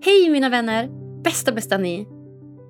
Hej 0.00 0.30
mina 0.30 0.48
vänner! 0.48 0.88
Bästa, 1.22 1.52
bästa 1.52 1.78
ni! 1.78 2.06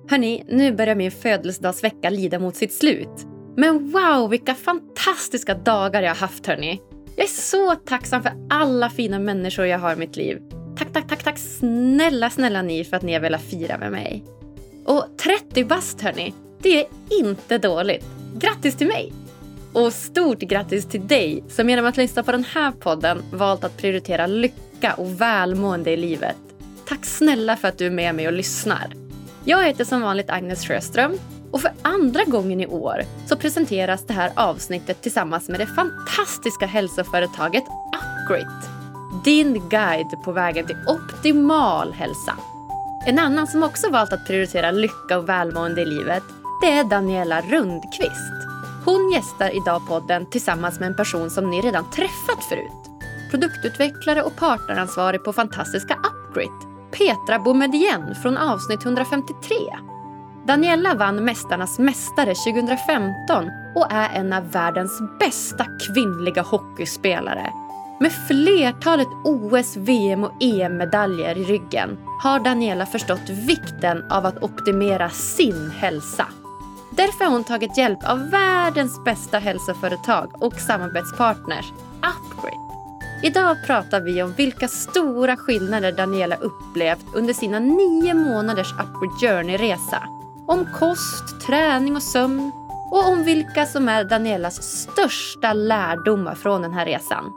Hörni, 0.09 0.43
nu 0.47 0.71
börjar 0.71 0.95
min 0.95 1.11
födelsedagsvecka 1.11 2.09
lida 2.09 2.39
mot 2.39 2.55
sitt 2.55 2.73
slut. 2.73 3.25
Men 3.57 3.91
wow, 3.91 4.29
vilka 4.29 4.55
fantastiska 4.55 5.53
dagar 5.53 6.01
jag 6.01 6.09
har 6.09 6.15
haft 6.15 6.47
hörni! 6.47 6.81
Jag 7.15 7.23
är 7.23 7.29
så 7.29 7.75
tacksam 7.75 8.23
för 8.23 8.31
alla 8.49 8.89
fina 8.89 9.19
människor 9.19 9.65
jag 9.65 9.79
har 9.79 9.93
i 9.93 9.95
mitt 9.95 10.15
liv. 10.15 10.41
Tack, 10.77 10.93
tack, 10.93 11.07
tack, 11.07 11.23
tack 11.23 11.37
snälla, 11.37 12.29
snälla 12.29 12.61
ni 12.61 12.83
för 12.83 12.97
att 12.97 13.03
ni 13.03 13.13
har 13.13 13.19
velat 13.19 13.43
fira 13.43 13.77
med 13.77 13.91
mig. 13.91 14.23
Och 14.85 15.05
30 15.17 15.63
bast 15.63 16.01
hörni, 16.01 16.33
det 16.61 16.79
är 16.79 16.87
inte 17.19 17.57
dåligt. 17.57 18.05
Grattis 18.37 18.75
till 18.75 18.87
mig! 18.87 19.13
Och 19.73 19.93
stort 19.93 20.39
grattis 20.39 20.85
till 20.85 21.07
dig 21.07 21.43
som 21.49 21.69
genom 21.69 21.85
att 21.85 21.97
lyssna 21.97 22.23
på 22.23 22.31
den 22.31 22.43
här 22.43 22.71
podden 22.71 23.23
valt 23.31 23.63
att 23.63 23.77
prioritera 23.77 24.27
lycka 24.27 24.93
och 24.97 25.21
välmående 25.21 25.91
i 25.91 25.97
livet. 25.97 26.37
Tack 26.89 27.05
snälla 27.05 27.57
för 27.57 27.67
att 27.67 27.77
du 27.77 27.85
är 27.85 27.91
med 27.91 28.15
mig 28.15 28.27
och 28.27 28.33
lyssnar. 28.33 28.93
Jag 29.45 29.63
heter 29.63 29.85
som 29.85 30.01
vanligt 30.01 30.29
Agnes 30.29 30.67
Sjöström 30.67 31.11
och 31.51 31.61
för 31.61 31.71
andra 31.81 32.23
gången 32.23 32.61
i 32.61 32.67
år 32.67 33.01
så 33.27 33.35
presenteras 33.35 34.05
det 34.07 34.13
här 34.13 34.31
avsnittet 34.35 35.01
tillsammans 35.01 35.49
med 35.49 35.59
det 35.59 35.67
fantastiska 35.67 36.65
hälsoföretaget 36.65 37.63
Upgrit. 37.63 38.69
Din 39.23 39.69
guide 39.69 40.23
på 40.23 40.31
vägen 40.31 40.67
till 40.67 40.75
optimal 40.87 41.93
hälsa. 41.93 42.37
En 43.07 43.19
annan 43.19 43.47
som 43.47 43.63
också 43.63 43.89
valt 43.89 44.13
att 44.13 44.27
prioritera 44.27 44.71
lycka 44.71 45.17
och 45.17 45.29
välmående 45.29 45.81
i 45.81 45.85
livet 45.85 46.23
det 46.61 46.71
är 46.71 46.83
Daniela 46.83 47.41
Rundqvist. 47.41 48.33
Hon 48.85 49.11
gästar 49.11 49.55
idag 49.57 49.87
podden 49.87 50.29
tillsammans 50.29 50.79
med 50.79 50.87
en 50.87 50.95
person 50.95 51.29
som 51.29 51.49
ni 51.49 51.61
redan 51.61 51.91
träffat 51.91 52.43
förut. 52.49 52.89
Produktutvecklare 53.31 54.21
och 54.23 54.35
partneransvarig 54.35 55.23
på 55.23 55.33
fantastiska 55.33 55.93
Upgrit, 55.93 56.68
Petra 56.91 57.39
Boumedienne 57.39 58.15
från 58.15 58.37
avsnitt 58.37 58.85
153. 58.85 59.55
Daniela 60.47 60.95
vann 60.95 61.25
Mästarnas 61.25 61.79
mästare 61.79 62.35
2015 62.35 63.49
och 63.75 63.87
är 63.91 64.09
en 64.19 64.33
av 64.33 64.51
världens 64.51 65.01
bästa 65.19 65.65
kvinnliga 65.87 66.41
hockeyspelare. 66.41 67.53
Med 67.99 68.11
flertalet 68.27 69.07
OS, 69.23 69.77
VM 69.77 70.23
och 70.23 70.43
EM-medaljer 70.43 71.37
i 71.37 71.43
ryggen 71.43 71.97
har 72.21 72.39
Daniela 72.39 72.85
förstått 72.85 73.29
vikten 73.29 74.03
av 74.11 74.25
att 74.25 74.43
optimera 74.43 75.09
sin 75.09 75.71
hälsa. 75.71 76.25
Därför 76.91 77.25
har 77.25 77.31
hon 77.31 77.43
tagit 77.43 77.77
hjälp 77.77 78.09
av 78.09 78.29
världens 78.29 79.03
bästa 79.03 79.39
hälsoföretag 79.39 80.43
och 80.43 80.53
samarbetspartners, 80.53 81.65
Upgrade. 81.97 82.68
Idag 83.23 83.57
pratar 83.65 84.01
vi 84.01 84.23
om 84.23 84.33
vilka 84.33 84.67
stora 84.67 85.35
skillnader 85.37 85.91
Daniela 85.91 86.35
upplevt 86.35 87.05
under 87.15 87.33
sina 87.33 87.59
nio 87.59 88.13
månaders 88.13 88.73
Upward 88.73 89.21
Journey-resa. 89.21 90.03
Om 90.47 90.67
kost, 90.79 91.41
träning 91.47 91.95
och 91.95 92.03
sömn 92.03 92.51
och 92.91 93.07
om 93.07 93.23
vilka 93.23 93.65
som 93.65 93.89
är 93.89 94.03
Danielas 94.03 94.63
största 94.63 95.53
lärdomar 95.53 96.35
från 96.35 96.61
den 96.61 96.73
här 96.73 96.85
resan. 96.85 97.33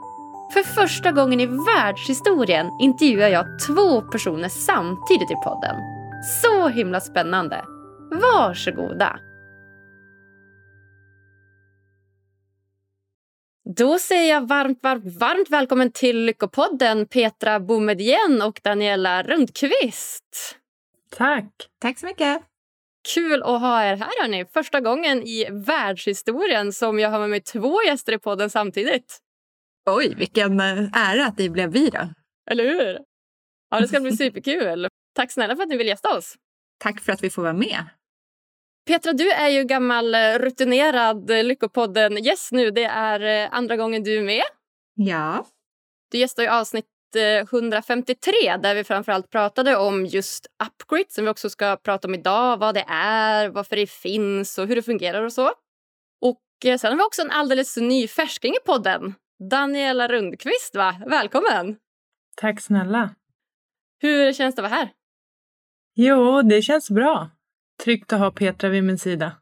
För 0.53 0.63
första 0.63 1.11
gången 1.11 1.39
i 1.39 1.45
världshistorien 1.45 2.71
intervjuar 2.79 3.27
jag 3.27 3.45
två 3.67 4.01
personer 4.01 4.49
samtidigt 4.49 5.31
i 5.31 5.35
podden. 5.43 5.75
Så 6.41 6.67
himla 6.67 6.99
spännande! 6.99 7.65
Varsågoda! 8.11 9.19
Då 13.65 13.99
säger 13.99 14.33
jag 14.33 14.47
varmt, 14.47 14.79
varmt, 14.83 15.19
varmt 15.19 15.49
välkommen 15.49 15.91
till 15.91 16.25
Lyckopodden 16.25 17.07
Petra 17.07 17.59
Boumedienne 17.59 18.45
och 18.45 18.59
Daniela 18.63 19.23
Rundqvist. 19.23 20.57
Tack. 21.09 21.51
Tack 21.81 21.99
så 21.99 22.05
mycket. 22.05 22.41
Kul 23.13 23.43
att 23.43 23.61
ha 23.61 23.83
er 23.83 23.95
här. 23.95 24.21
Hörni. 24.21 24.45
Första 24.45 24.81
gången 24.81 25.23
i 25.23 25.47
världshistorien 25.51 26.73
som 26.73 26.99
jag 26.99 27.09
har 27.09 27.19
med 27.19 27.29
mig 27.29 27.41
två 27.41 27.83
gäster 27.83 28.13
i 28.13 28.19
podden 28.19 28.49
samtidigt. 28.49 29.19
Oj, 29.85 30.13
vilken 30.15 30.59
eh, 30.59 30.89
ära 30.93 31.25
att 31.25 31.37
det 31.37 31.49
blev 31.49 31.71
vi 31.71 31.89
då. 31.89 32.09
Eller 32.51 32.63
hur? 32.63 32.99
Ja, 33.69 33.79
det 33.79 33.87
ska 33.87 33.99
bli 33.99 34.17
superkul. 34.17 34.87
Tack 35.15 35.31
snälla 35.31 35.55
för 35.55 35.63
att 35.63 35.69
ni 35.69 35.77
vill 35.77 35.87
gästa 35.87 36.17
oss. 36.17 36.35
Tack 36.79 37.01
för 37.01 37.11
att 37.11 37.23
vi 37.23 37.29
får 37.29 37.41
vara 37.41 37.53
med. 37.53 37.85
Petra, 38.85 39.13
du 39.13 39.31
är 39.31 39.49
ju 39.49 39.63
gammal 39.63 40.15
eh, 40.15 40.39
rutinerad 40.39 41.31
eh, 41.31 41.43
Lyckopodden-gäst 41.43 42.51
nu. 42.51 42.71
Det 42.71 42.83
är 42.83 43.49
andra 43.51 43.77
gången 43.77 44.03
du 44.03 44.17
är 44.17 44.23
med. 44.23 44.43
Ja. 44.95 45.45
Du 46.11 46.17
gästar 46.17 46.43
ju 46.43 46.49
avsnitt 46.49 46.85
153 47.15 48.31
där 48.63 48.75
vi 48.75 48.83
framförallt 48.83 49.29
pratade 49.29 49.75
om 49.75 50.05
just 50.05 50.47
Upgrid 50.65 51.11
som 51.11 51.23
vi 51.23 51.29
också 51.31 51.49
ska 51.49 51.77
prata 51.77 52.07
om 52.07 52.13
idag. 52.13 52.57
Vad 52.57 52.75
det 52.75 52.85
är, 52.87 53.49
varför 53.49 53.75
det 53.75 53.89
finns 53.89 54.57
och 54.57 54.67
hur 54.67 54.75
det 54.75 54.81
fungerar 54.81 55.23
och 55.23 55.33
så. 55.33 55.51
Och 56.21 56.41
sen 56.79 56.91
har 56.91 56.95
vi 56.95 57.03
också 57.03 57.21
en 57.21 57.31
alldeles 57.31 57.77
ny 57.77 58.07
färsking 58.07 58.53
i 58.53 58.65
podden. 58.65 59.15
Daniela 59.49 60.07
Rundqvist, 60.07 60.75
va? 60.75 60.95
Välkommen! 61.05 61.77
Tack 62.35 62.61
snälla. 62.61 63.09
Hur 63.99 64.33
känns 64.33 64.55
det 64.55 64.61
att 64.61 64.71
vara 64.71 64.79
här? 64.79 64.89
Jo, 65.95 66.41
det 66.41 66.61
känns 66.61 66.89
bra. 66.89 67.29
Tryggt 67.83 68.13
att 68.13 68.19
ha 68.19 68.31
Petra 68.31 68.69
vid 68.69 68.83
min 68.83 68.97
sida. 68.97 69.37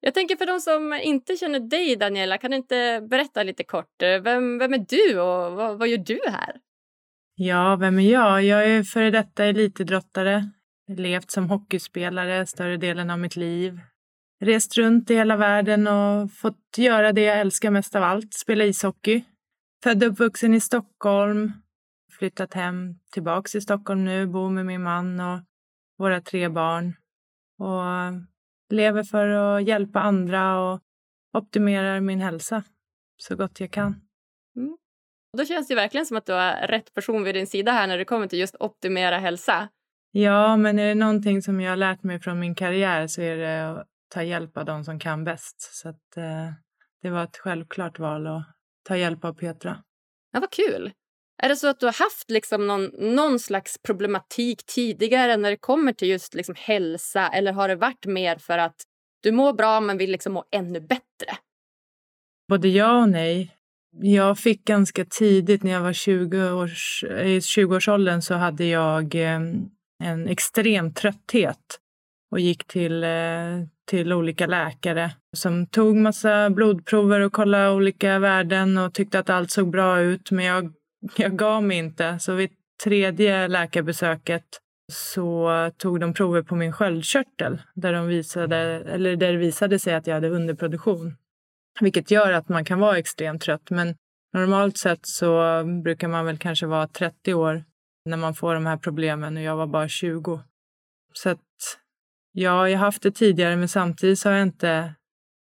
Jag 0.00 0.14
tänker 0.14 0.36
för 0.36 0.46
de 0.46 0.60
som 0.60 0.92
inte 1.02 1.36
känner 1.36 1.60
dig, 1.60 1.96
Daniela, 1.96 2.38
kan 2.38 2.50
du 2.50 2.56
inte 2.56 3.06
berätta 3.10 3.42
lite 3.42 3.64
kort? 3.64 3.94
Vem, 4.00 4.58
vem 4.58 4.74
är 4.74 4.86
du 4.88 5.20
och 5.20 5.52
vad, 5.52 5.78
vad 5.78 5.88
gör 5.88 5.98
du 5.98 6.20
här? 6.26 6.56
Ja, 7.34 7.76
vem 7.76 7.98
är 7.98 8.12
jag? 8.12 8.42
Jag 8.44 8.70
är 8.70 8.82
före 8.82 9.10
detta 9.10 9.44
elitidrottare. 9.44 10.50
Levt 10.88 11.30
som 11.30 11.50
hockeyspelare 11.50 12.46
större 12.46 12.76
delen 12.76 13.10
av 13.10 13.18
mitt 13.18 13.36
liv. 13.36 13.80
Rest 14.40 14.76
runt 14.76 15.10
i 15.10 15.14
hela 15.14 15.36
världen 15.36 15.86
och 15.86 16.32
fått 16.32 16.78
göra 16.78 17.12
det 17.12 17.20
jag 17.22 17.40
älskar 17.40 17.70
mest 17.70 17.94
av 17.94 18.02
allt, 18.02 18.34
spela 18.34 18.64
ishockey. 18.64 19.24
Född 19.84 20.04
och 20.04 20.12
uppvuxen 20.12 20.54
i 20.54 20.60
Stockholm. 20.60 21.52
Flyttat 22.18 22.54
hem 22.54 22.94
tillbaks 23.12 23.52
till 23.52 23.62
Stockholm 23.62 24.04
nu, 24.04 24.26
bor 24.26 24.50
med 24.50 24.66
min 24.66 24.82
man 24.82 25.20
och 25.20 25.40
våra 25.98 26.20
tre 26.20 26.48
barn. 26.48 26.96
Och 27.58 28.74
lever 28.74 29.02
för 29.02 29.28
att 29.28 29.64
hjälpa 29.66 30.00
andra 30.00 30.60
och 30.60 30.80
optimerar 31.32 32.00
min 32.00 32.20
hälsa 32.20 32.62
så 33.16 33.36
gott 33.36 33.60
jag 33.60 33.70
kan. 33.70 34.00
Mm. 34.56 34.76
Då 35.36 35.44
känns 35.44 35.68
det 35.68 35.74
verkligen 35.74 36.06
som 36.06 36.16
att 36.16 36.26
du 36.26 36.32
har 36.32 36.66
rätt 36.66 36.94
person 36.94 37.24
vid 37.24 37.34
din 37.34 37.46
sida 37.46 37.72
här 37.72 37.86
när 37.86 37.98
det 37.98 38.04
kommer 38.04 38.26
till 38.26 38.38
just 38.38 38.56
optimera 38.60 39.18
hälsa. 39.18 39.68
Ja, 40.10 40.56
men 40.56 40.78
är 40.78 40.86
det 40.86 40.94
någonting 40.94 41.42
som 41.42 41.60
jag 41.60 41.72
har 41.72 41.76
lärt 41.76 42.02
mig 42.02 42.20
från 42.20 42.40
min 42.40 42.54
karriär 42.54 43.06
så 43.06 43.22
är 43.22 43.36
det 43.36 43.70
att 43.70 43.86
ta 44.08 44.22
hjälp 44.22 44.56
av 44.56 44.64
de 44.64 44.84
som 44.84 44.98
kan 44.98 45.24
bäst. 45.24 45.60
Så 45.60 45.88
att, 45.88 46.16
eh, 46.16 46.52
det 47.02 47.10
var 47.10 47.24
ett 47.24 47.36
självklart 47.36 47.98
val 47.98 48.26
att 48.26 48.42
ta 48.82 48.96
hjälp 48.96 49.24
av 49.24 49.32
Petra. 49.32 49.82
Ja, 50.32 50.40
vad 50.40 50.50
kul! 50.50 50.92
Är 51.42 51.48
det 51.48 51.56
så 51.56 51.68
att 51.68 51.80
du 51.80 51.86
har 51.86 52.04
haft 52.04 52.30
liksom 52.30 52.66
någon, 52.66 52.90
någon 52.98 53.38
slags 53.38 53.78
problematik 53.78 54.66
tidigare 54.66 55.36
när 55.36 55.50
det 55.50 55.56
kommer 55.56 55.92
till 55.92 56.08
just 56.08 56.34
liksom 56.34 56.54
hälsa 56.58 57.28
eller 57.28 57.52
har 57.52 57.68
det 57.68 57.76
varit 57.76 58.06
mer 58.06 58.36
för 58.36 58.58
att 58.58 58.76
du 59.22 59.32
mår 59.32 59.52
bra 59.52 59.80
men 59.80 59.98
vill 59.98 60.10
liksom 60.10 60.32
må 60.32 60.44
ännu 60.50 60.80
bättre? 60.80 61.36
Både 62.48 62.68
ja 62.68 63.02
och 63.02 63.08
nej. 63.08 63.52
Jag 64.02 64.38
fick 64.38 64.64
ganska 64.64 65.04
tidigt, 65.04 65.62
när 65.62 65.72
jag 65.72 65.80
var 65.80 65.92
20 65.92 66.50
års, 66.50 67.04
i 67.04 67.38
20-årsåldern, 67.38 68.22
så 68.22 68.34
hade 68.34 68.64
jag 68.64 69.14
eh, 69.14 69.40
en 70.04 70.28
extrem 70.28 70.94
trötthet 70.94 71.80
och 72.30 72.40
gick 72.40 72.64
till, 72.64 73.04
eh, 73.04 73.10
till 73.90 74.12
olika 74.12 74.46
läkare 74.46 75.10
som 75.36 75.66
tog 75.66 75.96
massa 75.96 76.50
blodprover 76.50 77.20
och 77.20 77.32
kollade 77.32 77.70
olika 77.70 78.18
värden 78.18 78.78
och 78.78 78.94
tyckte 78.94 79.18
att 79.18 79.30
allt 79.30 79.50
såg 79.50 79.70
bra 79.70 80.00
ut. 80.00 80.30
Men 80.30 80.44
jag 80.44 80.72
jag 81.16 81.36
gav 81.36 81.62
mig 81.62 81.78
inte. 81.78 82.18
Så 82.18 82.32
vid 82.32 82.50
tredje 82.84 83.48
läkarbesöket 83.48 84.44
så 84.92 85.50
tog 85.76 86.00
de 86.00 86.14
prover 86.14 86.42
på 86.42 86.56
min 86.56 86.72
sköldkörtel 86.72 87.62
där, 87.74 87.92
de 87.92 88.06
visade, 88.06 88.56
eller 88.86 89.16
där 89.16 89.32
det 89.32 89.38
visade 89.38 89.78
sig 89.78 89.94
att 89.94 90.06
jag 90.06 90.14
hade 90.14 90.28
underproduktion. 90.28 91.16
Vilket 91.80 92.10
gör 92.10 92.32
att 92.32 92.48
man 92.48 92.64
kan 92.64 92.80
vara 92.80 92.98
extremt 92.98 93.42
trött. 93.42 93.70
Men 93.70 93.94
normalt 94.32 94.78
sett 94.78 95.06
så 95.06 95.62
brukar 95.84 96.08
man 96.08 96.24
väl 96.24 96.38
kanske 96.38 96.66
vara 96.66 96.88
30 96.88 97.34
år 97.34 97.64
när 98.04 98.16
man 98.16 98.34
får 98.34 98.54
de 98.54 98.66
här 98.66 98.76
problemen 98.76 99.36
och 99.36 99.42
jag 99.42 99.56
var 99.56 99.66
bara 99.66 99.88
20. 99.88 100.40
Så 101.12 101.30
att 101.30 101.40
ja, 102.32 102.68
jag 102.68 102.78
har 102.78 102.84
haft 102.84 103.02
det 103.02 103.10
tidigare 103.10 103.56
men 103.56 103.68
samtidigt 103.68 104.18
så 104.18 104.28
har 104.28 104.36
jag 104.36 104.42
inte 104.42 104.94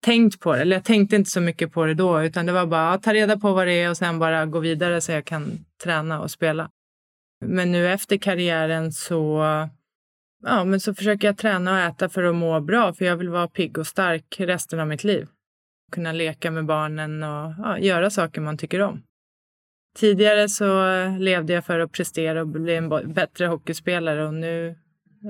tänkt 0.02 0.40
på 0.40 0.56
det. 0.56 0.62
Eller 0.62 0.76
jag 0.76 0.84
tänkte 0.84 1.16
inte 1.16 1.30
så 1.30 1.42
mycket 1.42 1.72
på 1.72 1.86
det 1.86 1.94
då, 1.94 2.24
utan 2.24 2.46
det 2.46 2.52
var 2.52 2.66
bara 2.66 2.94
att 2.94 3.04
ta 3.04 3.14
reda 3.14 3.40
på 3.40 3.54
vad 3.54 3.68
det 3.68 3.74
är 3.74 3.90
och 3.90 3.98
sen 3.98 4.20
bara 4.20 4.46
gå 4.46 4.60
vidare 4.60 5.02
så 5.02 5.12
jag 5.12 5.26
kan 5.26 5.66
träna 5.84 6.22
och 6.22 6.32
spela. 6.32 6.70
Men 7.46 7.72
nu 7.72 7.88
efter 7.88 8.18
karriären 8.18 8.92
så, 8.92 9.44
ja, 10.44 10.64
men 10.64 10.80
så 10.80 10.94
försöker 10.94 11.28
jag 11.28 11.38
träna 11.38 11.72
och 11.72 11.80
äta 11.80 12.10
för 12.10 12.24
att 12.24 12.36
må 12.36 12.60
bra, 12.60 12.94
för 12.94 13.06
jag 13.06 13.18
vill 13.18 13.30
vara 13.30 13.48
pigg 13.48 13.78
och 13.78 13.88
stark 13.88 14.36
resten 14.40 14.80
av 14.80 14.88
mitt 14.88 15.04
liv. 15.04 15.28
Kunna 15.92 16.12
leka 16.12 16.52
med 16.52 16.66
barnen 16.66 17.24
och 17.24 17.54
ja, 17.58 17.80
göra 17.80 18.10
saker 18.10 18.42
man 18.42 18.58
tycker 18.58 18.82
om. 18.82 19.04
tidigare 19.98 20.50
så 20.50 20.84
levde 21.20 21.54
jag 21.54 21.66
för 21.66 21.80
att 21.80 21.92
prestera 21.92 22.42
och 22.42 22.48
bli 22.48 22.76
en 22.76 23.14
bättre 23.14 23.48
hockeyspelare 23.48 24.28
och 24.28 24.34
nu 24.34 24.76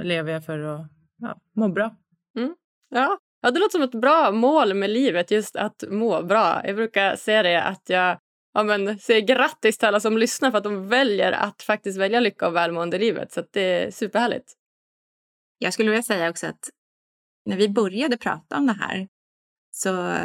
lever 0.03 0.33
jag 0.33 0.45
för 0.45 0.59
att 0.59 0.87
ja, 1.17 1.37
må 1.55 1.69
bra. 1.69 1.95
Mm. 2.37 2.55
Ja 2.89 3.17
ja, 3.41 3.51
det 3.51 3.59
låter 3.59 3.71
som 3.71 3.81
ett 3.81 4.01
bra 4.01 4.31
mål 4.31 4.73
med 4.73 4.89
livet, 4.89 5.31
just 5.31 5.55
att 5.55 5.83
må 5.89 6.23
bra. 6.23 6.61
Jag 6.65 6.75
brukar 6.75 7.15
säga 7.15 7.43
det 7.43 7.63
att 7.63 7.89
jag 7.89 8.19
ja, 8.53 8.63
men, 8.63 8.99
säger 8.99 9.21
grattis 9.21 9.77
till 9.77 9.87
alla 9.87 9.99
som 9.99 10.17
lyssnar 10.17 10.51
för 10.51 10.57
att 10.57 10.63
de 10.63 10.87
väljer 10.87 11.31
att 11.31 11.61
faktiskt 11.61 11.99
välja 11.99 12.19
lycka 12.19 12.47
och 12.47 12.55
välmående 12.55 12.97
i 12.97 12.99
livet. 12.99 13.31
Så 13.31 13.43
det 13.51 13.61
är 13.61 13.91
superhärligt. 13.91 14.53
Jag 15.57 15.73
skulle 15.73 15.89
vilja 15.89 16.03
säga 16.03 16.29
också 16.29 16.47
att 16.47 16.69
när 17.45 17.57
vi 17.57 17.69
började 17.69 18.17
prata 18.17 18.57
om 18.57 18.67
det 18.67 18.73
här 18.73 19.07
så 19.71 20.15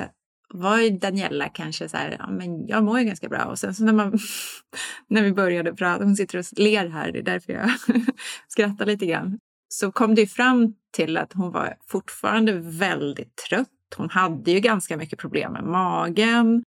var 0.48 0.78
ju 0.78 0.90
Daniela 0.90 1.48
kanske 1.48 1.88
så 1.88 1.96
här, 1.96 2.16
ja, 2.18 2.30
men 2.30 2.66
jag 2.66 2.84
mår 2.84 2.98
ju 2.98 3.04
ganska 3.04 3.28
bra. 3.28 3.44
Och 3.44 3.58
sen 3.58 3.74
så 3.74 3.84
när, 3.84 3.92
man, 3.92 4.18
när 5.08 5.22
vi 5.22 5.32
började 5.32 5.74
prata, 5.74 6.04
hon 6.04 6.16
sitter 6.16 6.38
och 6.38 6.44
ler 6.56 6.88
här, 6.88 7.12
det 7.12 7.18
är 7.18 7.22
därför 7.22 7.52
jag 7.52 7.70
skrattar 8.48 8.86
lite 8.86 9.06
grann, 9.06 9.38
så 9.72 9.92
kom 9.92 10.14
det 10.14 10.26
fram 10.26 10.74
till 10.90 11.16
att 11.16 11.32
hon 11.32 11.52
var 11.52 11.76
fortfarande 11.86 12.52
väldigt 12.60 13.36
trött. 13.36 13.68
Hon 13.96 14.10
hade 14.10 14.50
ju 14.50 14.60
ganska 14.60 14.96
mycket 14.96 15.18
problem 15.18 15.52
med 15.52 15.64
magen 15.64 16.64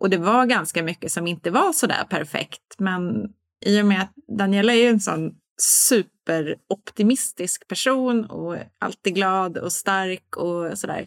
och 0.00 0.10
det 0.10 0.16
var 0.16 0.46
ganska 0.46 0.82
mycket 0.82 1.12
som 1.12 1.26
inte 1.26 1.50
var 1.50 1.72
så 1.72 1.86
där 1.86 2.04
perfekt. 2.04 2.74
Men 2.78 3.32
i 3.66 3.82
och 3.82 3.86
med 3.86 4.02
att 4.02 4.12
Daniela 4.38 4.74
är 4.74 4.90
en 4.90 5.00
sån 5.00 5.34
superoptimistisk 5.62 7.68
person 7.68 8.24
och 8.24 8.56
alltid 8.78 9.14
glad 9.14 9.58
och 9.58 9.72
stark 9.72 10.36
och 10.36 10.78
sådär 10.78 11.06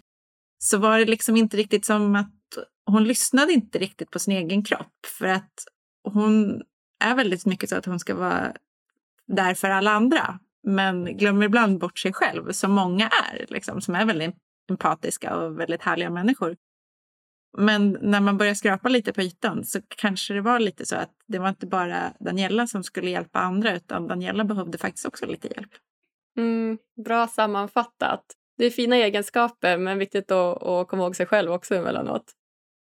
så 0.60 0.78
var 0.78 1.00
det 1.00 1.06
liksom 1.06 1.38
inte 1.38 1.58
riktigt 1.58 1.86
som 1.86 2.16
att 2.16 2.58
hon 2.86 3.04
lyssnade 3.04 3.54
inte 3.54 3.80
riktigt 3.80 4.12
på 4.12 4.20
sin 4.20 4.34
egen 4.34 4.64
kropp. 4.64 5.06
För 5.20 5.28
att 5.28 5.54
hon 6.04 6.62
är 7.04 7.16
väldigt 7.16 7.46
mycket 7.46 7.70
så 7.70 7.76
att 7.76 7.86
hon 7.86 8.00
ska 8.00 8.16
vara 8.16 8.54
där 9.28 9.54
för 9.54 9.70
alla 9.70 9.92
andra. 9.92 10.40
Men 10.64 11.18
glömmer 11.18 11.46
ibland 11.46 11.80
bort 11.80 12.00
sig 12.00 12.14
själv, 12.14 12.52
som 12.52 12.72
många 12.72 13.08
är, 13.08 13.46
liksom, 13.50 13.82
som 13.82 13.96
är 13.96 14.06
väldigt 14.06 14.36
empatiska 14.70 15.36
och 15.38 15.60
väldigt 15.60 15.82
härliga 15.82 16.10
människor. 16.10 16.56
Men 17.58 17.98
när 18.02 18.22
man 18.22 18.38
börjar 18.38 18.54
skrapa 18.54 18.90
lite 18.90 19.14
på 19.14 19.22
ytan 19.22 19.64
så 19.64 19.80
kanske 19.98 20.34
det 20.34 20.42
var 20.42 20.60
lite 20.60 20.86
så 20.86 20.96
att 20.96 21.12
det 21.28 21.40
var 21.40 21.50
inte 21.50 21.68
bara 21.68 22.14
Daniela 22.20 22.68
som 22.68 22.84
skulle 22.84 23.10
hjälpa 23.10 23.40
andra 23.40 23.76
utan 23.76 24.08
Daniela 24.08 24.44
behövde 24.44 24.78
faktiskt 24.78 25.06
också 25.06 25.26
lite 25.26 25.48
hjälp. 25.48 25.72
Mm, 26.38 26.78
bra 27.06 27.28
sammanfattat 27.28 28.26
det 28.62 28.66
är 28.66 28.70
fina 28.70 28.96
egenskaper 28.96 29.78
men 29.78 29.98
viktigt 29.98 30.32
att, 30.32 30.64
att 30.64 30.88
komma 30.88 31.04
ihåg 31.04 31.16
sig 31.16 31.26
själv 31.26 31.52
också 31.52 31.76
emellanåt. 31.76 32.32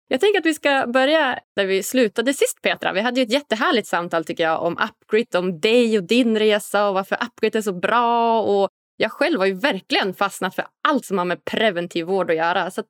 Jag 0.09 0.21
tänker 0.21 0.39
att 0.39 0.47
vi 0.47 0.55
ska 0.55 0.87
börja 0.87 1.39
där 1.57 1.67
vi 1.67 1.83
slutade 1.83 2.35
sist 2.35 2.63
Petra. 2.63 2.93
Vi 2.93 3.01
hade 3.01 3.21
ju 3.21 3.25
ett 3.25 3.33
jättehärligt 3.33 3.89
samtal 3.89 4.25
tycker 4.25 4.45
jag 4.45 4.63
om 4.63 4.79
Upgrid, 4.79 5.37
om 5.37 5.61
dig 5.61 5.99
och 5.99 6.05
din 6.05 6.39
resa 6.39 6.89
och 6.89 6.95
varför 6.95 7.19
Upgrid 7.27 7.57
är 7.57 7.63
så 7.63 7.73
bra. 7.73 8.43
Och 8.43 8.69
jag 8.97 9.13
själv 9.13 9.39
har 9.39 9.47
ju 9.47 9.55
verkligen 9.55 10.15
fastnat 10.15 10.55
för 10.55 10.65
allt 10.89 11.05
som 11.05 11.19
har 11.19 11.25
med 11.25 11.45
preventiv 11.45 12.07
vård 12.07 12.31
att 12.31 12.37
göra. 12.37 12.71
Så 12.71 12.81
att 12.81 12.87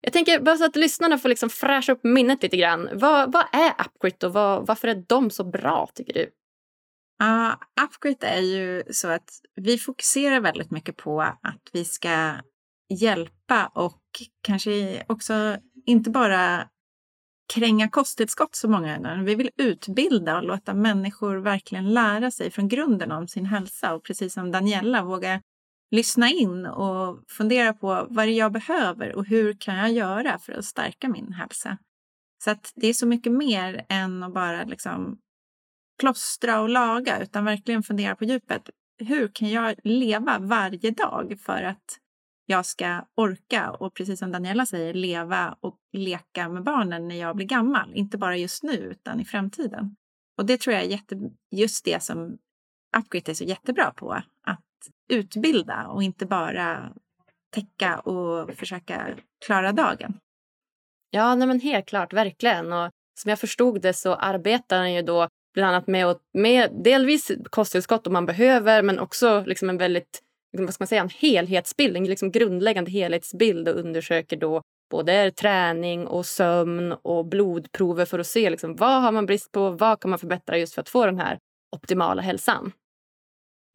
jag 0.00 0.12
tänker 0.12 0.40
bara 0.40 0.56
så 0.56 0.64
att 0.64 0.76
lyssnarna 0.76 1.18
får 1.18 1.28
liksom 1.28 1.50
fräscha 1.50 1.92
upp 1.92 2.04
minnet 2.04 2.42
lite 2.42 2.56
grann. 2.56 2.88
Vad, 2.92 3.32
vad 3.32 3.44
är 3.52 3.72
Upgrid 3.86 4.24
och 4.24 4.32
vad, 4.32 4.66
varför 4.66 4.88
är 4.88 5.04
de 5.08 5.30
så 5.30 5.44
bra 5.44 5.88
tycker 5.94 6.12
du? 6.12 6.30
Uh, 7.22 7.54
Upgrid 7.84 8.16
är 8.20 8.40
ju 8.40 8.82
så 8.90 9.08
att 9.08 9.30
vi 9.54 9.78
fokuserar 9.78 10.40
väldigt 10.40 10.70
mycket 10.70 10.96
på 10.96 11.20
att 11.20 11.70
vi 11.72 11.84
ska 11.84 12.34
hjälpa 12.88 13.66
och 13.74 14.02
kanske 14.42 15.04
också 15.08 15.56
inte 15.86 16.10
bara 16.10 16.68
kränga 17.54 17.88
kosttillskott 17.88 18.54
så 18.54 18.68
många 18.68 18.96
gånger. 18.96 19.22
Vi 19.24 19.34
vill 19.34 19.50
utbilda 19.56 20.36
och 20.36 20.44
låta 20.44 20.74
människor 20.74 21.36
verkligen 21.36 21.94
lära 21.94 22.30
sig 22.30 22.50
från 22.50 22.68
grunden 22.68 23.12
om 23.12 23.28
sin 23.28 23.46
hälsa 23.46 23.94
och 23.94 24.04
precis 24.04 24.34
som 24.34 24.50
Daniela 24.50 25.02
våga 25.02 25.42
lyssna 25.90 26.30
in 26.30 26.66
och 26.66 27.22
fundera 27.28 27.72
på 27.72 28.06
vad 28.10 28.26
det 28.26 28.32
är 28.32 28.38
jag 28.38 28.52
behöver 28.52 29.16
och 29.16 29.26
hur 29.26 29.52
kan 29.60 29.76
jag 29.76 29.92
göra 29.92 30.38
för 30.38 30.52
att 30.52 30.64
stärka 30.64 31.08
min 31.08 31.32
hälsa. 31.32 31.78
Så 32.44 32.50
att 32.50 32.72
det 32.74 32.86
är 32.86 32.92
så 32.92 33.06
mycket 33.06 33.32
mer 33.32 33.86
än 33.88 34.22
att 34.22 34.34
bara 34.34 34.64
liksom 34.64 35.18
plåstra 36.00 36.60
och 36.60 36.68
laga 36.68 37.22
utan 37.22 37.44
verkligen 37.44 37.82
fundera 37.82 38.16
på 38.16 38.24
djupet. 38.24 38.70
Hur 38.98 39.28
kan 39.28 39.50
jag 39.50 39.74
leva 39.84 40.38
varje 40.38 40.90
dag 40.90 41.38
för 41.40 41.62
att 41.62 41.98
jag 42.46 42.66
ska 42.66 43.06
orka 43.14 43.70
och 43.70 43.94
precis 43.94 44.18
som 44.18 44.32
Daniela 44.32 44.66
säger 44.66 44.94
leva 44.94 45.56
och 45.60 45.78
leka 45.92 46.48
med 46.48 46.62
barnen 46.62 47.08
när 47.08 47.16
jag 47.16 47.36
blir 47.36 47.46
gammal. 47.46 47.94
Inte 47.94 48.18
bara 48.18 48.36
just 48.36 48.62
nu 48.62 48.72
utan 48.72 49.20
i 49.20 49.24
framtiden. 49.24 49.96
Och 50.38 50.46
det 50.46 50.60
tror 50.60 50.74
jag 50.74 50.84
är 50.84 50.88
jätte, 50.88 51.20
just 51.50 51.84
det 51.84 52.02
som 52.02 52.38
Upgrid 52.96 53.28
är 53.28 53.34
så 53.34 53.44
jättebra 53.44 53.90
på. 53.90 54.12
Att 54.42 54.60
utbilda 55.08 55.86
och 55.86 56.02
inte 56.02 56.26
bara 56.26 56.92
täcka 57.50 57.98
och 57.98 58.54
försöka 58.54 59.16
klara 59.46 59.72
dagen. 59.72 60.18
Ja, 61.10 61.34
nej 61.34 61.48
men 61.48 61.60
helt 61.60 61.86
klart, 61.86 62.12
verkligen. 62.12 62.72
Och 62.72 62.90
som 63.20 63.28
jag 63.28 63.38
förstod 63.38 63.82
det 63.82 63.92
så 63.92 64.14
arbetar 64.14 64.78
han 64.78 64.94
ju 64.94 65.02
då 65.02 65.28
bland 65.54 65.68
annat 65.68 65.86
med, 65.86 66.16
med 66.32 66.70
delvis 66.84 67.32
kosttillskott 67.50 68.06
om 68.06 68.12
man 68.12 68.26
behöver 68.26 68.82
men 68.82 68.98
också 68.98 69.44
liksom 69.46 69.70
en 69.70 69.78
väldigt 69.78 70.22
vad 70.64 70.74
ska 70.74 70.82
man 70.82 70.88
säga, 70.88 71.02
en 71.02 71.08
helhetsbild, 71.08 71.96
en 71.96 72.04
liksom 72.04 72.30
grundläggande 72.30 72.90
helhetsbild 72.90 73.68
och 73.68 73.80
undersöker 73.80 74.36
då 74.36 74.62
både 74.90 75.30
träning 75.30 76.06
och 76.06 76.26
sömn 76.26 76.92
och 76.92 77.26
blodprover 77.26 78.04
för 78.04 78.18
att 78.18 78.26
se 78.26 78.50
liksom, 78.50 78.76
vad 78.76 79.02
har 79.02 79.12
man 79.12 79.26
brist 79.26 79.52
på, 79.52 79.70
vad 79.70 80.00
kan 80.00 80.10
man 80.10 80.18
förbättra 80.18 80.58
just 80.58 80.74
för 80.74 80.82
att 80.82 80.88
få 80.88 81.06
den 81.06 81.18
här 81.18 81.38
optimala 81.76 82.22
hälsan. 82.22 82.72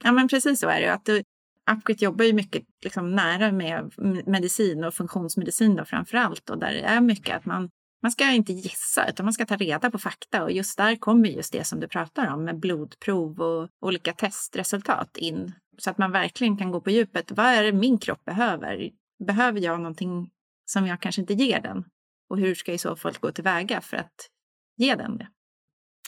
Ja 0.03 0.11
men 0.11 0.27
precis 0.27 0.59
så 0.59 0.67
är 0.69 0.81
det. 0.81 0.93
Att 0.93 1.05
du, 1.05 1.23
Upgrid 1.71 2.01
jobbar 2.01 2.25
ju 2.25 2.33
mycket 2.33 2.63
liksom, 2.83 3.15
nära 3.15 3.51
med 3.51 3.93
medicin 4.25 4.83
och 4.83 4.93
funktionsmedicin 4.93 5.75
då, 5.75 5.85
framför 5.85 6.17
allt 6.17 6.49
och 6.49 6.57
där 6.57 6.73
det 6.73 6.81
är 6.81 7.01
mycket 7.01 7.35
att 7.35 7.45
man 7.45 7.69
man 8.01 8.11
ska 8.11 8.31
inte 8.31 8.53
gissa 8.53 9.09
utan 9.09 9.25
man 9.25 9.33
ska 9.33 9.45
ta 9.45 9.55
reda 9.55 9.91
på 9.91 9.97
fakta 9.97 10.43
och 10.43 10.51
just 10.51 10.77
där 10.77 10.95
kommer 10.95 11.29
just 11.29 11.53
det 11.53 11.63
som 11.63 11.79
du 11.79 11.87
pratar 11.87 12.33
om 12.33 12.43
med 12.43 12.59
blodprov 12.59 13.41
och 13.41 13.69
olika 13.81 14.13
testresultat 14.13 15.17
in 15.17 15.53
så 15.77 15.89
att 15.89 15.97
man 15.97 16.11
verkligen 16.11 16.57
kan 16.57 16.71
gå 16.71 16.81
på 16.81 16.89
djupet. 16.89 17.31
Vad 17.31 17.45
är 17.45 17.63
det 17.63 17.71
min 17.71 17.97
kropp 17.97 18.25
behöver? 18.25 18.89
Behöver 19.25 19.59
jag 19.59 19.79
någonting 19.79 20.29
som 20.65 20.87
jag 20.87 21.01
kanske 21.01 21.21
inte 21.21 21.33
ger 21.33 21.61
den? 21.61 21.85
Och 22.29 22.39
hur 22.39 22.55
ska 22.55 22.71
jag 22.71 22.75
i 22.75 22.79
så 22.79 22.95
fall 22.95 23.13
gå 23.19 23.31
tillväga 23.31 23.81
för 23.81 23.97
att 23.97 24.29
ge 24.77 24.95
den 24.95 25.17
det? 25.17 25.27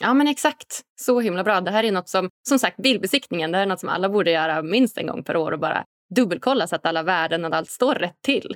Ja 0.01 0.13
men 0.13 0.27
exakt, 0.27 0.81
så 1.01 1.19
himla 1.19 1.43
bra. 1.43 1.61
Det 1.61 1.71
här 1.71 1.83
är 1.83 1.91
något 1.91 2.09
som, 2.09 2.29
som 2.47 2.59
sagt 2.59 2.77
bilbesiktningen, 2.77 3.51
det 3.51 3.57
här 3.57 3.65
är 3.65 3.69
något 3.69 3.79
som 3.79 3.89
alla 3.89 4.09
borde 4.09 4.31
göra 4.31 4.61
minst 4.61 4.97
en 4.97 5.07
gång 5.07 5.23
per 5.23 5.37
år 5.37 5.51
och 5.51 5.59
bara 5.59 5.85
dubbelkolla 6.15 6.67
så 6.67 6.75
att 6.75 6.85
alla 6.85 7.03
värden 7.03 7.45
och 7.45 7.55
allt 7.55 7.69
står 7.69 7.95
rätt 7.95 8.21
till. 8.21 8.55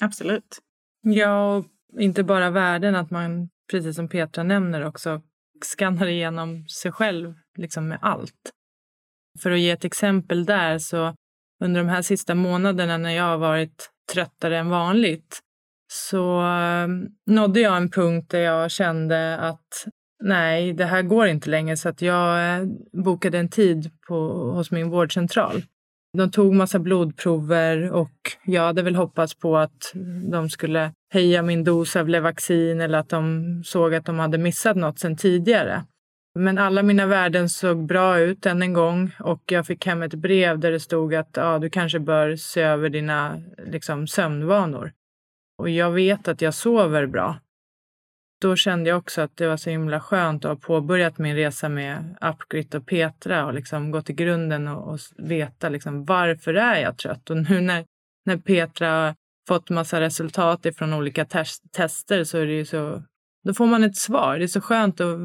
Absolut. 0.00 0.58
Ja, 1.00 1.64
inte 1.98 2.24
bara 2.24 2.50
värden, 2.50 2.94
att 2.94 3.10
man, 3.10 3.48
precis 3.70 3.96
som 3.96 4.08
Petra 4.08 4.42
nämner, 4.42 4.84
också 4.84 5.22
skannar 5.64 6.06
igenom 6.06 6.68
sig 6.68 6.92
själv 6.92 7.34
liksom 7.56 7.88
med 7.88 7.98
allt. 8.02 8.52
För 9.42 9.50
att 9.50 9.60
ge 9.60 9.70
ett 9.70 9.84
exempel 9.84 10.44
där 10.44 10.78
så 10.78 11.14
under 11.64 11.80
de 11.80 11.88
här 11.88 12.02
sista 12.02 12.34
månaderna 12.34 12.98
när 12.98 13.10
jag 13.10 13.24
har 13.24 13.38
varit 13.38 13.90
tröttare 14.12 14.58
än 14.58 14.68
vanligt 14.68 15.40
så 15.92 16.40
ehm, 16.40 17.06
nådde 17.26 17.60
jag 17.60 17.76
en 17.76 17.90
punkt 17.90 18.30
där 18.30 18.40
jag 18.40 18.70
kände 18.70 19.36
att 19.38 19.86
nej, 20.22 20.72
det 20.72 20.84
här 20.84 21.02
går 21.02 21.26
inte 21.26 21.50
längre 21.50 21.76
så 21.76 21.88
att 21.88 22.02
jag 22.02 22.58
eh, 22.60 22.66
bokade 23.04 23.38
en 23.38 23.48
tid 23.48 23.90
på, 24.08 24.14
hos 24.54 24.70
min 24.70 24.90
vårdcentral. 24.90 25.62
De 26.12 26.30
tog 26.30 26.54
massa 26.54 26.78
blodprover 26.78 27.90
och 27.90 28.12
jag 28.44 28.62
hade 28.62 28.82
väl 28.82 28.96
hoppats 28.96 29.34
på 29.34 29.56
att 29.56 29.92
de 30.30 30.50
skulle 30.50 30.92
höja 31.12 31.42
min 31.42 31.64
dos 31.64 31.96
av 31.96 32.08
Levaxin 32.08 32.80
eller 32.80 32.98
att 32.98 33.08
de 33.08 33.44
såg 33.64 33.94
att 33.94 34.04
de 34.04 34.18
hade 34.18 34.38
missat 34.38 34.76
något 34.76 34.98
sedan 34.98 35.16
tidigare. 35.16 35.84
Men 36.38 36.58
alla 36.58 36.82
mina 36.82 37.06
värden 37.06 37.48
såg 37.48 37.86
bra 37.86 38.18
ut 38.18 38.46
än 38.46 38.62
en 38.62 38.72
gång 38.72 39.10
och 39.20 39.42
jag 39.46 39.66
fick 39.66 39.86
hem 39.86 40.02
ett 40.02 40.14
brev 40.14 40.58
där 40.58 40.70
det 40.70 40.80
stod 40.80 41.14
att 41.14 41.30
ja, 41.32 41.58
du 41.58 41.70
kanske 41.70 41.98
bör 41.98 42.36
se 42.36 42.62
över 42.62 42.88
dina 42.88 43.42
liksom, 43.66 44.06
sömnvanor. 44.06 44.92
Och 45.58 45.70
jag 45.70 45.90
vet 45.90 46.28
att 46.28 46.42
jag 46.42 46.54
sover 46.54 47.06
bra. 47.06 47.38
Då 48.40 48.56
kände 48.56 48.90
jag 48.90 48.98
också 48.98 49.20
att 49.20 49.36
det 49.36 49.48
var 49.48 49.56
så 49.56 49.70
himla 49.70 50.00
skönt 50.00 50.44
att 50.44 50.48
ha 50.48 50.56
påbörjat 50.56 51.18
min 51.18 51.36
resa 51.36 51.68
med 51.68 52.16
Upgrit 52.20 52.74
och 52.74 52.86
Petra 52.86 53.46
och 53.46 53.54
liksom 53.54 53.90
gått 53.90 54.06
till 54.06 54.14
grunden 54.14 54.68
och, 54.68 54.92
och 54.92 54.98
veta 55.16 55.68
liksom, 55.68 56.04
varför 56.04 56.54
är 56.54 56.80
jag 56.80 56.98
trött? 56.98 57.30
Och 57.30 57.36
nu 57.36 57.60
när, 57.60 57.84
när 58.26 58.36
Petra 58.36 59.14
fått 59.48 59.70
massa 59.70 60.00
resultat 60.00 60.66
från 60.76 60.92
olika 60.92 61.24
tes 61.24 61.60
tester 61.72 62.24
så 62.24 62.38
är 62.38 62.46
det 62.46 62.52
ju 62.52 62.64
så, 62.64 63.02
då 63.44 63.54
får 63.54 63.66
man 63.66 63.84
ett 63.84 63.96
svar. 63.96 64.38
Det 64.38 64.44
är 64.44 64.48
så 64.48 64.60
skönt 64.60 65.00
och 65.00 65.18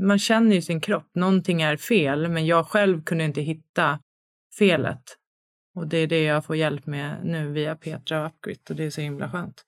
man 0.00 0.18
känner 0.18 0.54
ju 0.54 0.62
sin 0.62 0.80
kropp. 0.80 1.10
Någonting 1.14 1.62
är 1.62 1.76
fel, 1.76 2.28
men 2.28 2.46
jag 2.46 2.66
själv 2.66 3.02
kunde 3.04 3.24
inte 3.24 3.40
hitta 3.40 3.98
felet. 4.58 5.02
Och 5.74 5.86
det 5.86 5.98
är 5.98 6.06
det 6.06 6.22
jag 6.22 6.44
får 6.44 6.56
hjälp 6.56 6.86
med 6.86 7.24
nu 7.24 7.52
via 7.52 7.76
Petra 7.76 8.20
och 8.20 8.26
Upgrid 8.26 8.58
och 8.70 8.76
det 8.76 8.84
är 8.84 8.90
så 8.90 9.00
himla 9.00 9.30
skönt. 9.30 9.62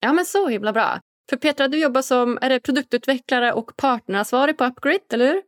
Ja, 0.00 0.12
men 0.12 0.24
så 0.24 0.48
himla 0.48 0.72
bra. 0.72 1.00
För 1.30 1.36
Petra, 1.36 1.68
du 1.68 1.80
jobbar 1.80 2.02
som 2.02 2.38
är 2.40 2.58
produktutvecklare 2.58 3.52
och 3.52 3.76
partneransvarig 3.76 4.58
på 4.58 4.64
Upgrade, 4.64 4.98
eller 5.12 5.26
hur? 5.26 5.42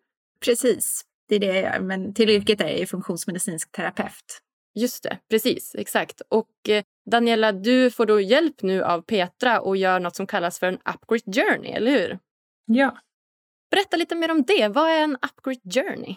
Precis, 0.45 1.03
det 1.29 1.35
är 1.35 1.39
det 1.39 1.47
jag 1.47 1.63
gör. 1.63 1.81
Men 1.81 2.15
till 2.15 2.31
yrket 2.31 2.61
är 2.61 2.79
jag 2.79 2.89
funktionsmedicinsk 2.89 3.73
terapeut. 3.73 4.43
Just 4.75 5.03
det, 5.03 5.19
precis. 5.31 5.75
Exakt. 5.79 6.23
Och 6.29 6.69
eh, 6.69 6.85
Daniela, 7.11 7.53
du 7.53 7.91
får 7.91 8.07
då 8.07 8.21
hjälp 8.21 8.63
nu 8.63 8.83
av 8.83 9.03
Petra 9.03 9.61
och 9.61 9.77
gör 9.77 10.01
något 10.01 10.17
som 10.17 10.27
kallas 10.27 10.59
för 10.59 10.67
en 10.67 10.79
upgrade 10.79 11.33
journey, 11.43 11.73
eller 11.73 11.91
hur? 11.91 12.19
Ja. 12.67 12.99
Berätta 13.71 13.97
lite 13.97 14.15
mer 14.15 14.31
om 14.31 14.43
det. 14.43 14.69
Vad 14.69 14.91
är 14.91 15.03
en 15.03 15.17
upgrade 15.17 15.61
journey? 15.75 16.17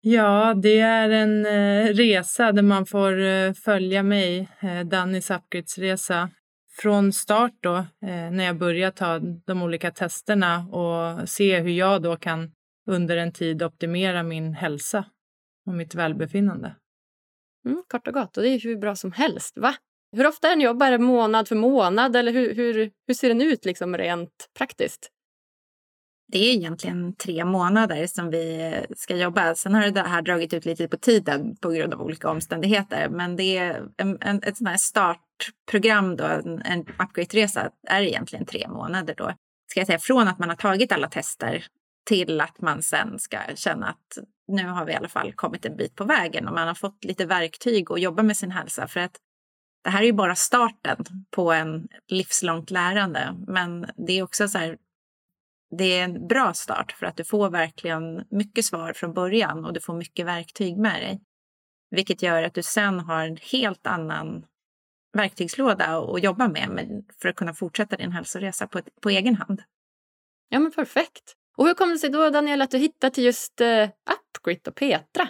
Ja, 0.00 0.54
det 0.54 0.80
är 0.80 1.10
en 1.10 1.46
eh, 1.46 1.94
resa 1.94 2.52
där 2.52 2.62
man 2.62 2.86
får 2.86 3.20
eh, 3.20 3.52
följa 3.52 4.02
mig, 4.02 4.48
Dannys 4.84 5.30
upgrades-resa, 5.30 6.30
från 6.78 7.12
start 7.12 7.54
då, 7.60 7.76
eh, 7.76 8.30
när 8.30 8.44
jag 8.44 8.58
börjar 8.58 8.90
ta 8.90 9.18
de 9.18 9.62
olika 9.62 9.90
testerna 9.90 10.68
och 10.68 11.28
se 11.28 11.60
hur 11.60 11.70
jag 11.70 12.02
då 12.02 12.16
kan 12.16 12.52
under 12.90 13.16
en 13.16 13.32
tid 13.32 13.62
optimera 13.62 14.22
min 14.22 14.52
hälsa 14.52 15.04
och 15.66 15.74
mitt 15.74 15.94
välbefinnande. 15.94 16.74
Mm, 17.66 17.82
kort 17.88 18.08
och 18.08 18.14
gott, 18.14 18.36
och 18.36 18.42
det 18.42 18.48
är 18.48 18.60
hur 18.60 18.76
bra 18.76 18.96
som 18.96 19.12
helst. 19.12 19.58
Va? 19.58 19.74
Hur 20.16 20.26
ofta 20.26 20.48
är 20.48 20.56
ni 20.56 20.64
jobbar? 20.64 20.98
Månad 20.98 21.48
för 21.48 21.56
månad 21.56 22.16
eller 22.16 22.32
hur, 22.32 22.54
hur, 22.54 22.90
hur 23.06 23.14
ser 23.14 23.28
den 23.28 23.40
ut 23.40 23.64
liksom 23.64 23.96
rent 23.96 24.50
praktiskt? 24.58 25.10
Det 26.32 26.38
är 26.38 26.54
egentligen 26.54 27.14
tre 27.14 27.44
månader 27.44 28.06
som 28.06 28.30
vi 28.30 28.72
ska 28.96 29.16
jobba. 29.16 29.54
Sen 29.54 29.74
har 29.74 29.90
det 29.90 30.00
här 30.00 30.22
dragit 30.22 30.54
ut 30.54 30.64
lite 30.64 30.88
på 30.88 30.96
tiden 30.96 31.56
på 31.56 31.70
grund 31.70 31.94
av 31.94 32.02
olika 32.02 32.30
omständigheter. 32.30 33.08
Men 33.08 33.36
det 33.36 33.58
är 33.58 33.88
en, 33.96 34.18
en, 34.20 34.42
ett 34.42 34.56
sånt 34.56 34.70
här 34.70 34.76
program, 35.70 36.16
då, 36.16 36.24
en, 36.24 36.62
en 36.62 36.80
upgrade-resa, 36.80 37.70
är 37.88 38.02
egentligen 38.02 38.46
tre 38.46 38.68
månader. 38.68 39.14
Då. 39.14 39.32
Ska 39.70 39.80
jag 39.80 39.86
säga, 39.86 39.98
från 39.98 40.28
att 40.28 40.38
man 40.38 40.48
har 40.48 40.56
tagit 40.56 40.92
alla 40.92 41.08
tester 41.08 41.66
till 42.06 42.40
att 42.40 42.60
man 42.60 42.82
sen 42.82 43.18
ska 43.18 43.38
känna 43.54 43.88
att 43.88 44.18
nu 44.48 44.66
har 44.66 44.84
vi 44.84 44.92
i 44.92 44.96
alla 44.96 45.08
fall 45.08 45.32
kommit 45.32 45.66
en 45.66 45.76
bit 45.76 45.94
på 45.94 46.04
vägen 46.04 46.48
och 46.48 46.54
man 46.54 46.68
har 46.68 46.74
fått 46.74 47.04
lite 47.04 47.26
verktyg 47.26 47.90
att 47.90 48.00
jobba 48.00 48.22
med 48.22 48.36
sin 48.36 48.50
hälsa. 48.50 48.88
För 48.88 49.00
att 49.00 49.20
det 49.84 49.90
här 49.90 50.00
är 50.00 50.06
ju 50.06 50.12
bara 50.12 50.34
starten 50.34 50.96
på 51.30 51.52
en 51.52 51.88
livslångt 52.08 52.70
lärande. 52.70 53.34
Men 53.46 53.86
det 53.96 54.12
är 54.18 54.22
också 54.22 54.48
så 54.48 54.58
här, 54.58 54.78
det 55.78 55.84
är 55.84 56.04
en 56.04 56.26
bra 56.26 56.54
start 56.54 56.92
för 56.92 57.06
att 57.06 57.16
du 57.16 57.24
får 57.24 57.50
verkligen 57.50 58.24
mycket 58.30 58.64
svar 58.64 58.92
från 58.92 59.14
början 59.14 59.64
och 59.64 59.72
du 59.72 59.80
får 59.80 59.94
mycket 59.94 60.26
verktyg 60.26 60.78
med 60.78 61.02
dig. 61.02 61.20
Vilket 61.90 62.22
gör 62.22 62.42
att 62.42 62.54
du 62.54 62.62
sen 62.62 63.00
har 63.00 63.24
en 63.24 63.38
helt 63.52 63.86
annan 63.86 64.44
verktygslåda 65.12 65.84
att 65.84 66.22
jobba 66.22 66.48
med 66.48 67.02
för 67.22 67.28
att 67.28 67.36
kunna 67.36 67.54
fortsätta 67.54 67.96
din 67.96 68.12
hälsoresa 68.12 68.66
på, 68.66 68.80
på 69.02 69.10
egen 69.10 69.34
hand. 69.34 69.62
Ja, 70.48 70.58
men 70.58 70.72
perfekt. 70.72 71.34
Och 71.56 71.66
hur 71.66 71.74
kom 71.74 71.88
det 71.88 71.98
sig 71.98 72.10
då, 72.10 72.30
Daniel, 72.30 72.62
att 72.62 72.70
du 72.70 72.78
hittade 72.78 73.14
till 73.14 73.24
just 73.24 73.60
eh, 73.60 73.88
Upgrit 74.36 74.68
och 74.68 74.74
Petra? 74.74 75.28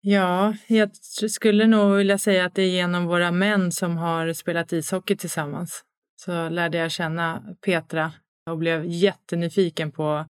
Ja, 0.00 0.54
jag 0.66 0.96
skulle 1.30 1.66
nog 1.66 1.96
vilja 1.96 2.18
säga 2.18 2.44
att 2.44 2.54
det 2.54 2.62
är 2.62 2.70
genom 2.70 3.06
våra 3.06 3.30
män 3.30 3.72
som 3.72 3.96
har 3.96 4.32
spelat 4.32 4.72
ishockey 4.72 5.16
tillsammans. 5.16 5.84
Så 6.16 6.48
lärde 6.48 6.78
jag 6.78 6.90
känna 6.90 7.42
Petra 7.64 8.12
och 8.50 8.58
blev 8.58 8.84
jättenyfiken 8.84 9.92
på 9.92 10.26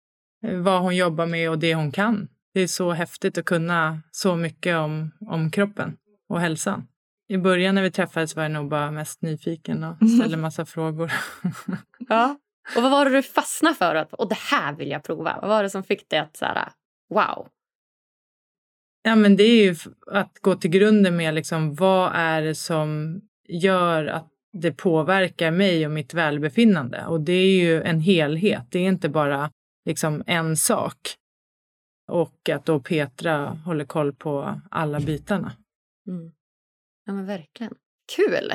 eh, 0.44 0.60
vad 0.60 0.82
hon 0.82 0.96
jobbar 0.96 1.26
med 1.26 1.50
och 1.50 1.60
det 1.60 1.76
hon 1.76 1.92
kan. 1.92 2.28
Det 2.54 2.62
är 2.62 2.68
så 2.68 2.92
häftigt 2.92 3.38
att 3.38 3.46
kunna 3.46 4.02
så 4.12 4.36
mycket 4.36 4.78
om, 4.78 5.12
om 5.20 5.52
kroppen 5.52 5.98
och 6.30 6.40
hälsan. 6.40 6.88
I 7.32 7.38
början 7.38 7.76
när 7.76 7.82
vi 7.82 7.92
träffades 7.92 8.36
var 8.36 8.44
jag 8.44 8.52
nog 8.52 8.70
bara 8.70 8.92
mest 8.92 9.22
nyfiken 9.22 9.84
och 9.84 10.10
ställde 10.10 10.38
massa 10.38 10.66
frågor. 10.66 11.12
ja. 12.10 12.38
Och 12.76 12.82
vad 12.82 12.92
var 12.92 13.06
det 13.06 13.12
du 13.12 13.24
fastnade 13.24 13.76
för? 13.76 13.96
Att, 13.96 14.14
och 14.14 14.30
det 14.30 14.38
här 14.38 14.74
vill 14.74 14.90
jag 14.90 15.04
prova. 15.04 15.40
Vad 15.42 15.50
var 15.50 15.64
det 15.64 15.70
som 15.70 15.84
fick 15.84 16.10
dig 16.10 16.20
att 16.20 16.38
så 16.38 16.46
här, 16.46 16.70
wow? 17.10 17.48
Ja, 19.02 19.16
men 19.16 19.36
det 19.36 19.44
är 19.44 19.64
ju 19.64 19.76
att 20.08 20.40
gå 20.40 20.56
till 20.56 20.70
grunden 20.70 21.16
med 21.16 21.34
liksom, 21.34 21.76
vad 21.76 22.12
är 22.16 22.42
det 22.42 22.56
som 22.56 23.22
gör 23.48 24.06
att 24.06 24.28
det 24.54 24.72
påverkar 24.72 25.52
mig 25.52 25.86
och 25.86 25.92
mitt 25.92 26.14
välbefinnande. 26.14 27.06
Och 27.06 27.22
det 27.22 27.34
är 27.34 27.62
ju 27.62 27.84
en 27.84 28.00
helhet. 28.00 28.64
Det 28.70 28.80
är 28.80 28.88
inte 28.88 29.10
bara 29.10 29.52
liksom 29.86 30.24
en 30.26 30.58
sak. 30.58 30.98
Och 32.08 32.50
att 32.50 32.66
då 32.66 32.80
Petra 32.80 33.46
håller 33.46 33.86
koll 33.86 34.14
på 34.14 34.62
alla 34.72 35.00
bitarna. 35.00 35.52
Mm. 36.08 36.32
Ja, 37.10 37.14
men 37.14 37.26
verkligen. 37.26 37.74
Kul! 38.16 38.54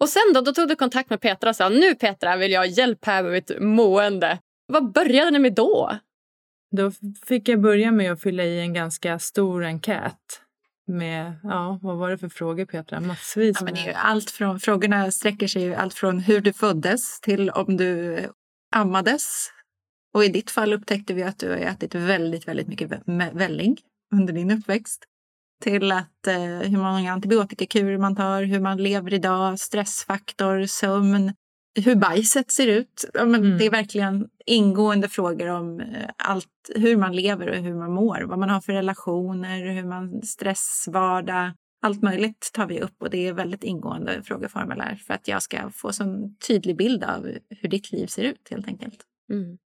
Och 0.00 0.08
sen 0.08 0.22
då, 0.34 0.40
då 0.40 0.52
tog 0.52 0.68
du 0.68 0.76
kontakt 0.76 1.10
med 1.10 1.20
Petra 1.20 1.50
och 1.50 1.56
sa 1.56 1.68
nu 1.68 1.94
Petra 1.94 2.36
vill 2.36 2.52
jag 2.52 2.60
ha 2.60 2.66
hjälp 2.66 3.04
här 3.04 3.22
med 3.22 3.32
mitt 3.32 3.50
mående. 3.60 4.38
Vad 4.66 4.92
började 4.92 5.30
ni 5.30 5.38
med 5.38 5.54
då? 5.54 5.98
Då 6.76 6.92
fick 7.26 7.48
jag 7.48 7.60
börja 7.60 7.92
med 7.92 8.12
att 8.12 8.22
fylla 8.22 8.44
i 8.44 8.60
en 8.60 8.74
ganska 8.74 9.18
stor 9.18 9.64
enkät 9.64 10.40
med, 10.86 11.36
ja, 11.42 11.78
vad 11.82 11.96
var 11.96 12.10
det 12.10 12.18
för 12.18 12.28
frågor 12.28 12.64
Petra? 12.64 13.00
Massvis. 13.00 13.56
Ja, 13.60 13.64
men 13.64 13.74
det 13.74 13.88
är 13.88 13.94
allt 13.94 14.30
från, 14.30 14.60
frågorna 14.60 15.10
sträcker 15.10 15.46
sig 15.46 15.62
ju 15.62 15.74
allt 15.74 15.94
från 15.94 16.18
hur 16.18 16.40
du 16.40 16.52
föddes 16.52 17.20
till 17.20 17.50
om 17.50 17.76
du 17.76 18.18
ammades. 18.76 19.48
Och 20.14 20.24
i 20.24 20.28
ditt 20.28 20.50
fall 20.50 20.72
upptäckte 20.72 21.14
vi 21.14 21.22
att 21.22 21.38
du 21.38 21.48
har 21.48 21.56
ätit 21.56 21.94
väldigt, 21.94 22.48
väldigt 22.48 22.68
mycket 22.68 22.90
välling 23.32 23.76
under 24.12 24.32
din 24.32 24.50
uppväxt. 24.50 25.04
Till 25.62 25.92
att 25.92 26.26
eh, 26.26 26.68
hur 26.70 26.78
många 26.78 27.12
antibiotikakurer 27.12 27.98
man 27.98 28.16
tar, 28.16 28.42
hur 28.42 28.60
man 28.60 28.82
lever 28.82 29.14
idag, 29.14 29.58
stressfaktor, 29.58 30.66
sömn, 30.66 31.32
hur 31.80 31.96
bajset 31.96 32.50
ser 32.50 32.66
ut. 32.66 33.04
Ja, 33.14 33.24
men 33.24 33.44
mm. 33.44 33.58
Det 33.58 33.66
är 33.66 33.70
verkligen 33.70 34.28
ingående 34.46 35.08
frågor 35.08 35.48
om 35.48 35.80
eh, 35.80 35.86
allt, 36.16 36.70
hur 36.74 36.96
man 36.96 37.16
lever 37.16 37.48
och 37.48 37.56
hur 37.56 37.74
man 37.74 37.92
mår. 37.92 38.22
Vad 38.22 38.38
man 38.38 38.50
har 38.50 38.60
för 38.60 38.72
relationer, 38.72 39.66
hur 39.74 39.84
man 39.84 40.22
stressvardag. 40.22 41.52
Allt 41.82 42.02
möjligt 42.02 42.50
tar 42.52 42.66
vi 42.66 42.80
upp 42.80 43.02
och 43.02 43.10
det 43.10 43.28
är 43.28 43.32
väldigt 43.32 43.64
ingående 43.64 44.22
frågeformulär 44.22 44.94
för 45.06 45.14
att 45.14 45.28
jag 45.28 45.42
ska 45.42 45.70
få 45.70 45.90
en 46.00 46.36
tydlig 46.36 46.76
bild 46.76 47.04
av 47.04 47.30
hur 47.50 47.68
ditt 47.68 47.92
liv 47.92 48.06
ser 48.06 48.22
ut 48.22 48.48
helt 48.50 48.68
enkelt. 48.68 48.98
Mm. 49.30 49.58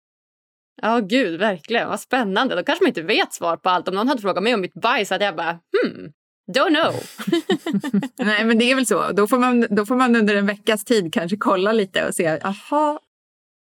Ja, 0.83 1.00
gud, 1.00 1.40
verkligen. 1.40 1.88
Vad 1.88 2.00
spännande. 2.00 2.54
Då 2.54 2.64
kanske 2.64 2.85
man 2.85 2.88
inte 2.88 3.02
vet 3.02 3.33
svar 3.33 3.56
på 3.56 3.68
allt. 3.68 3.88
Om 3.88 3.95
någon 3.95 4.09
hade 4.09 4.23
frågat 4.23 4.42
mig 4.42 4.54
om 4.54 4.61
mitt 4.61 4.75
bajs 4.75 5.11
hade 5.11 5.25
jag 5.25 5.37
bara 5.37 5.50
hmm, 5.52 6.12
Don't 6.52 6.75
know. 6.75 6.95
Nej, 8.26 8.45
men 8.45 8.59
det 8.59 8.71
är 8.71 8.75
väl 8.75 8.87
så. 8.87 9.12
Då 9.12 9.26
får, 9.26 9.38
man, 9.38 9.66
då 9.71 9.87
får 9.87 9.97
man 9.97 10.16
under 10.16 10.37
en 10.37 10.47
veckas 10.47 10.85
tid 10.85 11.12
kanske 11.12 11.37
kolla 11.37 11.73
lite 11.73 12.09
och 12.09 12.14
se. 12.14 12.40
Aha, 12.40 13.00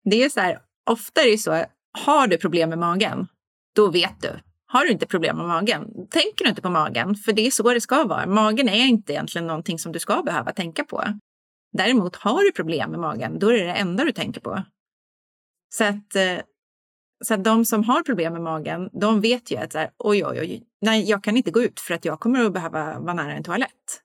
det 0.10 0.24
är 0.24 0.30
så 0.30 0.40
här. 0.40 0.60
Ofta 0.90 1.22
är 1.22 1.32
det 1.32 1.38
så. 1.38 1.66
Har 2.06 2.28
du 2.28 2.38
problem 2.38 2.70
med 2.70 2.78
magen, 2.78 3.28
då 3.76 3.92
vet 3.92 4.22
du. 4.22 4.40
Har 4.66 4.86
du 4.86 4.92
inte 4.92 5.06
problem 5.06 5.38
med 5.38 5.46
magen, 5.46 5.86
tänker 6.10 6.44
du 6.44 6.50
inte 6.50 6.62
på 6.62 6.70
magen. 6.70 7.16
För 7.16 7.34
det 7.34 7.48
är 7.48 7.52
så 7.52 7.74
det 7.74 7.82
ska 7.82 8.04
vara. 8.04 8.26
Magen 8.26 8.70
är 8.70 8.86
inte 8.86 9.14
egentligen 9.14 9.48
någonting 9.48 9.80
som 9.80 9.92
du 9.92 10.00
ska 10.00 10.24
behöva 10.24 10.52
tänka 10.52 10.84
på. 10.84 11.04
Däremot 11.78 12.16
har 12.16 12.44
du 12.44 12.52
problem 12.52 12.92
med 12.92 13.00
magen, 13.00 13.40
då 13.40 13.50
är 13.50 13.54
det 13.54 13.64
det 13.64 13.74
enda 13.74 14.04
du 14.04 14.12
tänker 14.12 14.42
på. 14.42 14.64
Så 15.76 15.84
att 15.84 16.16
eh, 16.16 16.38
så 17.26 17.34
att 17.34 17.44
de 17.44 17.66
som 17.66 17.84
har 17.84 18.04
problem 18.04 18.34
med 18.34 18.42
magen, 18.42 18.90
de 18.94 19.22
vet 19.22 19.52
ju 19.52 19.58
att 19.58 19.72
så 19.72 19.78
här, 19.78 19.92
oj, 19.98 20.26
oj, 20.26 20.40
oj, 20.40 20.64
nej, 20.82 21.10
jag 21.10 21.24
kan 21.24 21.38
inte 21.38 21.52
gå 21.52 21.64
ut 21.64 21.80
för 21.80 21.94
att 21.94 22.06
jag 22.06 22.20
kommer 22.20 22.46
att 22.46 22.54
behöva 22.54 23.00
vara 23.00 23.14
nära 23.14 23.34
en 23.34 23.44
toalett. 23.44 24.02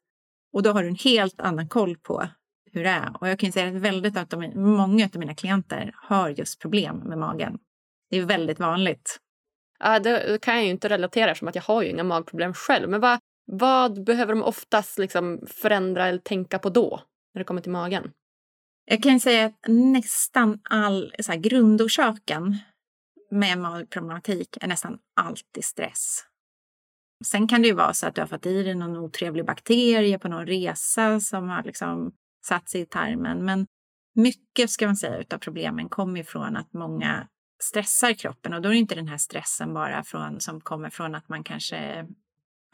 Och 0.52 0.62
då 0.62 0.70
har 0.70 0.82
du 0.82 0.88
en 0.88 0.94
helt 0.94 1.40
annan 1.40 1.68
koll 1.68 1.96
på 1.96 2.28
hur 2.72 2.84
det 2.84 2.90
är. 2.90 3.16
Och 3.20 3.28
jag 3.28 3.38
kan 3.38 3.52
säga 3.52 3.68
att 3.68 3.74
väldigt 3.74 4.16
att 4.16 4.30
de, 4.30 4.52
många 4.54 5.04
av 5.04 5.20
mina 5.20 5.34
klienter 5.34 5.92
har 5.94 6.28
just 6.28 6.60
problem 6.60 6.96
med 6.96 7.18
magen. 7.18 7.58
Det 8.10 8.18
är 8.18 8.24
väldigt 8.24 8.60
vanligt. 8.60 9.20
Ja, 9.78 9.98
det 9.98 10.42
kan 10.42 10.54
jag 10.54 10.64
ju 10.64 10.70
inte 10.70 10.88
relatera 10.88 11.34
som 11.34 11.48
att 11.48 11.54
jag 11.54 11.62
har 11.62 11.82
ju 11.82 11.88
inga 11.88 12.04
magproblem 12.04 12.54
själv. 12.54 12.88
Men 12.88 13.00
vad, 13.00 13.18
vad 13.46 14.04
behöver 14.04 14.34
de 14.34 14.42
oftast 14.42 14.98
liksom 14.98 15.40
förändra 15.46 16.06
eller 16.06 16.18
tänka 16.18 16.58
på 16.58 16.68
då, 16.68 17.00
när 17.34 17.40
det 17.40 17.44
kommer 17.44 17.60
till 17.60 17.72
magen? 17.72 18.12
Jag 18.84 19.02
kan 19.02 19.20
säga 19.20 19.46
att 19.46 19.68
nästan 19.68 20.60
all 20.62 21.14
så 21.20 21.32
här, 21.32 21.38
grundorsaken 21.38 22.58
med 23.34 23.58
magproblematik 23.58 24.56
är 24.60 24.68
nästan 24.68 24.98
alltid 25.16 25.64
stress. 25.64 26.24
Sen 27.24 27.48
kan 27.48 27.62
det 27.62 27.68
ju 27.68 27.74
vara 27.74 27.94
så 27.94 28.06
att 28.06 28.14
du 28.14 28.20
har 28.20 28.28
fått 28.28 28.46
i 28.46 28.62
dig 28.62 28.74
någon 28.74 28.96
otrevlig 28.96 29.46
bakterie 29.46 30.18
på 30.18 30.28
någon 30.28 30.46
resa 30.46 31.20
som 31.20 31.48
har 31.48 31.62
liksom 31.62 32.12
satt 32.46 32.68
sig 32.68 32.80
i 32.80 32.86
tarmen. 32.86 33.44
Men 33.44 33.66
mycket 34.14 34.70
ska 34.70 34.86
man 34.86 34.96
säga 34.96 35.24
av 35.34 35.38
problemen 35.38 35.88
kommer 35.88 36.20
ifrån 36.20 36.56
att 36.56 36.72
många 36.72 37.28
stressar 37.62 38.12
kroppen 38.12 38.54
och 38.54 38.62
då 38.62 38.68
är 38.68 38.72
det 38.72 38.78
inte 38.78 38.94
den 38.94 39.08
här 39.08 39.18
stressen 39.18 39.74
bara 39.74 40.04
från, 40.04 40.40
som 40.40 40.60
kommer 40.60 40.90
från 40.90 41.14
att 41.14 41.28
man 41.28 41.44
kanske 41.44 42.06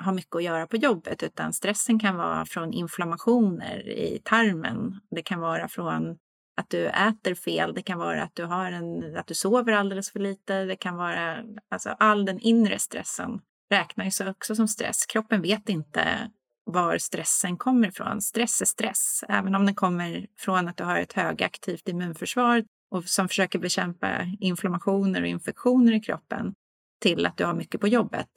har 0.02 0.12
mycket 0.12 0.36
att 0.36 0.42
göra 0.42 0.66
på 0.66 0.76
jobbet 0.76 1.22
utan 1.22 1.52
stressen 1.52 1.98
kan 1.98 2.16
vara 2.16 2.46
från 2.46 2.72
inflammationer 2.72 3.88
i 3.88 4.20
tarmen. 4.24 5.00
Det 5.10 5.22
kan 5.22 5.40
vara 5.40 5.68
från 5.68 6.18
att 6.56 6.70
du 6.70 6.86
äter 6.86 7.34
fel. 7.34 7.74
Det 7.74 7.82
kan 7.82 7.98
vara 7.98 8.22
att 8.22 8.34
du, 8.34 8.44
har 8.44 8.72
en, 8.72 9.16
att 9.16 9.26
du 9.26 9.34
sover 9.34 9.72
alldeles 9.72 10.12
för 10.12 10.20
lite. 10.20 10.64
Det 10.64 10.76
kan 10.76 10.96
vara 10.96 11.44
alltså 11.70 11.96
all 11.98 12.24
den 12.24 12.40
inre 12.40 12.78
stressen 12.78 13.40
räknas 13.70 14.20
också 14.20 14.54
som 14.54 14.68
stress. 14.68 15.06
Kroppen 15.06 15.42
vet 15.42 15.68
inte 15.68 16.30
var 16.64 16.98
stressen 16.98 17.56
kommer 17.56 17.88
ifrån. 17.88 18.20
Stress 18.20 18.60
är 18.60 18.66
stress, 18.66 19.24
även 19.28 19.54
om 19.54 19.66
den 19.66 19.74
kommer 19.74 20.26
från 20.38 20.68
att 20.68 20.76
du 20.76 20.84
har 20.84 20.98
ett 20.98 21.12
högaktivt 21.12 21.88
immunförsvar 21.88 22.64
och 22.90 23.04
som 23.04 23.28
försöker 23.28 23.58
bekämpa 23.58 24.22
inflammationer 24.40 25.22
och 25.22 25.28
infektioner 25.28 25.92
i 25.92 26.00
kroppen 26.00 26.54
till 27.00 27.26
att 27.26 27.36
du 27.36 27.44
har 27.44 27.54
mycket 27.54 27.80
på 27.80 27.88
jobbet. 27.88 28.30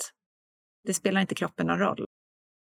Det 0.83 0.93
spelar 0.93 1.21
inte 1.21 1.35
kroppen 1.35 1.67
någon 1.67 1.79
roll. 1.79 2.05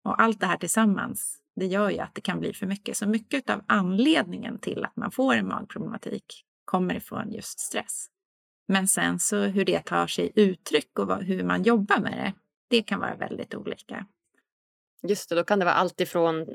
Och 0.05 0.21
allt 0.21 0.39
det 0.39 0.45
här 0.45 0.57
tillsammans, 0.57 1.39
det 1.55 1.65
gör 1.65 1.89
ju 1.89 1.99
att 1.99 2.15
det 2.15 2.21
kan 2.21 2.39
bli 2.39 2.53
för 2.53 2.65
mycket. 2.65 2.97
Så 2.97 3.07
mycket 3.07 3.49
av 3.49 3.61
anledningen 3.67 4.59
till 4.59 4.85
att 4.85 4.95
man 4.95 5.11
får 5.11 5.35
en 5.35 5.47
magproblematik 5.47 6.45
kommer 6.65 6.95
ifrån 6.95 7.31
just 7.31 7.59
stress. 7.59 8.07
Men 8.67 8.87
sen 8.87 9.19
så 9.19 9.37
hur 9.37 9.65
det 9.65 9.85
tar 9.85 10.07
sig 10.07 10.31
uttryck 10.35 10.99
och 10.99 11.23
hur 11.23 11.43
man 11.43 11.63
jobbar 11.63 11.99
med 11.99 12.11
det, 12.11 12.33
det 12.67 12.81
kan 12.81 12.99
vara 12.99 13.15
väldigt 13.15 13.55
olika. 13.55 14.05
Just 15.07 15.29
det, 15.29 15.35
då 15.35 15.43
kan 15.43 15.59
det 15.59 15.65
vara 15.65 15.75
allt 15.75 16.01
ifrån 16.01 16.45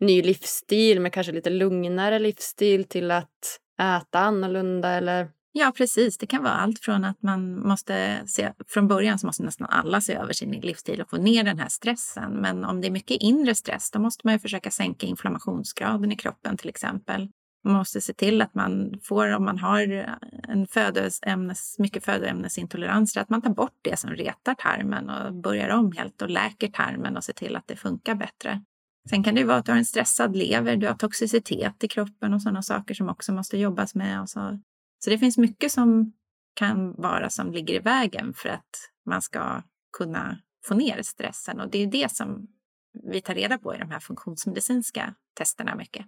ny 0.00 0.22
livsstil 0.22 1.00
med 1.00 1.12
kanske 1.12 1.32
lite 1.32 1.50
lugnare 1.50 2.18
livsstil 2.18 2.84
till 2.84 3.10
att 3.10 3.60
äta 3.80 4.18
annorlunda 4.18 4.88
eller 4.88 5.30
Ja, 5.52 5.72
precis. 5.76 6.18
Det 6.18 6.26
kan 6.26 6.42
vara 6.42 6.52
allt 6.52 6.78
från 6.78 7.04
att 7.04 7.22
man 7.22 7.68
måste 7.68 8.22
se, 8.26 8.52
från 8.68 8.88
början 8.88 9.18
så 9.18 9.26
måste 9.26 9.42
nästan 9.42 9.66
alla 9.70 10.00
se 10.00 10.14
över 10.14 10.32
sin 10.32 10.50
livsstil 10.50 11.00
och 11.00 11.10
få 11.10 11.16
ner 11.16 11.44
den 11.44 11.58
här 11.58 11.68
stressen. 11.68 12.32
Men 12.32 12.64
om 12.64 12.80
det 12.80 12.86
är 12.86 12.90
mycket 12.90 13.16
inre 13.20 13.54
stress, 13.54 13.90
då 13.90 13.98
måste 13.98 14.26
man 14.26 14.34
ju 14.34 14.38
försöka 14.38 14.70
sänka 14.70 15.06
inflammationsgraden 15.06 16.12
i 16.12 16.16
kroppen 16.16 16.56
till 16.56 16.68
exempel. 16.68 17.28
Man 17.64 17.74
måste 17.74 18.00
se 18.00 18.12
till 18.12 18.42
att 18.42 18.54
man 18.54 19.00
får, 19.02 19.34
om 19.34 19.44
man 19.44 19.58
har 19.58 20.06
en 20.48 20.66
födoämnes, 20.66 21.78
mycket 21.78 22.04
födoämnesintoleranser, 22.04 23.20
att 23.20 23.30
man 23.30 23.42
tar 23.42 23.50
bort 23.50 23.78
det 23.82 23.98
som 23.98 24.10
retar 24.10 24.54
tarmen 24.54 25.10
och 25.10 25.34
börjar 25.34 25.68
om 25.68 25.92
helt 25.92 26.22
och 26.22 26.30
läker 26.30 26.68
tarmen 26.68 27.16
och 27.16 27.24
ser 27.24 27.32
till 27.32 27.56
att 27.56 27.66
det 27.66 27.76
funkar 27.76 28.14
bättre. 28.14 28.62
Sen 29.10 29.24
kan 29.24 29.34
det 29.34 29.40
ju 29.40 29.46
vara 29.46 29.58
att 29.58 29.66
du 29.66 29.72
har 29.72 29.78
en 29.78 29.84
stressad 29.84 30.36
lever, 30.36 30.76
du 30.76 30.86
har 30.86 30.94
toxicitet 30.94 31.84
i 31.84 31.88
kroppen 31.88 32.34
och 32.34 32.42
sådana 32.42 32.62
saker 32.62 32.94
som 32.94 33.08
också 33.08 33.32
måste 33.32 33.58
jobbas 33.58 33.94
med. 33.94 34.20
Och 34.20 34.28
så 34.28 34.58
så 35.04 35.10
det 35.10 35.18
finns 35.18 35.38
mycket 35.38 35.72
som 35.72 36.12
kan 36.54 36.92
vara 36.92 37.30
som 37.30 37.52
ligger 37.52 37.74
i 37.74 37.78
vägen 37.78 38.34
för 38.34 38.48
att 38.48 38.90
man 39.06 39.22
ska 39.22 39.62
kunna 39.98 40.38
få 40.66 40.74
ner 40.74 41.02
stressen 41.02 41.60
och 41.60 41.70
det 41.70 41.82
är 41.82 41.86
det 41.86 42.12
som 42.12 42.46
vi 43.12 43.20
tar 43.20 43.34
reda 43.34 43.58
på 43.58 43.74
i 43.74 43.78
de 43.78 43.90
här 43.90 44.00
funktionsmedicinska 44.00 45.14
testerna 45.38 45.74
mycket. 45.74 46.06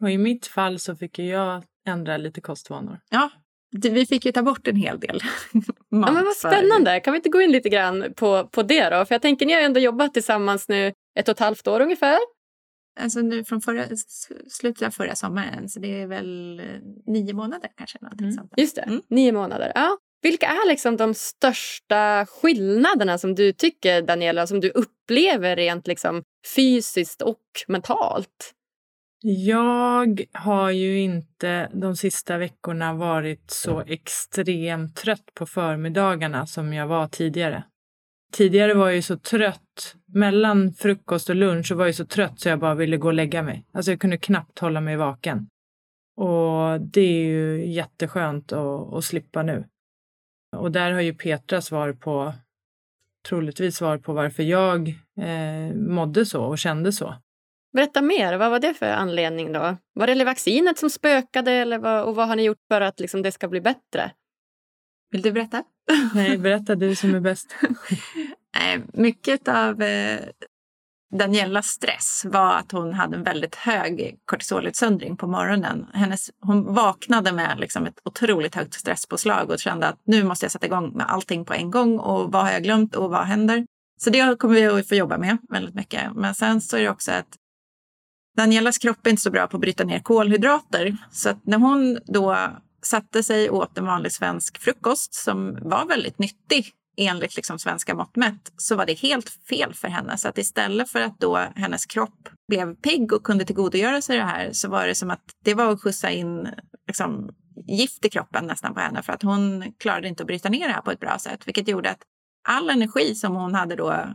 Och 0.00 0.10
i 0.10 0.18
mitt 0.18 0.46
fall 0.46 0.78
så 0.78 0.96
fick 0.96 1.18
jag 1.18 1.64
ändra 1.86 2.16
lite 2.16 2.40
kostvanor. 2.40 3.00
Ja, 3.10 3.30
vi 3.70 4.06
fick 4.06 4.26
ju 4.26 4.32
ta 4.32 4.42
bort 4.42 4.68
en 4.68 4.76
hel 4.76 5.00
del 5.00 5.20
mat. 5.90 6.08
Ja, 6.08 6.12
men 6.12 6.24
vad 6.24 6.34
spännande! 6.34 7.00
Kan 7.00 7.12
vi 7.12 7.16
inte 7.16 7.28
gå 7.28 7.40
in 7.40 7.52
lite 7.52 7.68
grann 7.68 8.04
på, 8.16 8.48
på 8.48 8.62
det 8.62 8.90
då? 8.90 9.04
För 9.04 9.14
jag 9.14 9.22
tänker, 9.22 9.46
ni 9.46 9.52
har 9.52 9.60
ändå 9.60 9.80
jobbat 9.80 10.14
tillsammans 10.14 10.68
nu 10.68 10.92
ett 11.18 11.28
och 11.28 11.32
ett 11.32 11.38
halvt 11.38 11.66
år 11.66 11.80
ungefär. 11.80 12.18
Alltså 13.00 13.20
nu 13.20 13.44
från 13.44 13.60
förra, 13.60 13.84
slutet 14.48 14.86
av 14.86 14.90
förra 14.90 15.14
sommaren, 15.14 15.68
så 15.68 15.80
det 15.80 16.02
är 16.02 16.06
väl 16.06 16.60
eh, 16.60 16.66
nio 17.06 17.32
månader 17.34 17.70
kanske. 17.76 17.98
Mm. 18.18 18.32
Sånt 18.32 18.52
Just 18.56 18.76
det, 18.76 18.82
mm. 18.82 19.02
nio 19.08 19.32
månader. 19.32 19.72
Ja. 19.74 19.98
Vilka 20.22 20.46
är 20.46 20.68
liksom 20.68 20.96
de 20.96 21.14
största 21.14 22.26
skillnaderna 22.26 23.18
som 23.18 23.34
du 23.34 23.52
tycker, 23.52 24.02
Daniela, 24.02 24.46
som 24.46 24.60
du 24.60 24.70
upplever 24.70 25.56
rent 25.56 25.86
liksom 25.86 26.22
fysiskt 26.56 27.22
och 27.22 27.42
mentalt? 27.68 28.54
Jag 29.26 30.24
har 30.32 30.70
ju 30.70 31.00
inte 31.00 31.70
de 31.72 31.96
sista 31.96 32.38
veckorna 32.38 32.94
varit 32.94 33.50
så 33.50 33.80
extremt 33.80 34.96
trött 34.96 35.34
på 35.34 35.46
förmiddagarna 35.46 36.46
som 36.46 36.72
jag 36.72 36.86
var 36.86 37.08
tidigare. 37.08 37.64
Tidigare 38.34 38.74
var 38.74 38.86
jag 38.86 38.96
ju 38.96 39.02
så 39.02 39.16
trött. 39.16 39.96
Mellan 40.06 40.72
frukost 40.72 41.28
och 41.28 41.36
lunch 41.36 41.66
så 41.66 41.74
var 41.74 41.86
jag 41.86 41.94
så 41.94 42.04
trött 42.04 42.40
så 42.40 42.48
jag 42.48 42.58
bara 42.58 42.74
ville 42.74 42.96
gå 42.96 43.08
och 43.08 43.14
lägga 43.14 43.42
mig. 43.42 43.66
Alltså 43.72 43.90
jag 43.90 44.00
kunde 44.00 44.18
knappt 44.18 44.58
hålla 44.58 44.80
mig 44.80 44.96
vaken. 44.96 45.48
Och 46.16 46.80
det 46.80 47.00
är 47.00 47.24
ju 47.24 47.66
jätteskönt 47.72 48.52
att, 48.52 48.94
att 48.94 49.04
slippa 49.04 49.42
nu. 49.42 49.64
Och 50.56 50.72
där 50.72 50.92
har 50.92 51.00
ju 51.00 51.14
Petra 51.14 51.60
svar 51.60 51.92
på, 51.92 52.34
troligtvis 53.28 53.76
svar 53.76 53.98
på 53.98 54.12
varför 54.12 54.42
jag 54.42 54.88
eh, 55.20 55.74
mådde 55.74 56.26
så 56.26 56.44
och 56.44 56.58
kände 56.58 56.92
så. 56.92 57.14
Berätta 57.72 58.02
mer, 58.02 58.36
vad 58.36 58.50
var 58.50 58.60
det 58.60 58.74
för 58.74 58.86
anledning 58.86 59.52
då? 59.52 59.76
Var 59.92 60.06
det 60.06 60.24
vaccinet 60.24 60.78
som 60.78 60.90
spökade 60.90 61.52
eller 61.52 61.78
vad, 61.78 62.04
och 62.04 62.14
vad 62.14 62.28
har 62.28 62.36
ni 62.36 62.42
gjort 62.42 62.62
för 62.68 62.80
att 62.80 63.00
liksom, 63.00 63.22
det 63.22 63.32
ska 63.32 63.48
bli 63.48 63.60
bättre? 63.60 64.12
Vill 65.10 65.22
du 65.22 65.32
berätta? 65.32 65.64
Nej, 66.14 66.38
berätta 66.38 66.74
du 66.74 66.94
som 66.94 67.14
är 67.14 67.20
bäst. 67.20 67.54
Mycket 68.92 69.48
av 69.48 69.82
eh, 69.82 70.20
Danielas 71.18 71.66
stress 71.66 72.24
var 72.24 72.54
att 72.56 72.72
hon 72.72 72.92
hade 72.92 73.16
en 73.16 73.22
väldigt 73.22 73.54
hög 73.54 74.18
kortisolutsöndring 74.24 75.16
på 75.16 75.26
morgonen. 75.26 75.86
Hennes, 75.92 76.30
hon 76.40 76.74
vaknade 76.74 77.32
med 77.32 77.58
liksom 77.58 77.86
ett 77.86 78.00
otroligt 78.04 78.54
högt 78.54 78.74
stresspåslag 78.74 79.50
och 79.50 79.58
kände 79.58 79.88
att 79.88 79.98
nu 80.04 80.24
måste 80.24 80.44
jag 80.44 80.52
sätta 80.52 80.66
igång 80.66 80.96
med 80.96 81.06
allting 81.10 81.44
på 81.44 81.54
en 81.54 81.70
gång 81.70 81.98
och 81.98 82.32
vad 82.32 82.42
har 82.42 82.52
jag 82.52 82.62
glömt 82.62 82.96
och 82.96 83.10
vad 83.10 83.24
händer? 83.24 83.66
Så 84.00 84.10
det 84.10 84.38
kommer 84.38 84.54
vi 84.54 84.66
att 84.66 84.88
få 84.88 84.94
jobba 84.94 85.18
med 85.18 85.38
väldigt 85.48 85.74
mycket. 85.74 86.14
Men 86.14 86.34
sen 86.34 86.60
så 86.60 86.76
är 86.76 86.80
det 86.80 86.90
också 86.90 87.12
att 87.12 87.36
Danielas 88.36 88.78
kropp 88.78 89.06
är 89.06 89.10
inte 89.10 89.22
så 89.22 89.30
bra 89.30 89.46
på 89.46 89.56
att 89.56 89.60
bryta 89.60 89.84
ner 89.84 89.98
kolhydrater. 89.98 90.96
Så 91.10 91.28
att 91.28 91.46
när 91.46 91.58
hon 91.58 91.98
då 92.04 92.48
satte 92.86 93.22
sig 93.22 93.50
och 93.50 93.58
åt 93.58 93.78
en 93.78 93.86
vanlig 93.86 94.12
svensk 94.12 94.58
frukost 94.58 95.14
som 95.14 95.58
var 95.62 95.86
väldigt 95.86 96.18
nyttig 96.18 96.72
enligt 96.96 97.36
liksom 97.36 97.58
svenska 97.58 97.94
mått 97.94 98.16
mätt, 98.16 98.52
så 98.56 98.76
var 98.76 98.86
det 98.86 98.98
helt 98.98 99.28
fel 99.28 99.74
för 99.74 99.88
henne. 99.88 100.18
Så 100.18 100.28
att 100.28 100.38
istället 100.38 100.90
för 100.90 101.00
att 101.00 101.20
då 101.20 101.36
hennes 101.36 101.86
kropp 101.86 102.28
blev 102.48 102.74
pigg 102.74 103.12
och 103.12 103.24
kunde 103.24 103.44
tillgodogöra 103.44 104.00
sig 104.00 104.16
det 104.16 104.24
här 104.24 104.52
så 104.52 104.68
var 104.68 104.86
det 104.86 104.94
som 104.94 105.10
att 105.10 105.24
det 105.44 105.54
var 105.54 105.72
att 105.72 105.82
skjutsa 105.82 106.10
in 106.10 106.48
liksom, 106.86 107.30
gift 107.68 108.04
i 108.04 108.10
kroppen 108.10 108.46
nästan 108.46 108.74
på 108.74 108.80
henne 108.80 109.02
för 109.02 109.12
att 109.12 109.22
hon 109.22 109.72
klarade 109.78 110.08
inte 110.08 110.22
att 110.22 110.26
bryta 110.26 110.48
ner 110.48 110.68
det 110.68 110.74
här 110.74 110.82
på 110.82 110.90
ett 110.90 111.00
bra 111.00 111.18
sätt, 111.18 111.48
vilket 111.48 111.68
gjorde 111.68 111.90
att 111.90 112.02
all 112.48 112.70
energi 112.70 113.14
som 113.14 113.34
hon 113.34 113.54
hade 113.54 113.76
då 113.76 114.14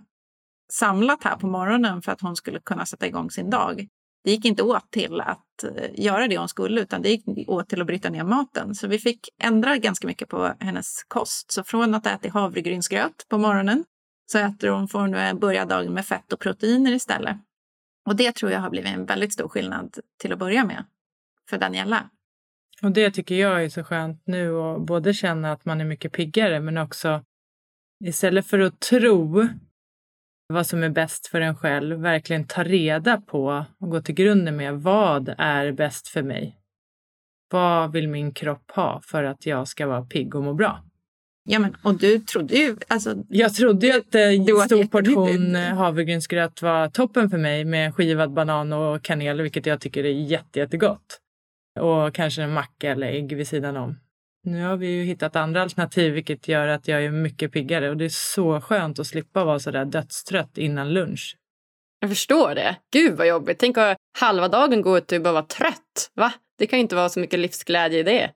samlat 0.72 1.24
här 1.24 1.36
på 1.36 1.48
morgonen 1.48 2.02
för 2.02 2.12
att 2.12 2.22
hon 2.22 2.36
skulle 2.36 2.60
kunna 2.60 2.86
sätta 2.86 3.08
igång 3.08 3.32
sin 3.32 3.50
dag 3.50 3.88
det 4.24 4.32
gick 4.32 4.46
inte 4.46 4.64
åt 4.64 4.92
till 4.92 5.22
att 5.22 5.64
eh, 5.64 6.00
göra 6.00 6.28
det 6.28 6.38
hon 6.38 6.50
skulle 6.50 6.82
utan 6.82 7.02
det 7.02 7.10
gick 7.10 7.50
åt 7.50 7.70
till 7.70 7.82
att 7.82 7.88
bryta 7.88 8.10
ner 8.10 8.24
maten. 8.24 8.76
Så 8.76 8.88
vi 8.88 9.00
fick 9.00 9.30
ändra 9.42 9.78
ganska 9.78 10.08
mycket 10.08 10.30
på 10.30 10.54
hennes 10.60 11.04
kost. 11.08 11.52
Så 11.52 11.64
från 11.64 11.94
att 11.94 12.06
äta 12.06 12.30
havregrynsgröt 12.30 13.26
på 13.30 13.38
morgonen 13.38 13.86
så 14.32 14.38
äter 14.38 14.68
hon, 14.68 14.88
får 14.88 15.00
hon 15.00 15.12
nu 15.12 15.34
börja 15.34 15.66
dagen 15.66 15.94
med 15.94 16.06
fett 16.06 16.34
och 16.34 16.40
proteiner 16.40 16.92
istället. 16.92 17.38
Och 18.06 18.16
det 18.16 18.36
tror 18.36 18.52
jag 18.52 18.60
har 18.60 18.70
blivit 18.70 18.92
en 18.92 19.06
väldigt 19.06 19.34
stor 19.34 19.48
skillnad 19.48 19.98
till 20.22 20.34
att 20.34 20.40
börja 20.40 20.66
med 20.66 20.86
för 21.50 21.58
Daniela. 21.58 22.10
Och 22.82 22.92
det 22.92 23.12
tycker 23.12 23.36
jag 23.36 23.64
är 23.64 23.70
så 23.70 23.84
skönt 23.84 24.22
nu 24.26 24.58
att 24.60 24.82
både 24.82 25.14
känna 25.14 25.52
att 25.52 25.66
man 25.66 25.82
är 25.82 25.86
mycket 25.86 26.12
piggare 26.12 26.60
men 26.60 26.78
också 26.78 27.24
istället 28.06 28.48
för 28.48 28.60
att 28.60 28.80
tro 28.80 29.48
vad 30.54 30.68
som 30.68 30.84
är 30.84 30.90
bäst 30.90 31.28
för 31.28 31.42
en 31.42 31.56
själv, 31.56 32.00
verkligen 32.00 32.44
ta 32.44 32.64
reda 32.64 33.22
på 33.22 33.66
och 33.80 33.90
gå 33.90 34.02
till 34.02 34.16
grunden 34.16 34.56
med 34.56 34.74
vad 34.74 35.36
är 35.38 35.72
bäst 35.72 36.08
för 36.08 36.24
mig? 36.24 36.56
Vad 37.52 37.92
vill 37.92 38.10
min 38.10 38.32
kropp 38.32 38.72
ha 38.72 39.02
för 39.04 39.24
att 39.24 39.46
jag 39.46 39.68
ska 39.68 39.88
vara 39.88 40.06
pigg 40.06 40.36
och 40.36 40.44
må 40.44 40.54
bra? 40.54 40.84
Ja, 41.44 41.60
men 41.60 41.76
och 41.84 41.98
du 41.98 42.20
trodde 42.20 42.56
ju... 42.56 42.76
Alltså, 42.88 43.16
jag 43.30 43.54
trodde 43.54 43.88
ju 43.88 43.94
att 43.94 44.16
en 44.16 44.46
stor 44.46 44.84
portion 44.84 45.56
havregrynsgröt 45.56 46.62
var 46.62 46.88
toppen 46.88 47.30
för 47.30 47.38
mig 47.38 47.66
med 47.66 47.96
skivad 47.96 48.34
banan 48.34 48.74
och 48.74 49.04
kanel, 49.04 49.42
vilket 49.42 49.66
jag 49.66 49.82
tycker 49.82 50.04
är 50.04 50.10
jätte, 50.10 50.60
jättegott. 50.60 51.20
Och 51.80 52.14
kanske 52.14 52.42
en 52.42 52.54
macka 52.54 52.92
eller 52.92 53.08
ägg 53.08 53.36
vid 53.36 53.48
sidan 53.48 53.78
om. 53.78 53.96
Nu 54.44 54.64
har 54.64 54.78
vi 54.78 54.88
ju 54.88 55.04
hittat 55.04 55.36
andra 55.36 55.62
alternativ 55.62 56.14
vilket 56.14 56.48
gör 56.48 56.68
att 56.68 56.88
jag 56.88 57.06
är 57.06 57.12
mycket 57.12 57.52
piggare 57.52 57.90
och 57.90 57.98
det 57.98 58.06
är 58.06 58.10
så 58.10 58.62
skönt 58.62 59.00
att 59.00 59.08
slippa 59.08 59.44
vara 59.44 59.60
så 59.60 59.72
där 59.72 59.86
dödstrött 59.86 60.58
innan 60.58 60.94
lunch. 60.94 61.38
Jag 62.00 62.10
förstår 62.10 62.56
det. 62.56 62.76
Gud 62.94 63.18
vad 63.18 63.28
jobbigt. 63.28 63.60
Tänk 63.60 63.78
att 63.78 63.98
halva 64.20 64.48
dagen 64.48 64.82
gå 64.82 64.98
ut 64.98 65.12
och 65.12 65.22
bara 65.22 65.34
vara 65.34 65.44
trött. 65.44 66.12
Va? 66.14 66.34
Det 66.58 66.68
kan 66.68 66.80
ju 66.80 66.82
inte 66.82 66.96
vara 66.96 67.10
så 67.10 67.20
mycket 67.20 67.40
livsglädje 67.40 68.00
i 68.00 68.04
det. 68.04 68.32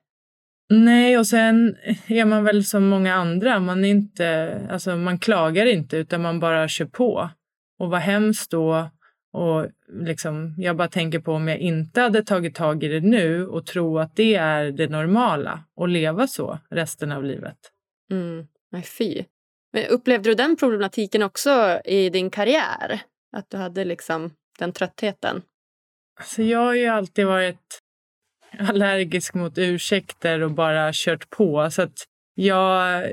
Nej, 0.70 1.18
och 1.18 1.26
sen 1.26 1.76
är 2.06 2.24
man 2.24 2.44
väl 2.44 2.64
som 2.64 2.86
många 2.86 3.14
andra. 3.14 3.60
Man, 3.60 3.84
är 3.84 3.88
inte, 3.88 4.60
alltså 4.70 4.96
man 4.96 5.18
klagar 5.18 5.66
inte 5.66 5.96
utan 5.96 6.22
man 6.22 6.40
bara 6.40 6.68
kör 6.68 6.84
på. 6.84 7.30
Och 7.78 7.90
vad 7.90 8.00
hemskt 8.00 8.50
då 8.50 8.90
och 9.34 9.68
liksom, 9.88 10.54
jag 10.58 10.76
bara 10.76 10.88
tänker 10.88 11.18
på 11.18 11.32
om 11.32 11.48
jag 11.48 11.58
inte 11.58 12.00
hade 12.00 12.22
tagit 12.22 12.54
tag 12.54 12.84
i 12.84 12.88
det 12.88 13.00
nu 13.00 13.46
och 13.46 13.66
tro 13.66 13.98
att 13.98 14.16
det 14.16 14.34
är 14.34 14.70
det 14.70 14.88
normala 14.88 15.64
och 15.76 15.88
leva 15.88 16.26
så 16.26 16.58
resten 16.70 17.12
av 17.12 17.24
livet. 17.24 17.56
Mm. 18.10 18.46
Nej, 18.72 18.82
fy. 18.82 19.24
Men 19.72 19.86
upplevde 19.86 20.30
du 20.30 20.34
den 20.34 20.56
problematiken 20.56 21.22
också 21.22 21.80
i 21.84 22.10
din 22.10 22.30
karriär? 22.30 23.00
Att 23.36 23.50
du 23.50 23.56
hade 23.56 23.84
liksom 23.84 24.30
den 24.58 24.72
tröttheten? 24.72 25.42
Alltså 26.20 26.42
jag 26.42 26.58
har 26.58 26.74
ju 26.74 26.86
alltid 26.86 27.26
varit 27.26 27.80
allergisk 28.58 29.34
mot 29.34 29.58
ursäkter 29.58 30.40
och 30.40 30.50
bara 30.50 30.90
kört 30.92 31.30
på. 31.30 31.70
Så 31.70 31.82
att 31.82 32.04
jag 32.34 33.04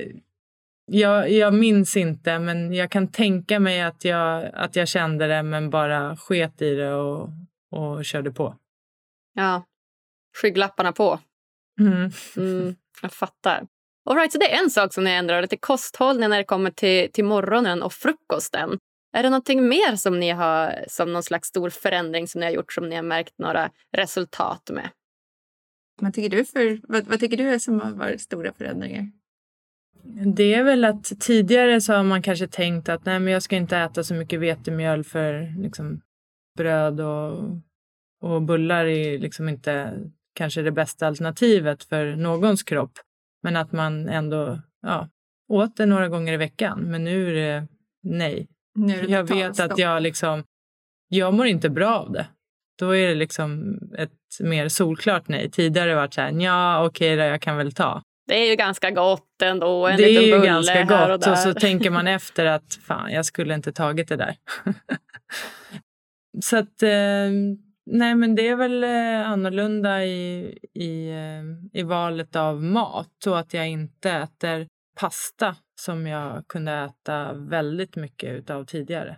Jag, 0.85 1.31
jag 1.31 1.53
minns 1.53 1.97
inte, 1.97 2.39
men 2.39 2.73
jag 2.73 2.91
kan 2.91 3.07
tänka 3.07 3.59
mig 3.59 3.81
att 3.81 4.05
jag, 4.05 4.51
att 4.53 4.75
jag 4.75 4.87
kände 4.87 5.27
det 5.27 5.43
men 5.43 5.69
bara 5.69 6.17
sket 6.17 6.61
i 6.61 6.75
det 6.75 6.93
och, 6.93 7.29
och 7.71 8.05
körde 8.05 8.31
på. 8.31 8.55
Ja, 9.33 9.63
skygglapparna 10.41 10.91
på. 10.91 11.19
Mm. 11.79 12.11
Mm, 12.37 12.75
jag 13.01 13.13
fattar. 13.13 13.67
All 14.09 14.15
right, 14.15 14.31
så 14.31 14.37
det 14.37 14.53
är 14.53 14.63
en 14.63 14.69
sak 14.69 14.93
som 14.93 15.03
ni 15.03 15.11
ändrar 15.11 15.41
lite 15.41 15.57
kosthållning 15.57 16.29
när 16.29 16.37
det 16.37 16.43
kommer 16.43 16.71
till, 16.71 17.11
till 17.11 17.25
morgonen 17.25 17.83
och 17.83 17.93
frukosten. 17.93 18.77
Är 19.13 19.23
det 19.23 19.29
någonting 19.29 19.67
mer 19.67 19.95
som 19.95 20.19
ni 20.19 20.29
har 20.29 20.85
som 20.87 21.13
någon 21.13 21.23
slags 21.23 21.47
stor 21.47 21.69
förändring 21.69 22.27
som 22.27 22.39
ni 22.39 22.45
har 22.45 22.53
gjort 22.53 22.73
som 22.73 22.89
ni 22.89 22.95
har 22.95 23.03
märkt 23.03 23.33
några 23.37 23.71
resultat 23.91 24.69
med? 24.73 24.89
Vad 26.01 26.13
tycker 26.13 26.29
du, 26.37 26.45
för, 26.45 26.79
vad, 26.83 27.07
vad 27.07 27.19
tycker 27.19 27.37
du 27.37 27.49
är 27.49 27.59
som 27.59 27.81
har 27.81 27.91
varit 27.91 28.21
stora 28.21 28.53
förändringar? 28.53 29.11
Det 30.35 30.53
är 30.53 30.63
väl 30.63 30.85
att 30.85 31.19
tidigare 31.19 31.81
så 31.81 31.93
har 31.93 32.03
man 32.03 32.21
kanske 32.21 32.47
tänkt 32.47 32.89
att 32.89 33.05
nej, 33.05 33.19
men 33.19 33.33
jag 33.33 33.43
ska 33.43 33.55
inte 33.55 33.77
äta 33.77 34.03
så 34.03 34.13
mycket 34.13 34.39
vetemjöl 34.39 35.03
för 35.03 35.61
liksom, 35.61 36.01
bröd 36.57 37.01
och, 37.01 37.43
och 38.21 38.41
bullar 38.41 38.85
är 38.85 39.19
liksom 39.19 39.49
inte 39.49 39.99
kanske 40.35 40.61
det 40.61 40.71
bästa 40.71 41.07
alternativet 41.07 41.83
för 41.83 42.15
någons 42.15 42.63
kropp. 42.63 42.99
Men 43.43 43.55
att 43.55 43.71
man 43.71 44.09
ändå 44.09 44.59
ja, 44.81 45.09
åt 45.49 45.77
det 45.77 45.85
några 45.85 46.09
gånger 46.09 46.33
i 46.33 46.37
veckan. 46.37 46.79
Men 46.79 47.03
nu 47.03 47.29
är 47.29 47.33
det 47.33 47.67
nej. 48.03 48.47
Nu 48.75 48.99
är 48.99 49.01
det 49.01 49.07
Jag 49.07 49.23
vet 49.23 49.49
att 49.49 49.55
stopp. 49.55 49.79
jag 49.79 50.03
liksom, 50.03 50.43
jag 51.07 51.33
mår 51.33 51.45
inte 51.45 51.69
bra 51.69 51.99
av 51.99 52.11
det. 52.11 52.27
Då 52.79 52.95
är 52.95 53.07
det 53.07 53.15
liksom 53.15 53.79
ett 53.97 54.11
mer 54.39 54.67
solklart 54.69 55.27
nej. 55.27 55.49
Tidigare 55.51 55.83
har 55.83 55.89
det 55.89 55.95
varit 55.95 56.13
så 56.13 56.21
här, 56.21 56.31
ja 56.31 56.85
okej 56.85 57.15
då, 57.15 57.23
jag 57.23 57.41
kan 57.41 57.57
väl 57.57 57.71
ta. 57.71 58.03
Det 58.27 58.35
är 58.35 58.49
ju 58.49 58.55
ganska 58.55 58.91
gott 58.91 59.41
ändå. 59.43 59.87
En 59.87 59.97
det 59.97 60.07
liten 60.07 60.23
är 60.23 60.27
ju 60.27 60.33
bulle 60.33 60.45
ganska 60.45 60.73
här 60.73 60.81
och 60.83 61.19
gott 61.19 61.27
och, 61.27 61.33
där. 61.33 61.35
så 61.35 61.53
tänker 61.59 61.89
man 61.89 62.07
efter 62.07 62.45
att 62.45 62.73
fan, 62.73 63.11
jag 63.11 63.25
skulle 63.25 63.53
inte 63.53 63.71
tagit 63.71 64.07
det 64.07 64.15
där. 64.15 64.35
så 66.43 66.57
att, 66.57 66.83
eh, 66.83 67.29
nej 67.85 68.15
men 68.15 68.35
det 68.35 68.47
är 68.47 68.55
väl 68.55 68.83
eh, 68.83 69.29
annorlunda 69.29 70.05
i, 70.05 70.57
i, 70.73 71.09
eh, 71.09 71.79
i 71.79 71.83
valet 71.83 72.35
av 72.35 72.63
mat. 72.63 73.09
Så 73.23 73.33
att 73.33 73.53
jag 73.53 73.69
inte 73.69 74.11
äter 74.11 74.67
pasta 74.99 75.55
som 75.81 76.07
jag 76.07 76.47
kunde 76.47 76.71
äta 76.71 77.33
väldigt 77.33 77.95
mycket 77.95 78.31
utav 78.31 78.65
tidigare. 78.65 79.17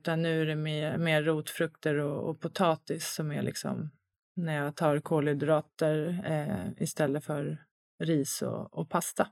Utan 0.00 0.22
nu 0.22 0.42
är 0.42 0.46
det 0.46 0.56
mer, 0.56 0.98
mer 0.98 1.22
rotfrukter 1.22 1.94
och, 1.94 2.30
och 2.30 2.40
potatis 2.40 3.14
som 3.14 3.32
är 3.32 3.42
liksom 3.42 3.90
när 4.36 4.56
jag 4.56 4.76
tar 4.76 4.98
kolhydrater 4.98 6.22
eh, 6.26 6.82
istället 6.82 7.24
för 7.24 7.58
ris 8.04 8.42
och, 8.42 8.78
och 8.78 8.90
pasta. 8.90 9.28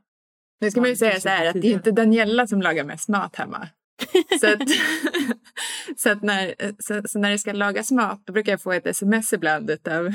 Nu 0.61 0.71
ska 0.71 0.81
man 0.81 0.91
ju 0.91 0.97
säga 0.97 1.21
så 1.21 1.29
här 1.29 1.47
att 1.47 1.63
det 1.63 1.69
är 1.69 1.73
inte 1.73 1.91
Daniela 1.91 2.47
som 2.47 2.63
lagar 2.63 2.85
mest 2.85 3.09
mat 3.09 3.37
hemma. 3.37 3.69
Så 4.41 4.53
att, 4.53 4.63
så 5.97 6.11
att 6.11 6.23
när, 6.23 6.55
så, 6.79 7.03
så 7.09 7.19
när 7.19 7.31
det 7.31 7.39
ska 7.39 7.53
lagas 7.53 7.91
mat 7.91 8.23
då 8.27 8.33
brukar 8.33 8.53
jag 8.53 8.61
få 8.61 8.73
ett 8.73 8.87
sms 8.87 9.33
ibland 9.33 9.71
av 9.71 10.15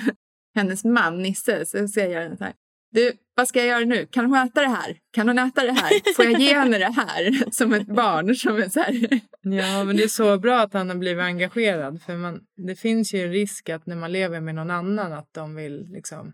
hennes 0.56 0.84
man 0.84 1.22
Nisse. 1.22 1.66
Så 1.66 1.88
säger 1.88 2.22
jag 2.22 2.38
så 2.38 2.44
här. 2.44 2.54
Du, 2.92 3.14
vad 3.36 3.48
ska 3.48 3.60
jag 3.60 3.68
göra 3.68 3.86
nu? 3.86 4.06
Kan 4.06 4.26
hon 4.26 4.48
äta 4.48 4.62
det 4.62 4.68
här? 4.68 4.98
Kan 5.14 5.28
hon 5.28 5.40
äta 5.40 5.64
det 5.64 5.72
här? 5.72 6.14
Får 6.16 6.26
jag 6.26 6.42
ge 6.42 6.54
henne 6.54 6.78
det 6.78 6.92
här? 6.92 7.52
Som 7.52 7.74
ett 7.74 7.88
barn. 7.88 8.36
Som 8.36 8.58
är 8.58 8.70
så 8.70 8.80
här. 8.80 9.20
Ja, 9.42 9.84
men 9.84 9.98
det 9.98 10.04
är 10.04 10.08
så 10.08 10.38
bra 10.38 10.60
att 10.60 10.74
han 10.74 10.90
har 10.90 10.96
blivit 10.96 11.24
engagerad. 11.24 12.02
För 12.02 12.16
man, 12.16 12.42
det 12.68 12.76
finns 12.76 13.14
ju 13.14 13.26
en 13.26 13.32
risk 13.32 13.70
att 13.70 13.86
när 13.86 13.96
man 13.96 14.12
lever 14.12 14.42
med 14.42 14.56
någon 14.56 14.72
annan 14.72 15.14
att 15.14 15.34
de 15.34 15.56
vill 15.56 15.88
liksom, 15.90 16.34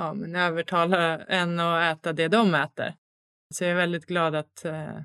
ja, 0.00 0.14
men 0.14 0.36
övertala 0.36 1.18
en 1.24 1.60
att 1.60 1.98
äta 1.98 2.12
det 2.12 2.28
de 2.28 2.54
äter. 2.54 2.94
Så 3.54 3.64
jag 3.64 3.70
är 3.70 3.74
väldigt 3.76 4.06
glad 4.06 4.34
att, 4.34 4.64
eh, 4.64 4.96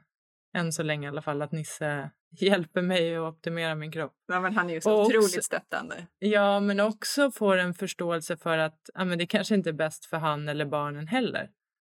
än 0.56 0.74
så 0.74 0.84
länge 0.84 1.08
i 1.08 1.10
alla 1.10 1.22
fall, 1.22 1.42
att 1.42 1.52
Nisse 1.52 2.10
hjälper 2.40 2.82
mig 2.82 3.16
att 3.16 3.22
optimera 3.34 3.76
min 3.76 3.92
kropp. 3.92 4.14
Ja, 4.28 4.42
men 4.42 4.56
han 4.56 4.70
är 4.70 4.74
ju 4.74 4.82
så 4.82 4.94
Och 4.94 5.00
också- 5.02 5.18
otroligt 5.18 5.44
stöttande. 5.46 6.08
Ja, 6.20 6.60
men 6.60 6.80
också 6.80 7.32
får 7.32 7.58
en 7.58 7.74
förståelse 7.74 8.38
för 8.38 8.58
att 8.58 8.90
ja, 8.94 9.06
men 9.06 9.18
det 9.18 9.26
kanske 9.26 9.56
inte 9.56 9.70
är 9.70 9.74
bäst 9.74 10.06
för 10.06 10.18
han 10.18 10.50
eller 10.50 10.66
barnen 10.66 11.08
heller. 11.08 11.50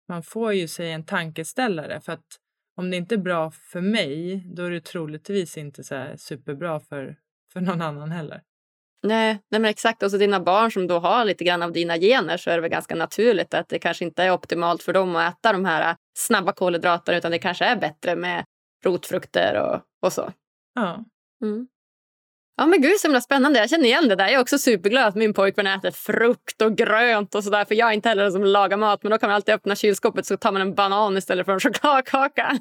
Man 0.09 0.23
får 0.23 0.53
ju 0.53 0.69
sig 0.69 0.93
en 0.93 1.05
tankeställare 1.05 2.01
för 2.01 2.13
att 2.13 2.27
om 2.77 2.91
det 2.91 2.97
inte 2.97 3.15
är 3.15 3.19
bra 3.19 3.51
för 3.51 3.81
mig, 3.81 4.43
då 4.57 4.63
är 4.65 4.71
det 4.71 4.81
troligtvis 4.85 5.59
inte 5.59 5.85
så 5.85 6.07
superbra 6.17 6.81
för, 6.81 7.17
för 7.53 7.61
någon 7.61 7.83
annan 7.83 8.11
heller. 8.11 8.43
Nej, 9.03 9.39
nej 9.51 9.61
men 9.61 9.65
exakt. 9.65 10.03
Och 10.03 10.11
så 10.11 10.17
dina 10.17 10.41
barn 10.41 10.73
som 10.73 10.87
då 10.87 10.99
har 10.99 11.25
lite 11.25 11.45
grann 11.45 11.63
av 11.63 11.73
dina 11.73 11.99
gener 11.99 12.37
så 12.37 12.51
är 12.51 12.55
det 12.55 12.61
väl 12.61 12.71
ganska 12.71 12.95
naturligt 12.95 13.55
att 13.55 13.69
det 13.69 13.79
kanske 13.79 14.05
inte 14.05 14.23
är 14.23 14.31
optimalt 14.31 14.83
för 14.83 14.93
dem 14.93 15.17
att 15.17 15.39
äta 15.39 15.53
de 15.53 15.65
här 15.65 15.97
snabba 16.19 16.53
kolhydraterna 16.53 17.19
utan 17.19 17.31
det 17.31 17.39
kanske 17.39 17.65
är 17.65 17.77
bättre 17.77 18.17
med 18.17 18.45
rotfrukter 18.85 19.61
och, 19.61 19.81
och 20.07 20.13
så. 20.13 20.33
Ja, 20.75 21.05
Mm. 21.43 21.67
Ja 22.57 22.67
men 22.67 22.83
gud 22.83 23.01
så 23.01 23.07
himla 23.09 23.21
spännande. 23.21 23.59
Jag 23.59 23.71
känner 23.71 23.85
igen 23.85 24.09
det 24.09 24.17
där. 24.17 24.25
Jag 24.25 24.35
är 24.35 24.41
också 24.41 24.59
superglad 24.59 25.07
att 25.07 25.15
min 25.15 25.35
pojkvän 25.35 25.67
äter 25.67 25.91
frukt 25.91 26.63
och 26.63 26.77
grönt 26.77 27.35
och 27.35 27.45
sådär. 27.45 27.65
För 27.65 27.75
jag 27.75 27.89
är 27.89 27.93
inte 27.93 28.09
heller 28.09 28.23
den 28.23 28.33
som 28.33 28.45
lagar 28.45 28.77
mat. 28.77 29.03
Men 29.03 29.11
då 29.11 29.19
kan 29.19 29.29
man 29.29 29.35
alltid 29.35 29.55
öppna 29.55 29.77
kylskåpet 29.77 30.27
så 30.27 30.37
tar 30.37 30.53
man 30.53 30.63
en 30.63 30.75
banan 30.75 31.17
istället 31.17 31.47
för 31.47 31.53
en 31.53 31.61
chokladkaka. 31.61 32.59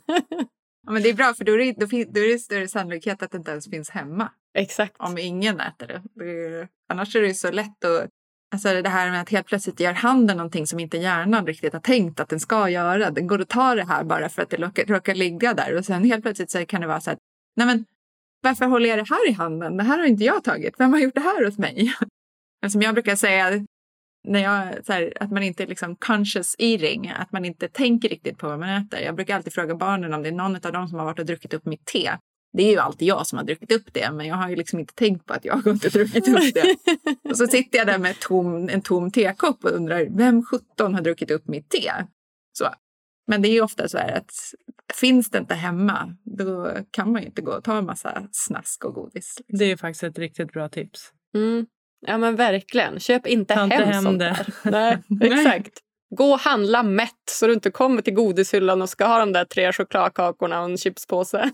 Ja, 0.85 0.91
men 0.91 1.03
det 1.03 1.09
är 1.09 1.13
bra 1.13 1.33
för 1.33 1.45
då 1.45 1.53
är 1.53 1.57
det, 1.57 1.73
då 2.11 2.19
är 2.19 2.31
det 2.31 2.39
större 2.39 2.67
sannolikhet 2.67 3.23
att 3.23 3.31
det 3.31 3.37
inte 3.37 3.51
ens 3.51 3.69
finns 3.69 3.89
hemma. 3.89 4.31
Exakt. 4.53 4.95
om 4.99 5.17
ingen 5.17 5.59
äter 5.59 5.87
det. 5.87 6.01
det 6.15 6.67
annars 6.89 7.15
är 7.15 7.21
det 7.21 7.27
ju 7.27 7.33
så 7.33 7.51
lätt 7.51 7.85
att... 7.85 8.09
Alltså 8.53 8.81
det 8.81 8.89
här 8.89 9.11
med 9.11 9.21
att 9.21 9.29
helt 9.29 9.47
plötsligt 9.47 9.79
gör 9.79 9.93
handen 9.93 10.37
någonting 10.37 10.67
som 10.67 10.79
inte 10.79 10.97
hjärnan 10.97 11.47
riktigt 11.47 11.73
har 11.73 11.79
tänkt 11.79 12.19
att 12.19 12.29
den 12.29 12.39
ska 12.39 12.69
göra. 12.69 13.11
Den 13.11 13.27
går 13.27 13.41
att 13.41 13.49
ta 13.49 13.75
det 13.75 13.83
här 13.83 14.03
bara 14.03 14.29
för 14.29 14.41
att 14.41 14.49
det 14.49 14.57
råkar, 14.57 14.85
råkar 14.85 15.15
ligga 15.15 15.53
där. 15.53 15.77
Och 15.77 15.85
sen 15.85 16.03
helt 16.03 16.23
plötsligt 16.23 16.51
så 16.51 16.65
kan 16.65 16.81
det 16.81 16.87
vara 16.87 17.01
så 17.01 17.11
att, 17.11 17.19
nej 17.55 17.67
men 17.67 17.85
varför 18.41 18.65
håller 18.65 18.89
jag 18.89 18.99
det 18.99 19.09
här 19.09 19.29
i 19.29 19.31
handen? 19.31 19.77
Det 19.77 19.83
här 19.83 19.97
har 19.97 20.05
inte 20.05 20.23
jag 20.23 20.43
tagit. 20.43 20.75
Vem 20.79 20.93
har 20.93 20.99
gjort 20.99 21.15
det 21.15 21.21
här 21.21 21.47
åt 21.47 21.57
mig? 21.57 21.93
Alltså, 22.63 22.75
som 22.75 22.81
jag 22.81 22.93
brukar 22.93 23.15
säga, 23.15 23.65
när 24.27 24.39
jag, 24.39 24.85
så 24.85 24.93
här, 24.93 25.13
att 25.19 25.31
man 25.31 25.43
inte 25.43 25.63
är 25.63 25.67
liksom 25.67 25.95
conscious 25.95 26.55
eating, 26.59 27.09
att 27.09 27.31
man 27.31 27.45
inte 27.45 27.67
tänker 27.67 28.09
riktigt 28.09 28.37
på 28.37 28.47
vad 28.47 28.59
man 28.59 28.69
äter. 28.69 28.99
Jag 28.99 29.15
brukar 29.15 29.35
alltid 29.35 29.53
fråga 29.53 29.75
barnen 29.75 30.13
om 30.13 30.23
det 30.23 30.29
är 30.29 30.33
någon 30.33 30.55
av 30.55 30.61
dem 30.61 30.87
som 30.87 30.99
har 30.99 31.05
varit 31.05 31.19
och 31.19 31.25
druckit 31.25 31.53
upp 31.53 31.65
mitt 31.65 31.85
te. 31.85 32.11
Det 32.53 32.63
är 32.63 32.71
ju 32.71 32.77
alltid 32.77 33.07
jag 33.07 33.27
som 33.27 33.37
har 33.37 33.45
druckit 33.45 33.71
upp 33.71 33.93
det, 33.93 34.11
men 34.11 34.27
jag 34.27 34.35
har 34.35 34.49
ju 34.49 34.55
liksom 34.55 34.79
inte 34.79 34.93
tänkt 34.93 35.25
på 35.25 35.33
att 35.33 35.45
jag 35.45 35.53
har 35.53 35.71
inte 35.71 35.89
druckit 35.89 36.27
upp 36.27 36.53
det. 36.53 36.75
Och 37.29 37.37
så 37.37 37.47
sitter 37.47 37.77
jag 37.77 37.87
där 37.87 37.97
med 37.97 38.19
tom, 38.19 38.69
en 38.69 38.81
tom 38.81 39.11
tekopp 39.11 39.63
och 39.65 39.71
undrar, 39.71 40.07
vem 40.17 40.43
17 40.45 40.93
har 40.95 41.01
druckit 41.01 41.31
upp 41.31 41.47
mitt 41.47 41.69
te? 41.69 41.91
Så. 42.53 42.65
Men 43.27 43.41
det 43.41 43.49
är 43.49 43.53
ju 43.53 43.61
ofta 43.61 43.87
så 43.87 43.97
här 43.97 44.11
att 44.17 44.31
finns 44.93 45.29
det 45.29 45.37
inte 45.37 45.53
hemma, 45.55 46.15
då 46.23 46.71
kan 46.91 47.11
man 47.11 47.21
ju 47.21 47.27
inte 47.27 47.41
gå 47.41 47.51
och 47.51 47.63
ta 47.63 47.77
en 47.77 47.85
massa 47.85 48.27
snask 48.31 48.85
och 48.85 48.93
godis. 48.93 49.35
liksom. 49.37 49.57
det 49.59 49.65
är 49.65 49.77
faktiskt 49.77 50.03
ett 50.03 50.19
riktigt 50.19 50.51
bra 50.53 50.69
tips. 50.69 51.11
Mm. 51.35 51.65
Ja 52.07 52.17
men 52.17 52.35
verkligen. 52.35 52.99
Köp 52.99 53.27
inte 53.27 53.53
Ta 53.53 53.59
hem, 53.59 53.71
inte 53.71 53.85
hem 53.85 54.03
sånt 54.03 54.19
det. 54.19 54.45
där. 54.63 54.71
Nej. 54.71 55.29
exakt. 55.31 55.79
Gå 56.15 56.31
och 56.31 56.39
handla 56.39 56.83
mätt 56.83 57.29
så 57.29 57.47
du 57.47 57.53
inte 57.53 57.71
kommer 57.71 58.01
till 58.01 58.13
godishyllan 58.13 58.81
och 58.81 58.89
ska 58.89 59.05
ha 59.05 59.19
de 59.19 59.33
där 59.33 59.45
tre 59.45 59.73
chokladkakorna 59.73 60.59
och 60.59 60.65
en 60.65 60.77
chipspåse. 60.77 61.51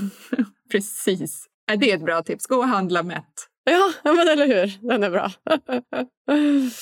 Precis. 0.70 1.46
Det 1.78 1.90
är 1.90 1.96
ett 1.96 2.04
bra 2.04 2.22
tips. 2.22 2.46
Gå 2.46 2.56
och 2.56 2.68
handla 2.68 3.02
mätt. 3.02 3.48
Ja, 3.64 3.92
men 4.12 4.28
eller 4.28 4.46
hur? 4.46 4.88
Den 4.88 5.02
är 5.02 5.10
bra. 5.10 5.30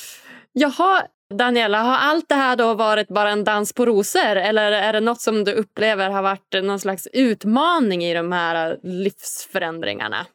Jaha, 0.53 1.03
Daniela, 1.35 1.83
har 1.83 1.97
allt 1.97 2.29
det 2.29 2.35
här 2.35 2.57
då 2.57 2.75
varit 2.75 3.09
bara 3.09 3.31
en 3.31 3.45
dans 3.45 3.73
på 3.73 3.87
rosor 3.87 4.37
eller 4.37 4.73
är 4.73 4.93
det 4.93 5.01
något 5.01 5.21
som 5.21 5.45
du 5.45 5.53
upplever 5.53 6.11
har 6.11 6.23
varit 6.23 6.55
någon 6.63 6.81
slags 6.81 7.09
utmaning 7.13 8.05
i 8.05 8.15
de 8.15 8.33
här 8.33 8.79
livsförändringarna? 8.83 10.27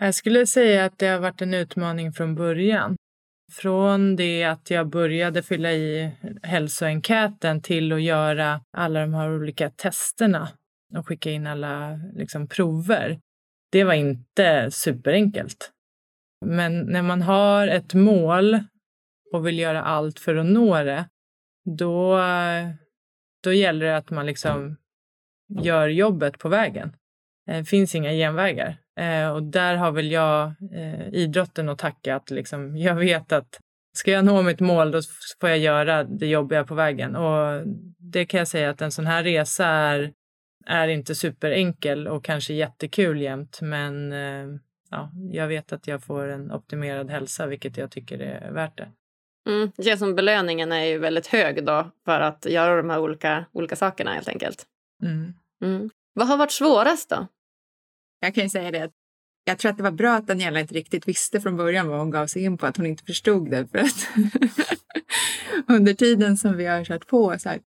Jag 0.00 0.14
skulle 0.14 0.46
säga 0.46 0.84
att 0.84 0.98
det 0.98 1.06
har 1.06 1.18
varit 1.18 1.42
en 1.42 1.54
utmaning 1.54 2.12
från 2.12 2.34
början. 2.34 2.96
Från 3.52 4.16
det 4.16 4.44
att 4.44 4.70
jag 4.70 4.88
började 4.88 5.42
fylla 5.42 5.72
i 5.72 6.12
hälsoenkäten 6.42 7.62
till 7.62 7.92
att 7.92 8.02
göra 8.02 8.60
alla 8.76 9.00
de 9.00 9.14
här 9.14 9.34
olika 9.34 9.70
testerna 9.70 10.48
och 10.96 11.08
skicka 11.08 11.30
in 11.30 11.46
alla 11.46 12.00
liksom, 12.14 12.48
prover. 12.48 13.20
Det 13.72 13.84
var 13.84 13.94
inte 13.94 14.70
superenkelt. 14.70 15.72
Men 16.44 16.80
när 16.80 17.02
man 17.02 17.22
har 17.22 17.68
ett 17.68 17.94
mål 17.94 18.58
och 19.32 19.46
vill 19.46 19.58
göra 19.58 19.82
allt 19.82 20.18
för 20.18 20.36
att 20.36 20.46
nå 20.46 20.84
det, 20.84 21.08
då, 21.78 22.20
då 23.42 23.52
gäller 23.52 23.86
det 23.86 23.96
att 23.96 24.10
man 24.10 24.26
liksom 24.26 24.76
gör 25.62 25.88
jobbet 25.88 26.38
på 26.38 26.48
vägen. 26.48 26.96
Det 27.46 27.64
finns 27.64 27.94
inga 27.94 28.10
genvägar. 28.10 28.76
Eh, 29.00 29.28
och 29.28 29.42
där 29.42 29.76
har 29.76 29.92
väl 29.92 30.12
jag 30.12 30.54
eh, 30.72 31.08
idrotten 31.12 31.68
att 31.68 31.78
tacka. 31.78 32.16
Att 32.16 32.30
liksom, 32.30 32.76
jag 32.76 32.94
vet 32.94 33.32
att 33.32 33.60
ska 33.96 34.10
jag 34.10 34.24
nå 34.24 34.42
mitt 34.42 34.60
mål 34.60 34.90
då 34.90 35.00
får 35.40 35.48
jag 35.48 35.58
göra 35.58 36.04
det 36.04 36.26
jobbiga 36.26 36.64
på 36.64 36.74
vägen. 36.74 37.16
Och 37.16 37.62
det 37.98 38.24
kan 38.24 38.38
jag 38.38 38.48
säga 38.48 38.70
att 38.70 38.82
en 38.82 38.92
sån 38.92 39.06
här 39.06 39.24
resa 39.24 39.66
är, 39.66 40.12
är 40.66 40.88
inte 40.88 41.14
superenkel 41.14 42.08
och 42.08 42.24
kanske 42.24 42.54
jättekul 42.54 43.20
jämt. 43.20 43.58
Men 43.62 44.12
eh, 44.12 44.58
ja, 44.90 45.10
jag 45.32 45.48
vet 45.48 45.72
att 45.72 45.86
jag 45.86 46.04
får 46.04 46.28
en 46.28 46.52
optimerad 46.52 47.10
hälsa 47.10 47.46
vilket 47.46 47.76
jag 47.76 47.90
tycker 47.90 48.18
är 48.18 48.52
värt 48.52 48.78
det. 48.78 48.88
Mm. 49.48 49.72
Det 49.76 49.82
känns 49.82 50.00
som 50.00 50.14
belöningen 50.14 50.72
är 50.72 50.84
ju 50.84 50.98
väldigt 50.98 51.26
hög 51.26 51.64
då 51.64 51.90
för 52.04 52.20
att 52.20 52.46
göra 52.46 52.76
de 52.76 52.90
här 52.90 52.98
olika, 52.98 53.44
olika 53.52 53.76
sakerna 53.76 54.14
helt 54.14 54.28
enkelt. 54.28 54.66
Mm. 55.02 55.34
Mm. 55.64 55.90
Vad 56.14 56.28
har 56.28 56.36
varit 56.36 56.52
svårast 56.52 57.08
då? 57.08 57.26
Jag 58.20 58.34
kan 58.34 58.44
ju 58.44 58.50
säga 58.50 58.70
det 58.70 58.82
att 58.82 58.92
jag 59.44 59.58
tror 59.58 59.70
att 59.70 59.76
det 59.76 59.82
var 59.82 59.90
bra 59.90 60.14
att 60.14 60.26
Daniela 60.26 60.60
inte 60.60 60.74
riktigt 60.74 61.08
visste 61.08 61.40
från 61.40 61.56
början 61.56 61.88
vad 61.88 61.98
hon 61.98 62.10
gav 62.10 62.26
sig 62.26 62.44
in 62.44 62.58
på, 62.58 62.66
att 62.66 62.76
hon 62.76 62.86
inte 62.86 63.04
förstod 63.04 63.50
det. 63.50 63.66
För 63.66 63.78
att 63.78 64.08
under 65.68 65.94
tiden 65.94 66.36
som 66.36 66.56
vi 66.56 66.66
har 66.66 66.84
kört 66.84 67.06
på, 67.06 67.38
så 67.38 67.48
här, 67.48 67.60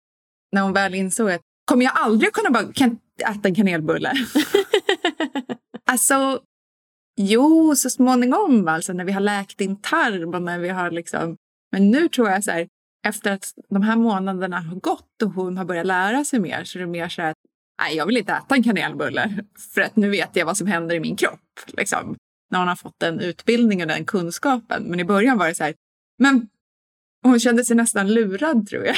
när 0.51 0.61
hon 0.61 0.73
väl 0.73 0.93
insåg 0.95 1.31
att 1.31 1.41
kommer 1.65 1.85
jag 1.85 1.93
aldrig 1.95 2.33
kunna 2.33 2.49
bara 2.49 2.73
kan 2.73 2.99
äta 3.29 3.47
en 3.47 3.55
kanelbulle? 3.55 4.13
alltså, 5.85 6.39
jo, 7.15 7.75
så 7.75 7.89
småningom, 7.89 8.67
alltså 8.67 8.93
när 8.93 9.05
vi 9.05 9.11
har 9.11 9.21
läkt 9.21 9.57
din 9.57 9.81
tarm 9.81 10.33
och 10.33 10.41
när 10.41 10.59
vi 10.59 10.69
har 10.69 10.91
liksom... 10.91 11.37
Men 11.71 11.91
nu 11.91 12.07
tror 12.09 12.29
jag 12.29 12.43
så 12.43 12.51
här, 12.51 12.67
efter 13.07 13.31
att 13.31 13.53
de 13.69 13.81
här 13.81 13.95
månaderna 13.95 14.59
har 14.59 14.75
gått 14.75 15.21
och 15.23 15.31
hon 15.31 15.57
har 15.57 15.65
börjat 15.65 15.85
lära 15.85 16.25
sig 16.25 16.39
mer 16.39 16.63
så 16.63 16.77
är 16.77 16.81
det 16.81 16.87
mer 16.87 17.09
så 17.09 17.21
här 17.21 17.32
nej, 17.83 17.95
jag 17.95 18.05
vill 18.05 18.17
inte 18.17 18.33
äta 18.33 18.55
en 18.55 18.63
kanelbulle 18.63 19.43
för 19.73 19.81
att 19.81 19.95
nu 19.95 20.09
vet 20.09 20.35
jag 20.35 20.45
vad 20.45 20.57
som 20.57 20.67
händer 20.67 20.95
i 20.95 20.99
min 20.99 21.15
kropp. 21.15 21.39
Liksom, 21.67 22.15
när 22.51 22.59
hon 22.59 22.67
har 22.67 22.75
fått 22.75 22.99
den 22.99 23.19
utbildningen 23.19 23.89
och 23.89 23.95
den 23.95 24.05
kunskapen. 24.05 24.83
Men 24.83 24.99
i 24.99 25.05
början 25.05 25.37
var 25.37 25.47
det 25.47 25.55
så 25.55 25.63
här, 25.63 25.73
men 26.19 26.47
hon 27.23 27.39
kände 27.39 27.65
sig 27.65 27.75
nästan 27.75 28.13
lurad 28.13 28.67
tror 28.67 28.85
jag. 28.85 28.95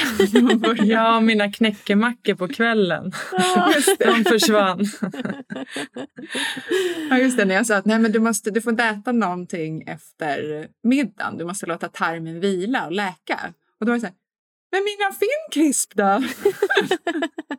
ja, 0.86 1.20
mina 1.20 1.52
knäckemackor 1.52 2.34
på 2.34 2.48
kvällen. 2.48 3.12
De 3.98 4.24
försvann. 4.24 4.84
ja, 7.10 7.18
just 7.18 7.36
det. 7.36 7.44
När 7.44 7.54
jag 7.54 7.66
sa 7.66 7.76
att 7.76 7.84
nej, 7.84 7.98
men 7.98 8.12
du, 8.12 8.18
måste, 8.18 8.50
du 8.50 8.60
får 8.60 8.70
inte 8.70 8.84
äta 8.84 9.12
någonting 9.12 9.82
efter 9.82 10.68
middagen. 10.82 11.38
Du 11.38 11.44
måste 11.44 11.66
låta 11.66 11.88
tarmen 11.88 12.40
vila 12.40 12.86
och 12.86 12.92
läka. 12.92 13.40
Och 13.80 13.86
då 13.86 13.92
var 13.92 13.94
det 13.94 14.00
så 14.00 14.06
här, 14.06 14.16
men 14.72 14.84
mina 14.84 15.12
finkrisp 15.12 15.94
då? 15.94 16.22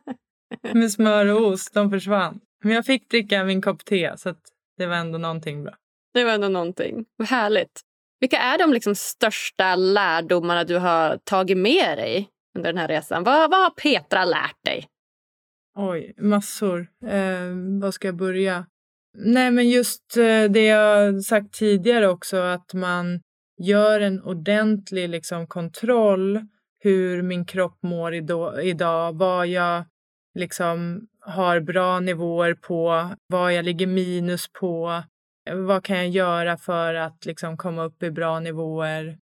Med 0.74 0.92
smör 0.92 1.26
och 1.26 1.46
ost, 1.46 1.74
de 1.74 1.90
försvann. 1.90 2.40
Men 2.64 2.72
jag 2.72 2.86
fick 2.86 3.10
dricka 3.10 3.44
min 3.44 3.62
kopp 3.62 3.84
te 3.84 4.12
så 4.16 4.34
det 4.76 4.86
var 4.86 4.96
ändå 4.96 5.18
någonting 5.18 5.64
bra. 5.64 5.74
Det 6.14 6.24
var 6.24 6.32
ändå 6.32 6.48
någonting. 6.48 7.04
Vad 7.16 7.28
härligt. 7.28 7.80
Vilka 8.20 8.38
är 8.38 8.58
de 8.58 8.72
liksom 8.72 8.94
största 8.94 9.76
lärdomarna 9.76 10.64
du 10.64 10.76
har 10.76 11.18
tagit 11.24 11.58
med 11.58 11.98
dig 11.98 12.28
under 12.58 12.72
den 12.72 12.78
här 12.78 12.88
resan? 12.88 13.24
Vad, 13.24 13.50
vad 13.50 13.60
har 13.60 13.70
Petra 13.70 14.24
lärt 14.24 14.64
dig? 14.64 14.86
Oj, 15.76 16.14
massor. 16.18 16.80
Eh, 17.04 17.80
var 17.80 17.90
ska 17.90 18.08
jag 18.08 18.16
börja? 18.16 18.66
Nej, 19.18 19.50
men 19.50 19.68
just 19.68 20.16
eh, 20.16 20.44
det 20.50 20.64
jag 20.64 21.22
sagt 21.24 21.52
tidigare 21.52 22.08
också, 22.08 22.36
att 22.36 22.74
man 22.74 23.20
gör 23.62 24.00
en 24.00 24.22
ordentlig 24.22 25.08
liksom, 25.08 25.46
kontroll 25.46 26.40
hur 26.80 27.22
min 27.22 27.46
kropp 27.46 27.78
mår 27.82 28.14
idag, 28.62 29.18
vad 29.18 29.46
jag 29.46 29.84
liksom 30.38 31.08
har 31.20 31.60
bra 31.60 32.00
nivåer 32.00 32.54
på, 32.54 33.10
vad 33.26 33.54
jag 33.54 33.64
ligger 33.64 33.86
minus 33.86 34.48
på, 34.60 35.02
vad 35.52 35.84
kan 35.84 35.96
jag 35.96 36.08
göra 36.08 36.56
för 36.56 36.94
att 36.94 37.26
liksom 37.26 37.56
komma 37.56 37.84
upp 37.84 38.02
i 38.02 38.10
bra 38.10 38.40
nivåer. 38.40 39.18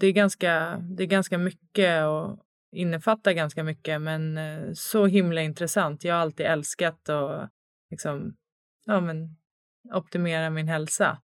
Det 0.00 0.06
är 0.06 0.12
ganska, 0.12 0.76
det 0.96 1.02
är 1.02 1.06
ganska 1.06 1.38
mycket 1.38 2.04
och 2.04 2.38
innefattar 2.76 3.32
ganska 3.32 3.64
mycket 3.64 4.00
men 4.00 4.38
eh, 4.38 4.72
så 4.74 5.06
himla 5.06 5.40
intressant. 5.42 6.04
Jag 6.04 6.14
har 6.14 6.20
alltid 6.20 6.46
älskat 6.46 7.08
att 7.08 7.50
liksom, 7.90 8.34
ja, 8.84 9.00
men, 9.00 9.36
optimera 9.94 10.50
min 10.50 10.68
hälsa. 10.68 11.18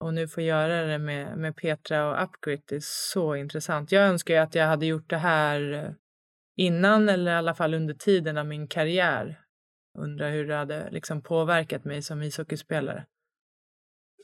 Och 0.00 0.14
nu 0.14 0.28
få 0.28 0.40
göra 0.40 0.84
det 0.84 0.98
med, 0.98 1.38
med 1.38 1.56
Petra 1.56 2.10
och 2.10 2.24
Upgrit 2.24 2.72
är 2.72 2.80
så 2.82 3.36
intressant. 3.36 3.92
Jag 3.92 4.06
önskar 4.06 4.34
ju 4.34 4.40
att 4.40 4.54
jag 4.54 4.66
hade 4.66 4.86
gjort 4.86 5.10
det 5.10 5.16
här 5.16 5.72
eh, 5.72 5.90
innan 6.56 7.08
eller 7.08 7.32
i 7.32 7.34
alla 7.34 7.54
fall 7.54 7.74
under 7.74 7.94
tiden 7.94 8.38
av 8.38 8.46
min 8.46 8.68
karriär. 8.68 9.40
Undrar 9.98 10.30
hur 10.30 10.48
det 10.48 10.54
hade 10.54 10.90
liksom 10.90 11.22
påverkat 11.22 11.84
mig 11.84 12.02
som 12.02 12.22
ishockeyspelare. 12.22 13.06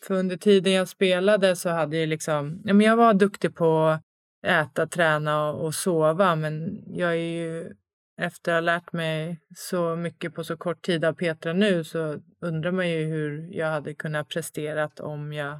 För 0.07 0.15
under 0.15 0.37
tiden 0.37 0.73
jag 0.73 0.89
spelade 0.89 1.57
så 1.57 1.69
hade 1.69 1.97
jag 1.97 2.09
liksom, 2.09 2.63
ja 2.65 2.75
men 2.75 2.87
jag 2.87 2.97
var 2.97 3.15
duktig 3.15 3.55
på 3.55 3.87
att 3.87 4.03
äta, 4.47 4.87
träna 4.87 5.51
och, 5.51 5.65
och 5.65 5.75
sova 5.75 6.37
men 6.37 6.83
jag 6.87 7.11
är 7.11 7.15
ju 7.15 7.75
efter 8.21 8.53
att 8.53 8.57
ha 8.57 8.61
lärt 8.61 8.93
mig 8.93 9.41
så 9.57 9.97
mycket 9.97 10.35
på 10.35 10.45
så 10.45 10.57
kort 10.57 10.83
tid 10.83 11.05
av 11.05 11.13
Petra 11.13 11.53
nu 11.53 11.85
så 11.85 12.23
undrar 12.41 12.73
man 12.73 12.91
ju 12.91 13.05
hur 13.05 13.49
jag 13.53 13.67
hade 13.67 13.95
kunnat 13.95 14.29
presterat 14.29 15.01
om 15.01 15.33
jag 15.33 15.59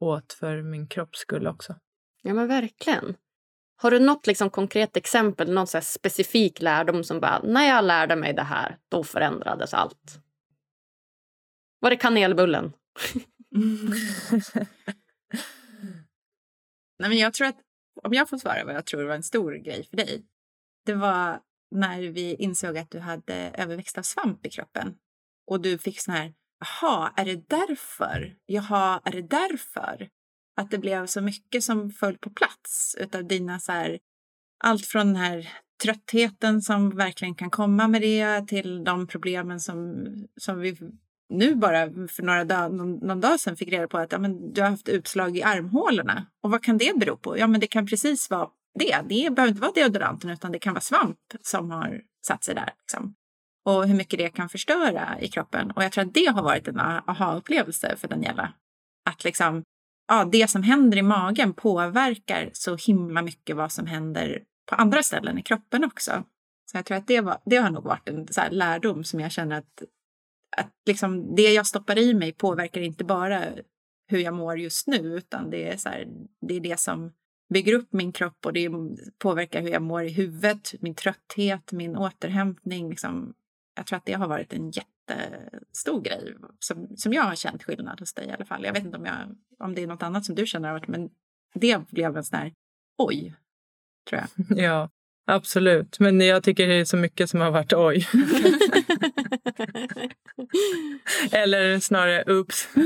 åt 0.00 0.32
för 0.32 0.62
min 0.62 0.86
kropps 0.86 1.18
skull 1.18 1.46
också. 1.46 1.74
Ja 2.22 2.34
men 2.34 2.48
verkligen. 2.48 3.14
Har 3.82 3.90
du 3.90 3.98
något 3.98 4.26
liksom 4.26 4.50
konkret 4.50 4.96
exempel, 4.96 5.52
någon 5.52 5.66
så 5.66 5.80
specifik 5.80 6.60
lärdom 6.60 7.04
som 7.04 7.20
bara, 7.20 7.42
när 7.42 7.68
jag 7.68 7.84
lärde 7.84 8.16
mig 8.16 8.32
det 8.32 8.42
här, 8.42 8.78
då 8.88 9.04
förändrades 9.04 9.74
allt? 9.74 10.20
Var 11.80 11.90
det 11.90 11.96
kanelbullen? 11.96 12.72
Nej, 16.98 17.08
men 17.08 17.18
jag 17.18 17.34
tror 17.34 17.46
att, 17.46 17.56
om 18.02 18.12
jag 18.12 18.28
får 18.28 18.38
svara 18.38 18.64
vad 18.64 18.74
jag 18.74 18.86
tror 18.86 19.04
var 19.04 19.14
en 19.14 19.22
stor 19.22 19.52
grej 19.52 19.84
för 19.84 19.96
dig. 19.96 20.26
Det 20.86 20.94
var 20.94 21.40
när 21.70 22.00
vi 22.00 22.34
insåg 22.34 22.78
att 22.78 22.90
du 22.90 22.98
hade 22.98 23.34
överväxt 23.34 23.98
av 23.98 24.02
svamp 24.02 24.46
i 24.46 24.50
kroppen. 24.50 24.94
Och 25.46 25.60
du 25.60 25.78
fick 25.78 26.00
sån 26.00 26.14
här, 26.14 26.34
jaha, 26.58 27.12
är 27.16 27.24
det 27.24 27.48
därför? 27.48 28.36
Jaha, 28.46 29.00
är 29.04 29.12
det 29.12 29.22
därför? 29.22 30.08
Att 30.56 30.70
det 30.70 30.78
blev 30.78 31.06
så 31.06 31.20
mycket 31.20 31.64
som 31.64 31.90
föll 31.90 32.18
på 32.18 32.30
plats 32.30 32.96
utav 33.00 33.24
dina 33.24 33.60
så 33.60 33.72
här, 33.72 33.98
allt 34.64 34.86
från 34.86 35.06
den 35.06 35.16
här 35.16 35.48
tröttheten 35.82 36.62
som 36.62 36.90
verkligen 36.90 37.34
kan 37.34 37.50
komma 37.50 37.88
med 37.88 38.02
det 38.02 38.48
till 38.48 38.84
de 38.84 39.06
problemen 39.06 39.60
som, 39.60 40.06
som 40.36 40.60
vi 40.60 40.76
nu 41.28 41.54
bara 41.54 41.86
för 42.08 42.22
några 42.22 42.44
dag, 42.44 42.74
någon, 42.74 42.94
någon 42.94 43.20
dag 43.20 43.40
sedan 43.40 43.56
fick 43.56 43.68
reda 43.68 43.88
på 43.88 43.98
att 43.98 44.12
ja, 44.12 44.18
men 44.18 44.52
du 44.52 44.62
har 44.62 44.70
haft 44.70 44.88
utslag 44.88 45.36
i 45.36 45.42
armhålorna. 45.42 46.26
Och 46.42 46.50
vad 46.50 46.62
kan 46.62 46.78
det 46.78 46.98
bero 46.98 47.16
på? 47.16 47.38
Ja, 47.38 47.46
men 47.46 47.60
det 47.60 47.66
kan 47.66 47.86
precis 47.86 48.30
vara 48.30 48.48
det. 48.78 49.00
Det 49.08 49.34
behöver 49.34 49.48
inte 49.48 49.60
vara 49.60 49.72
deodoranten 49.72 50.30
utan 50.30 50.52
det 50.52 50.58
kan 50.58 50.74
vara 50.74 50.80
svamp 50.80 51.18
som 51.40 51.70
har 51.70 52.00
satt 52.26 52.44
sig 52.44 52.54
där. 52.54 52.74
Liksom. 52.78 53.14
Och 53.64 53.88
hur 53.88 53.94
mycket 53.94 54.18
det 54.18 54.28
kan 54.28 54.48
förstöra 54.48 55.20
i 55.20 55.28
kroppen. 55.28 55.70
Och 55.70 55.84
jag 55.84 55.92
tror 55.92 56.04
att 56.04 56.14
det 56.14 56.26
har 56.26 56.42
varit 56.42 56.68
en 56.68 56.80
aha-upplevelse 56.80 57.96
för 57.96 58.08
Daniela. 58.08 58.52
Att 59.10 59.24
liksom, 59.24 59.62
ja, 60.08 60.28
det 60.32 60.50
som 60.50 60.62
händer 60.62 60.98
i 60.98 61.02
magen 61.02 61.52
påverkar 61.52 62.50
så 62.52 62.76
himla 62.76 63.22
mycket 63.22 63.56
vad 63.56 63.72
som 63.72 63.86
händer 63.86 64.42
på 64.70 64.74
andra 64.74 65.02
ställen 65.02 65.38
i 65.38 65.42
kroppen 65.42 65.84
också. 65.84 66.24
Så 66.70 66.78
jag 66.78 66.84
tror 66.84 66.96
att 66.96 67.06
det, 67.06 67.20
var, 67.20 67.38
det 67.44 67.56
har 67.56 67.70
nog 67.70 67.84
varit 67.84 68.08
en 68.08 68.28
så 68.30 68.40
lärdom 68.50 69.04
som 69.04 69.20
jag 69.20 69.32
känner 69.32 69.58
att, 69.58 69.82
att 70.56 70.72
liksom 70.86 71.34
det 71.34 71.52
jag 71.52 71.66
stoppar 71.66 71.98
i 71.98 72.14
mig 72.14 72.32
påverkar 72.32 72.80
inte 72.80 73.04
bara 73.04 73.44
hur 74.06 74.18
jag 74.18 74.34
mår 74.34 74.58
just 74.58 74.86
nu, 74.86 74.98
utan 74.98 75.50
det 75.50 75.68
är, 75.68 75.76
så 75.76 75.88
här, 75.88 76.06
det, 76.40 76.54
är 76.54 76.60
det 76.60 76.80
som 76.80 77.12
bygger 77.52 77.72
upp 77.72 77.92
min 77.92 78.12
kropp 78.12 78.46
och 78.46 78.52
det 78.52 78.70
påverkar 79.18 79.62
hur 79.62 79.68
jag 79.68 79.82
mår 79.82 80.04
i 80.04 80.12
huvudet, 80.12 80.74
min 80.80 80.94
trötthet, 80.94 81.72
min 81.72 81.96
återhämtning. 81.96 82.90
Liksom. 82.90 83.34
Jag 83.76 83.86
tror 83.86 83.96
att 83.96 84.04
det 84.04 84.12
har 84.12 84.28
varit 84.28 84.52
en 84.52 84.70
jätte 84.70 84.88
jättestor 85.08 86.00
grej 86.00 86.34
som, 86.58 86.96
som 86.96 87.12
jag 87.12 87.22
har 87.22 87.34
känt 87.34 87.62
skillnad 87.62 88.00
hos 88.00 88.14
dig 88.14 88.26
i 88.26 88.30
alla 88.30 88.44
fall. 88.44 88.64
Jag 88.64 88.72
vet 88.72 88.84
inte 88.84 88.96
om, 88.98 89.04
jag, 89.04 89.16
om 89.58 89.74
det 89.74 89.82
är 89.82 89.86
något 89.86 90.02
annat 90.02 90.24
som 90.24 90.34
du 90.34 90.46
känner, 90.46 90.84
men 90.86 91.10
det 91.54 91.88
blev 91.90 92.16
en 92.16 92.24
sån 92.24 92.38
här 92.38 92.52
oj, 92.98 93.34
tror 94.08 94.20
jag. 94.20 94.28
Ja, 94.58 94.90
absolut. 95.26 95.98
Men 95.98 96.20
jag 96.20 96.42
tycker 96.42 96.68
det 96.68 96.74
är 96.74 96.84
så 96.84 96.96
mycket 96.96 97.30
som 97.30 97.40
har 97.40 97.50
varit 97.50 97.72
oj. 97.72 98.08
Eller 101.32 101.80
snarare 101.80 102.32
oops. 102.32 102.68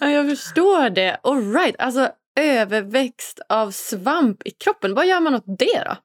ja, 0.00 0.10
jag 0.10 0.28
förstår 0.28 0.90
det. 0.90 1.20
All 1.22 1.52
right. 1.52 1.76
Alltså 1.78 2.12
överväxt 2.36 3.40
av 3.48 3.70
svamp 3.70 4.42
i 4.44 4.50
kroppen. 4.50 4.94
Vad 4.94 5.06
gör 5.06 5.20
man 5.20 5.34
åt 5.34 5.58
det 5.58 5.84
då? 5.84 5.96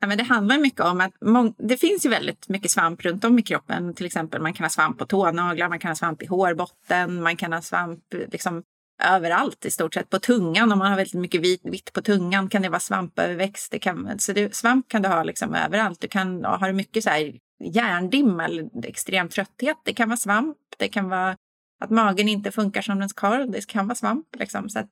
Ja, 0.00 0.06
men 0.06 0.18
det 0.18 0.24
handlar 0.24 0.58
mycket 0.58 0.80
om 0.80 1.00
att 1.00 1.12
det 1.58 1.76
finns 1.76 2.06
ju 2.06 2.10
väldigt 2.10 2.48
mycket 2.48 2.70
svamp 2.70 3.04
runt 3.04 3.24
om 3.24 3.38
i 3.38 3.42
kroppen. 3.42 3.94
Till 3.94 4.06
exempel 4.06 4.42
man 4.42 4.54
kan 4.54 4.64
ha 4.64 4.70
svamp 4.70 4.98
på 4.98 5.06
tånaglar, 5.06 5.68
man 5.68 5.78
kan 5.78 5.90
ha 5.90 5.96
svamp 5.96 6.22
i 6.22 6.26
hårbotten, 6.26 7.22
man 7.22 7.36
kan 7.36 7.52
ha 7.52 7.62
svamp 7.62 8.04
liksom 8.32 8.62
överallt 9.02 9.64
i 9.64 9.70
stort 9.70 9.94
sett. 9.94 10.10
På 10.10 10.18
tungan, 10.18 10.72
om 10.72 10.78
man 10.78 10.90
har 10.90 10.96
väldigt 10.96 11.20
mycket 11.20 11.40
vit, 11.40 11.60
vitt 11.64 11.92
på 11.92 12.02
tungan 12.02 12.48
kan 12.48 12.62
det 12.62 12.68
vara 12.68 12.80
svampöverväxt. 12.80 13.72
Det 13.72 13.78
kan, 13.78 14.18
så 14.18 14.32
det, 14.32 14.54
svamp 14.54 14.88
kan 14.88 15.02
du 15.02 15.08
ha 15.08 15.22
liksom 15.22 15.54
överallt. 15.54 16.00
Du 16.00 16.08
kan 16.08 16.44
ha 16.44 16.66
du 16.66 16.72
mycket 16.72 17.04
så 17.04 17.10
här 17.10 17.38
hjärndimma 17.64 18.44
eller 18.44 18.86
extrem 18.86 19.28
trötthet. 19.28 19.76
Det 19.84 19.94
kan 19.94 20.08
vara 20.08 20.16
svamp. 20.16 20.56
Det 20.78 20.88
kan 20.88 21.08
vara 21.08 21.36
att 21.80 21.90
magen 21.90 22.28
inte 22.28 22.50
funkar 22.50 22.82
som 22.82 22.98
den 22.98 23.08
ska. 23.08 23.46
Det 23.46 23.66
kan 23.66 23.86
vara 23.86 23.96
svamp. 23.96 24.26
Liksom. 24.38 24.68
Så 24.68 24.78
att 24.78 24.90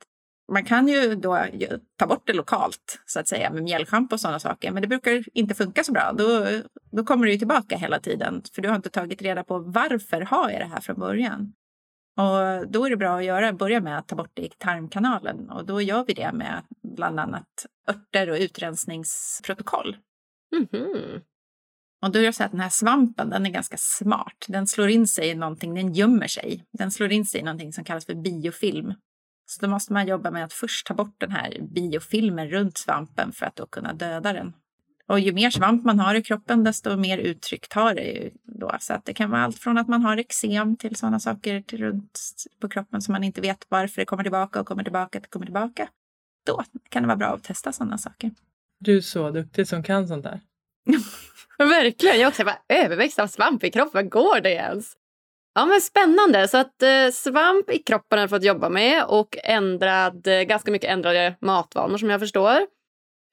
man 0.53 0.65
kan 0.65 0.89
ju 0.89 1.15
då 1.15 1.47
ta 1.97 2.07
bort 2.07 2.27
det 2.27 2.33
lokalt 2.33 3.01
så 3.07 3.21
att 3.21 3.29
säga 3.29 3.51
med 3.51 3.63
mjällschampo 3.63 4.15
och 4.15 4.21
sådana 4.21 4.39
saker. 4.39 4.73
Men 4.73 4.83
det 4.83 4.89
brukar 4.89 5.25
inte 5.35 5.55
funka 5.55 5.85
så 5.85 5.93
bra. 5.93 6.13
Då, 6.13 6.47
då 6.91 7.05
kommer 7.05 7.27
det 7.27 7.39
tillbaka 7.39 7.77
hela 7.77 8.01
tiden. 8.01 8.43
För 8.55 8.63
du 8.63 8.69
har 8.69 8.77
inte 8.77 8.91
tagit 8.91 9.23
reda 9.23 9.45
på 9.45 9.59
varför 9.59 10.21
har 10.21 10.51
jag 10.51 10.61
det 10.61 10.67
här 10.67 10.81
från 10.81 10.99
början. 10.99 11.53
Och 12.17 12.69
då 12.71 12.85
är 12.85 12.91
det 12.91 12.97
bra 12.97 13.19
att 13.19 13.25
göra, 13.25 13.53
börja 13.53 13.81
med 13.81 13.99
att 13.99 14.09
ta 14.09 14.17
bort 14.17 14.31
det 14.35 14.43
i 14.43 14.49
tarmkanalen 14.59 15.51
och 15.51 15.67
då 15.67 15.81
gör 15.81 16.05
vi 16.05 16.15
det 16.15 16.33
med 16.33 16.63
bland 16.83 17.21
annat 17.21 17.67
örter 17.89 18.31
och 18.31 18.37
utrensningsprotokoll. 18.37 19.97
Mhm. 20.57 21.21
Och 22.03 22.13
då 22.13 22.19
är 22.19 22.23
det 22.23 22.33
så 22.33 22.45
att 22.45 22.51
den 22.51 22.61
här 22.61 22.69
svampen, 22.69 23.31
den 23.31 23.47
är 23.47 23.51
ganska 23.51 23.77
smart. 23.79 24.45
Den 24.49 24.67
slår 24.67 24.89
in 24.89 25.07
sig 25.09 25.29
i 25.29 25.35
någonting, 25.35 25.75
den 25.75 25.93
gömmer 25.93 26.27
sig. 26.27 26.65
Den 26.73 26.91
slår 26.91 27.13
in 27.13 27.25
sig 27.25 27.41
i 27.41 27.45
någonting 27.45 27.73
som 27.73 27.85
kallas 27.85 28.07
för 28.07 28.15
biofilm. 28.15 28.95
Så 29.51 29.67
då 29.67 29.69
måste 29.69 29.93
man 29.93 30.07
jobba 30.07 30.31
med 30.31 30.45
att 30.45 30.53
först 30.53 30.87
ta 30.87 30.95
bort 30.95 31.15
den 31.19 31.31
här 31.31 31.59
biofilmen 31.61 32.51
runt 32.51 32.79
svampen 32.79 33.33
för 33.33 33.47
att 33.47 33.57
då 33.57 33.67
kunna 33.67 33.93
döda 33.93 34.33
den. 34.33 34.53
Och 35.07 35.21
ju 35.21 35.33
mer 35.33 35.51
svamp 35.51 35.85
man 35.85 36.01
har 36.01 36.15
i 36.15 36.23
kroppen, 36.23 36.65
desto 36.65 36.97
mer 36.97 37.19
uttryck 37.19 37.69
tar 37.69 37.95
det 37.95 38.03
ju 38.03 38.31
då. 38.45 38.77
Så 38.81 38.93
att 38.93 39.05
det 39.05 39.15
kan 39.15 39.31
vara 39.31 39.43
allt 39.43 39.59
från 39.59 39.79
att 39.79 39.89
man 39.89 40.03
har 40.03 40.17
eksem 40.17 40.77
till 40.77 40.97
sådana 40.97 41.21
saker 41.21 41.61
till 41.61 41.79
runt 41.79 42.21
på 42.61 42.69
kroppen 42.69 43.03
som 43.03 43.13
man 43.13 43.25
inte 43.25 43.41
vet 43.41 43.67
varför 43.69 44.03
det 44.03 44.07
kommer 44.07 44.23
tillbaka 44.23 44.61
och 44.61 44.67
kommer 44.67 44.83
tillbaka 44.83 45.19
och 45.19 45.31
kommer 45.31 45.47
tillbaka. 45.47 45.89
Då 46.47 46.65
kan 46.89 47.03
det 47.03 47.07
vara 47.07 47.17
bra 47.17 47.29
att 47.29 47.45
testa 47.45 47.73
sådana 47.73 47.99
saker. 47.99 48.31
Du 48.81 48.97
är 48.97 49.01
så 49.01 49.31
duktig 49.31 49.69
som 49.69 49.83
kan 49.83 50.09
sånt 50.09 50.25
där. 50.25 50.41
Verkligen. 51.59 52.17
Jag 52.17 52.25
har 52.25 52.31
också 52.31 52.45
bara 52.45 52.59
överväxt 52.69 53.19
av 53.19 53.27
svamp 53.27 53.65
i 53.65 53.71
kroppen. 53.71 54.09
Går 54.09 54.41
det 54.41 54.53
ens? 54.53 54.93
Ja, 55.59 55.67
men 55.67 55.81
Spännande. 55.81 56.49
Så 56.49 56.59
att 56.59 56.83
eh, 56.83 57.11
svamp 57.13 57.71
i 57.71 57.79
kroppen 57.79 58.19
har 58.19 58.27
du 58.27 58.29
fått 58.29 58.45
jobba 58.45 58.69
med 58.69 59.05
och 59.05 59.37
ändrad, 59.45 60.27
eh, 60.27 60.43
ganska 60.43 60.71
mycket 60.71 60.91
ändrade 60.91 61.37
matvanor 61.41 61.99
som 61.99 62.11
jag 62.11 62.21
förstår. 62.21 62.67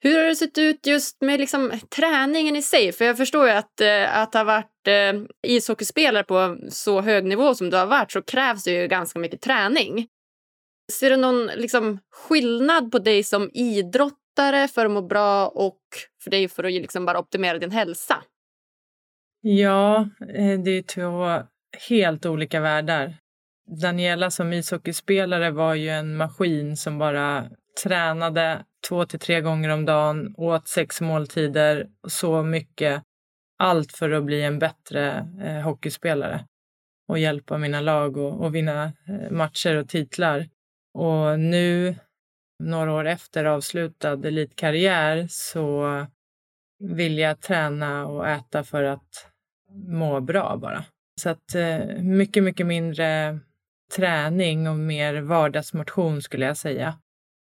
Hur 0.00 0.18
har 0.18 0.24
det 0.24 0.36
sett 0.36 0.58
ut 0.58 0.86
just 0.86 1.20
med 1.20 1.40
liksom, 1.40 1.72
träningen 1.96 2.56
i 2.56 2.62
sig? 2.62 2.92
För 2.92 3.04
jag 3.04 3.16
förstår 3.16 3.46
ju 3.46 3.52
att, 3.52 3.80
eh, 3.80 4.18
att 4.18 4.34
ha 4.34 4.44
varit 4.44 4.88
eh, 4.88 5.22
ishockeyspelare 5.46 6.24
på 6.24 6.56
så 6.70 7.00
hög 7.00 7.24
nivå 7.24 7.54
som 7.54 7.70
du 7.70 7.76
har 7.76 7.86
varit 7.86 8.12
så 8.12 8.22
krävs 8.22 8.64
det 8.64 8.70
ju 8.70 8.88
ganska 8.88 9.18
mycket 9.18 9.40
träning. 9.40 10.06
Ser 10.92 11.10
du 11.10 11.16
någon 11.16 11.46
liksom, 11.46 11.98
skillnad 12.10 12.92
på 12.92 12.98
dig 12.98 13.22
som 13.22 13.50
idrottare 13.54 14.68
för 14.68 14.86
att 14.86 14.92
må 14.92 15.02
bra 15.02 15.48
och 15.48 15.80
för 16.24 16.30
dig 16.30 16.48
för 16.48 16.64
att 16.64 16.72
liksom 16.72 17.06
bara 17.06 17.18
optimera 17.18 17.58
din 17.58 17.70
hälsa? 17.70 18.22
Ja, 19.40 20.08
eh, 20.34 20.58
det 20.60 20.70
är 20.70 20.82
två 20.82 21.46
helt 21.88 22.26
olika 22.26 22.60
världar. 22.60 23.14
Daniela 23.82 24.30
som 24.30 24.52
ishockeyspelare 24.52 25.50
var 25.50 25.74
ju 25.74 25.88
en 25.88 26.16
maskin 26.16 26.76
som 26.76 26.98
bara 26.98 27.50
tränade 27.84 28.64
två 28.88 29.06
till 29.06 29.18
tre 29.18 29.40
gånger 29.40 29.68
om 29.68 29.84
dagen, 29.84 30.34
åt 30.36 30.68
sex 30.68 31.00
måltider, 31.00 31.86
så 32.08 32.42
mycket. 32.42 33.02
Allt 33.58 33.92
för 33.92 34.10
att 34.10 34.24
bli 34.24 34.42
en 34.42 34.58
bättre 34.58 35.28
eh, 35.42 35.60
hockeyspelare 35.60 36.44
och 37.08 37.18
hjälpa 37.18 37.58
mina 37.58 37.80
lag 37.80 38.16
och, 38.16 38.44
och 38.44 38.54
vinna 38.54 38.84
eh, 38.84 39.30
matcher 39.30 39.76
och 39.76 39.88
titlar. 39.88 40.48
Och 40.94 41.40
nu, 41.40 41.94
några 42.62 42.92
år 42.92 43.06
efter 43.06 43.44
avslutad 43.44 44.26
elitkarriär, 44.26 45.26
så 45.30 46.06
vill 46.78 47.18
jag 47.18 47.40
träna 47.40 48.06
och 48.06 48.28
äta 48.28 48.64
för 48.64 48.82
att 48.82 49.30
må 49.88 50.20
bra 50.20 50.56
bara. 50.56 50.84
Så 51.20 51.28
att 51.28 51.54
eh, 51.54 51.86
mycket, 52.02 52.42
mycket 52.42 52.66
mindre 52.66 53.38
träning 53.96 54.68
och 54.68 54.76
mer 54.76 55.20
vardagsmotion 55.20 56.22
skulle 56.22 56.46
jag 56.46 56.56
säga. 56.56 56.98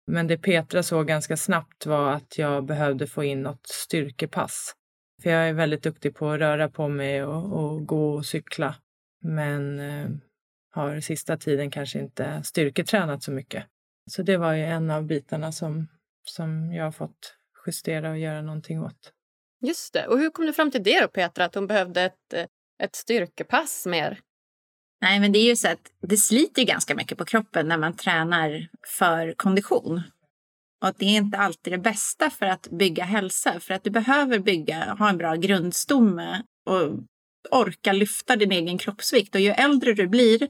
Men 0.06 0.26
det 0.26 0.38
Petra 0.38 0.82
såg 0.82 1.06
ganska 1.06 1.37
snabbt 1.37 1.87
var 1.87 2.12
att 2.12 2.38
jag 2.38 2.64
behövde 2.64 3.06
få 3.06 3.24
in 3.24 3.42
något 3.42 3.66
styrkepass. 3.66 4.74
För 5.22 5.30
jag 5.30 5.48
är 5.48 5.52
väldigt 5.52 5.82
duktig 5.82 6.14
på 6.14 6.30
att 6.30 6.38
röra 6.38 6.68
på 6.68 6.88
mig 6.88 7.24
och, 7.24 7.64
och 7.64 7.87
gå 7.87 8.14
och 8.14 8.26
cykla. 8.26 8.74
Men 9.22 9.80
eh, 9.80 10.08
har 10.70 11.00
sista 11.00 11.37
tiden 11.37 11.70
kanske 11.70 11.98
inte 11.98 12.42
styrketränat 12.42 13.22
så 13.22 13.32
mycket. 13.32 13.64
Så 14.10 14.22
det 14.22 14.37
var 14.37 14.52
ju 14.52 14.64
en 14.64 14.90
av 14.90 15.04
bitarna 15.04 15.52
som, 15.52 15.88
som 16.24 16.72
jag 16.72 16.84
har 16.84 16.92
fått 16.92 17.37
justera 17.66 18.10
och 18.10 18.18
göra 18.18 18.42
någonting 18.42 18.82
åt. 18.82 19.12
Just 19.60 19.92
det. 19.92 20.06
Och 20.06 20.18
hur 20.18 20.30
kom 20.30 20.46
du 20.46 20.52
fram 20.52 20.70
till 20.70 20.82
det 20.82 21.00
då, 21.00 21.08
Petra? 21.08 21.44
Att 21.44 21.54
hon 21.54 21.66
behövde 21.66 22.02
ett, 22.02 22.32
eh, 22.34 22.46
ett 22.82 22.96
styrkepass 22.96 23.87
mer? 23.87 24.20
Nej, 25.00 25.20
men 25.20 25.32
det 25.32 25.38
är 25.38 25.46
ju 25.46 25.56
så 25.56 25.68
att 25.68 25.92
det 26.00 26.16
sliter 26.16 26.62
ganska 26.62 26.94
mycket 26.94 27.18
på 27.18 27.24
kroppen 27.24 27.68
när 27.68 27.78
man 27.78 27.96
tränar 27.96 28.68
för 28.98 29.34
kondition. 29.37 30.02
Och 30.84 30.94
det 30.98 31.04
är 31.04 31.16
inte 31.16 31.38
alltid 31.38 31.72
det 31.72 31.78
bästa 31.78 32.30
för 32.30 32.46
att 32.46 32.68
bygga 32.70 33.04
hälsa. 33.04 33.60
För 33.60 33.74
att 33.74 33.84
du 33.84 33.90
behöver 33.90 34.38
bygga, 34.38 34.94
ha 34.98 35.08
en 35.08 35.18
bra 35.18 35.34
grundstomme 35.34 36.42
och 36.66 36.98
orka 37.50 37.92
lyfta 37.92 38.37
din 38.37 38.52
egen 38.52 38.78
kroppsvikt. 38.78 39.34
Och 39.34 39.40
ju 39.40 39.50
äldre 39.50 39.92
du 39.92 40.06
blir, 40.06 40.48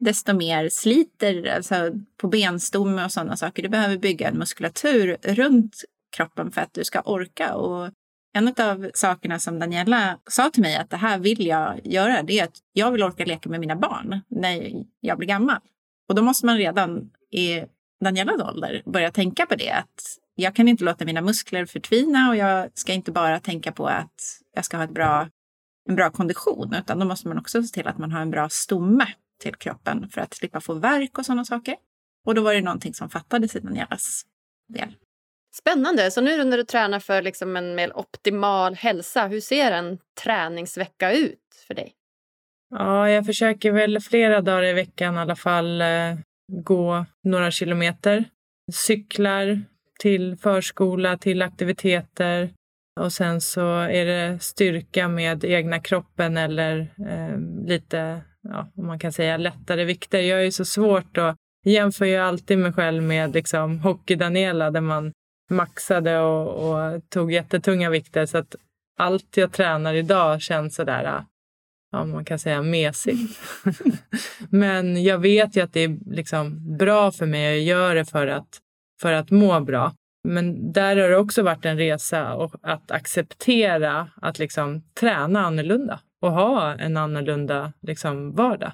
desto 0.00 0.34
mer 0.34 0.68
sliter 0.68 1.46
alltså 1.46 1.92
på 2.16 2.28
benstomme 2.28 3.04
och 3.04 3.12
sådana 3.12 3.36
saker. 3.36 3.62
Du 3.62 3.68
behöver 3.68 3.96
bygga 3.96 4.28
en 4.28 4.38
muskulatur 4.38 5.16
runt 5.22 5.84
kroppen 6.16 6.50
för 6.50 6.60
att 6.60 6.74
du 6.74 6.84
ska 6.84 7.00
orka. 7.00 7.54
Och 7.54 7.90
en 8.36 8.48
av 8.48 8.90
sakerna 8.94 9.38
som 9.38 9.58
Daniela 9.58 10.18
sa 10.26 10.50
till 10.50 10.62
mig 10.62 10.76
att 10.76 10.90
det 10.90 10.96
här 10.96 11.18
vill 11.18 11.46
jag 11.46 11.80
göra, 11.84 12.22
det 12.22 12.38
är 12.38 12.44
att 12.44 12.58
jag 12.72 12.90
vill 12.92 13.02
orka 13.02 13.24
leka 13.24 13.48
med 13.48 13.60
mina 13.60 13.76
barn 13.76 14.20
när 14.28 14.72
jag 15.00 15.18
blir 15.18 15.28
gammal. 15.28 15.58
Och 16.08 16.14
då 16.14 16.22
måste 16.22 16.46
man 16.46 16.58
redan 16.58 17.10
i 17.30 17.64
Danielas 18.04 18.40
ålder 18.40 18.82
börja 18.86 19.10
tänka 19.10 19.46
på 19.46 19.54
det. 19.54 19.70
Att 19.70 20.18
jag 20.34 20.56
kan 20.56 20.68
inte 20.68 20.84
låta 20.84 21.04
mina 21.04 21.20
muskler 21.20 21.66
förtvina 21.66 22.28
och 22.28 22.36
jag 22.36 22.70
ska 22.74 22.92
inte 22.92 23.12
bara 23.12 23.40
tänka 23.40 23.72
på 23.72 23.86
att 23.86 24.40
jag 24.54 24.64
ska 24.64 24.76
ha 24.76 24.84
ett 24.84 24.94
bra, 24.94 25.28
en 25.88 25.96
bra 25.96 26.10
kondition, 26.10 26.74
utan 26.74 26.98
då 26.98 27.06
måste 27.06 27.28
man 27.28 27.38
också 27.38 27.62
se 27.62 27.74
till 27.74 27.86
att 27.86 27.98
man 27.98 28.12
har 28.12 28.20
en 28.20 28.30
bra 28.30 28.48
stomme 28.48 29.06
till 29.42 29.54
kroppen 29.54 30.08
för 30.08 30.20
att 30.20 30.34
slippa 30.34 30.60
få 30.60 30.74
värk 30.74 31.18
och 31.18 31.26
sådana 31.26 31.44
saker. 31.44 31.76
Och 32.26 32.34
då 32.34 32.42
var 32.42 32.54
det 32.54 32.60
någonting 32.60 32.94
som 32.94 33.10
fattades 33.10 33.56
i 33.56 33.60
Danielas 33.60 34.22
del. 34.68 34.94
Spännande. 35.58 36.10
Så 36.10 36.20
nu 36.20 36.44
när 36.44 36.56
du 36.56 36.64
tränar 36.64 37.00
för 37.00 37.22
liksom 37.22 37.56
en 37.56 37.74
mer 37.74 37.98
optimal 37.98 38.74
hälsa, 38.74 39.26
hur 39.26 39.40
ser 39.40 39.72
en 39.72 39.98
träningsvecka 40.22 41.12
ut 41.12 41.64
för 41.66 41.74
dig? 41.74 41.92
Ja, 42.70 43.10
jag 43.10 43.26
försöker 43.26 43.72
väl 43.72 44.00
flera 44.00 44.40
dagar 44.40 44.64
i 44.64 44.72
veckan 44.72 45.14
i 45.14 45.18
alla 45.18 45.36
fall 45.36 45.80
eh, 45.80 46.14
gå 46.52 47.06
några 47.24 47.50
kilometer. 47.50 48.24
Cyklar 48.72 49.62
till 49.98 50.36
förskola, 50.36 51.18
till 51.18 51.42
aktiviteter 51.42 52.50
och 53.00 53.12
sen 53.12 53.40
så 53.40 53.78
är 53.78 54.04
det 54.06 54.42
styrka 54.42 55.08
med 55.08 55.44
egna 55.44 55.80
kroppen 55.80 56.36
eller 56.36 56.80
eh, 56.80 57.66
lite, 57.66 58.20
ja, 58.42 58.72
om 58.76 58.86
man 58.86 58.98
kan 58.98 59.12
säga 59.12 59.36
lättare 59.36 59.84
vikter. 59.84 60.20
Jag 60.20 60.46
är 60.46 60.50
så 60.50 60.64
svårt 60.64 61.18
att 61.18 61.36
jämför 61.64 62.04
ju 62.04 62.16
alltid 62.16 62.58
mig 62.58 62.72
själv 62.72 63.02
med 63.02 63.34
liksom 63.34 63.80
Hockey-Daniela 63.80 64.70
där 64.70 64.80
man 64.80 65.12
maxade 65.50 66.18
och, 66.18 66.68
och, 66.68 67.10
tog 67.10 67.32
jättetunga 67.32 67.90
vikter. 67.90 68.26
Så 68.26 68.38
att 68.38 68.56
allt 68.98 69.36
jag 69.36 69.52
tränar 69.52 69.94
idag 69.94 70.42
känns 70.42 70.74
sådär, 70.74 71.24
ja, 71.92 72.04
man 72.04 72.24
kan 72.24 72.38
säga 72.38 72.62
mesigt. 72.62 73.40
Men 74.50 75.02
jag 75.02 75.18
vet 75.18 75.56
ju 75.56 75.60
att 75.60 75.72
det 75.72 75.80
är 75.80 75.98
liksom 76.06 76.76
bra 76.76 77.12
för 77.12 77.26
mig. 77.26 77.42
Jag 77.42 77.60
gör 77.60 77.94
det 77.94 78.04
för 78.04 78.26
att, 78.26 78.60
för 79.00 79.12
att 79.12 79.30
må 79.30 79.60
bra. 79.60 79.92
Men 80.28 80.72
där 80.72 80.96
har 80.96 81.08
det 81.08 81.16
också 81.16 81.42
varit 81.42 81.64
en 81.64 81.78
resa 81.78 82.34
och 82.34 82.54
att 82.62 82.90
acceptera 82.90 84.10
att 84.16 84.38
liksom 84.38 84.82
träna 85.00 85.40
annorlunda 85.40 86.00
och 86.22 86.32
ha 86.32 86.74
en 86.74 86.96
annorlunda 86.96 87.72
liksom 87.82 88.32
vardag. 88.34 88.72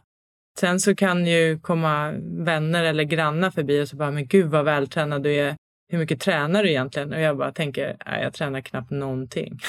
Sen 0.59 0.81
så 0.81 0.95
kan 0.95 1.27
ju 1.27 1.59
komma 1.59 2.13
vänner 2.23 2.85
eller 2.85 3.05
grannar 3.05 3.51
förbi 3.51 3.83
och 3.83 3.89
så 3.89 3.97
bara, 3.97 4.11
men 4.11 4.27
gud 4.27 4.47
vad 4.47 4.65
vältränad 4.65 5.23
du 5.23 5.35
är 5.35 5.57
hur 5.93 5.99
mycket 5.99 6.21
tränar 6.21 6.63
du 6.63 6.71
egentligen? 6.71 7.13
Och 7.13 7.21
jag 7.21 7.37
bara 7.37 7.53
tänker, 7.53 7.97
nej, 8.07 8.23
jag 8.23 8.35
tränar 8.35 8.61
knappt 8.61 8.91
någonting. 8.91 9.59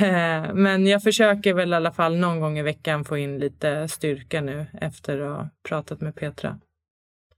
Eh, 0.00 0.54
men 0.54 0.86
jag 0.86 1.02
försöker 1.02 1.54
väl 1.54 1.72
i 1.72 1.76
alla 1.76 1.92
fall 1.92 2.16
någon 2.16 2.40
gång 2.40 2.58
i 2.58 2.62
veckan 2.62 3.04
få 3.04 3.18
in 3.18 3.38
lite 3.38 3.88
styrka 3.88 4.40
nu 4.40 4.66
efter 4.80 5.20
att 5.20 5.36
ha 5.36 5.48
pratat 5.68 6.00
med 6.00 6.14
Petra. 6.14 6.60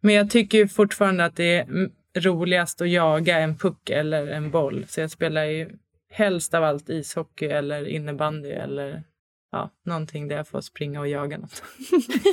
Men 0.00 0.14
jag 0.14 0.30
tycker 0.30 0.66
fortfarande 0.66 1.24
att 1.24 1.36
det 1.36 1.58
är 1.58 1.90
roligast 2.18 2.80
att 2.80 2.90
jaga 2.90 3.38
en 3.38 3.56
puck 3.56 3.90
eller 3.90 4.26
en 4.26 4.50
boll. 4.50 4.84
Så 4.88 5.00
jag 5.00 5.10
spelar 5.10 5.44
ju 5.44 5.70
helst 6.10 6.54
av 6.54 6.64
allt 6.64 6.88
ishockey 6.88 7.46
eller 7.46 7.88
innebandy 7.88 8.50
eller 8.50 9.02
ja, 9.52 9.70
någonting 9.84 10.28
där 10.28 10.36
jag 10.36 10.48
får 10.48 10.60
springa 10.60 11.00
och 11.00 11.08
jaga 11.08 11.38
något. 11.38 11.62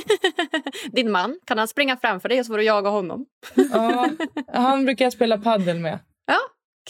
Din 0.92 1.10
man, 1.10 1.38
kan 1.44 1.58
han 1.58 1.68
springa 1.68 1.96
framför 1.96 2.28
dig 2.28 2.40
och 2.40 2.46
så 2.46 2.52
får 2.52 2.58
du 2.58 2.64
jaga 2.64 2.90
honom? 2.90 3.26
ja, 3.72 4.10
han 4.46 4.84
brukar 4.84 5.10
spela 5.10 5.38
paddel 5.38 5.78
med. 5.78 5.98
Ja, 6.26 6.38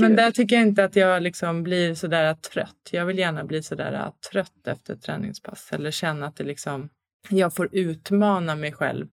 Men 0.00 0.16
där 0.16 0.30
tycker 0.30 0.56
jag 0.56 0.66
inte 0.66 0.84
att 0.84 0.96
jag 0.96 1.22
liksom 1.22 1.62
blir 1.62 1.94
sådär 1.94 2.34
trött. 2.34 2.88
Jag 2.90 3.06
vill 3.06 3.18
gärna 3.18 3.44
bli 3.44 3.62
sådär 3.62 4.12
trött 4.32 4.66
efter 4.66 4.94
ett 4.94 5.02
träningspass 5.02 5.72
eller 5.72 5.90
känna 5.90 6.26
att 6.26 6.36
det 6.36 6.44
liksom, 6.44 6.88
jag 7.28 7.54
får 7.54 7.68
utmana 7.72 8.56
mig 8.56 8.72
själv. 8.72 9.06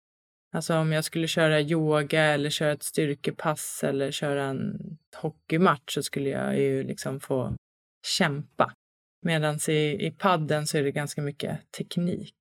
Alltså 0.55 0.75
om 0.77 0.91
jag 0.91 1.03
skulle 1.03 1.27
köra 1.27 1.61
yoga 1.61 2.23
eller 2.23 2.49
köra 2.49 2.71
ett 2.71 2.83
styrkepass 2.83 3.83
eller 3.83 4.11
köra 4.11 4.43
en 4.43 4.77
hockeymatch 5.15 5.93
så 5.93 6.03
skulle 6.03 6.29
jag 6.29 6.59
ju 6.59 6.83
liksom 6.83 7.19
få 7.19 7.55
kämpa. 8.17 8.73
Medan 9.25 9.59
i, 9.67 10.05
i 10.07 10.11
padden 10.11 10.67
så 10.67 10.77
är 10.77 10.83
det 10.83 10.91
ganska 10.91 11.21
mycket 11.21 11.71
teknik. 11.71 12.35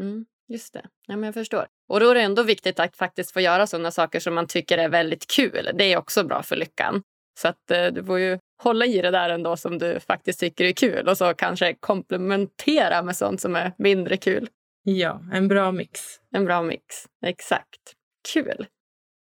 Mm. 0.00 0.24
Just 0.48 0.72
det. 0.72 0.86
Ja, 1.06 1.16
men 1.16 1.22
jag 1.24 1.34
förstår. 1.34 1.66
Och 1.88 2.00
då 2.00 2.10
är 2.10 2.14
det 2.14 2.20
ändå 2.20 2.42
viktigt 2.42 2.80
att 2.80 2.96
faktiskt 2.96 3.32
få 3.32 3.40
göra 3.40 3.66
sådana 3.66 3.90
saker 3.90 4.20
som 4.20 4.34
man 4.34 4.46
tycker 4.46 4.78
är 4.78 4.88
väldigt 4.88 5.26
kul. 5.26 5.70
Det 5.74 5.84
är 5.84 5.96
också 5.96 6.24
bra 6.24 6.42
för 6.42 6.56
lyckan. 6.56 7.02
Så 7.40 7.48
att 7.48 7.70
eh, 7.70 7.86
du 7.86 8.04
får 8.04 8.18
ju 8.18 8.38
hålla 8.62 8.86
i 8.86 9.00
det 9.00 9.10
där 9.10 9.30
ändå 9.30 9.56
som 9.56 9.78
du 9.78 10.00
faktiskt 10.00 10.40
tycker 10.40 10.64
är 10.64 10.72
kul 10.72 11.08
och 11.08 11.18
så 11.18 11.34
kanske 11.34 11.74
komplementera 11.74 13.02
med 13.02 13.16
sånt 13.16 13.40
som 13.40 13.56
är 13.56 13.72
mindre 13.78 14.16
kul. 14.16 14.48
Ja, 14.82 15.20
en 15.32 15.48
bra 15.48 15.72
mix. 15.72 16.00
En 16.32 16.44
bra 16.44 16.62
mix, 16.62 16.84
exakt. 17.26 17.94
Kul. 18.32 18.66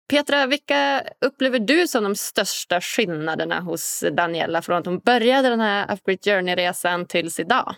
Petra, 0.09 0.47
vilka 0.47 1.03
upplever 1.21 1.59
du 1.59 1.89
som 1.89 2.05
de 2.05 2.17
största 2.17 2.81
skillnaderna 2.81 3.61
hos 3.61 4.05
Daniela 4.13 4.63
från 4.63 4.77
att 4.77 4.87
hon 4.87 4.99
började 4.99 5.49
den 5.49 5.61
här 5.61 5.93
Upgrade 5.95 6.19
Journey-resan 6.25 7.07
tills 7.07 7.41
idag? 7.41 7.75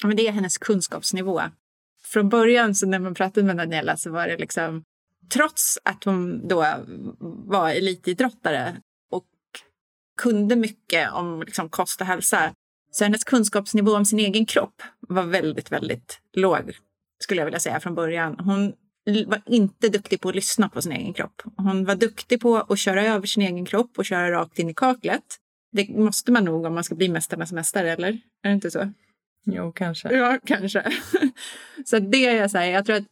Ja, 0.00 0.08
men 0.08 0.16
det 0.16 0.28
är 0.28 0.32
hennes 0.32 0.58
kunskapsnivå. 0.58 1.42
Från 2.04 2.28
början 2.28 2.74
så 2.74 2.86
när 2.86 2.98
man 2.98 3.14
pratade 3.14 3.46
med 3.46 3.56
Daniela 3.56 3.96
så 3.96 4.10
var 4.10 4.28
det 4.28 4.36
liksom 4.36 4.84
trots 5.32 5.78
att 5.82 6.04
hon 6.04 6.48
då 6.48 6.66
var 7.46 7.70
elitidrottare 7.70 8.76
och 9.10 9.26
kunde 10.22 10.56
mycket 10.56 11.12
om 11.12 11.42
liksom 11.42 11.68
kost 11.68 12.00
och 12.00 12.06
hälsa 12.06 12.54
så 12.90 13.04
hennes 13.04 13.24
kunskapsnivå 13.24 13.96
om 13.96 14.04
sin 14.04 14.18
egen 14.18 14.46
kropp 14.46 14.82
var 15.00 15.22
väldigt, 15.22 15.72
väldigt 15.72 16.20
låg 16.32 16.72
skulle 17.18 17.40
jag 17.40 17.46
vilja 17.46 17.60
säga 17.60 17.80
från 17.80 17.94
början. 17.94 18.36
Hon 18.38 18.72
var 19.06 19.42
inte 19.46 19.88
duktig 19.88 20.20
på 20.20 20.28
att 20.28 20.34
lyssna 20.34 20.68
på 20.68 20.82
sin 20.82 20.92
egen 20.92 21.12
kropp. 21.14 21.42
Hon 21.56 21.84
var 21.84 21.94
duktig 21.94 22.40
på 22.40 22.56
att 22.56 22.78
köra 22.78 23.04
över 23.04 23.26
sin 23.26 23.42
egen 23.42 23.64
kropp 23.64 23.98
och 23.98 24.04
köra 24.04 24.30
rakt 24.30 24.58
in 24.58 24.70
i 24.70 24.74
kaklet. 24.74 25.22
Det 25.72 25.88
måste 25.88 26.32
man 26.32 26.44
nog 26.44 26.64
om 26.64 26.74
man 26.74 26.84
ska 26.84 26.94
bli 26.94 27.08
mästarnas 27.08 27.52
mästare, 27.52 27.92
eller? 27.92 28.08
Är 28.42 28.48
det 28.48 28.52
inte 28.52 28.70
så? 28.70 28.92
Jo, 29.44 29.72
kanske. 29.72 30.16
Ja, 30.16 30.38
kanske. 30.44 30.92
så 31.84 31.98
det 31.98 32.18
jag 32.18 32.50
säger, 32.50 32.72
jag 32.72 32.86
tror 32.86 32.96
att 32.96 33.04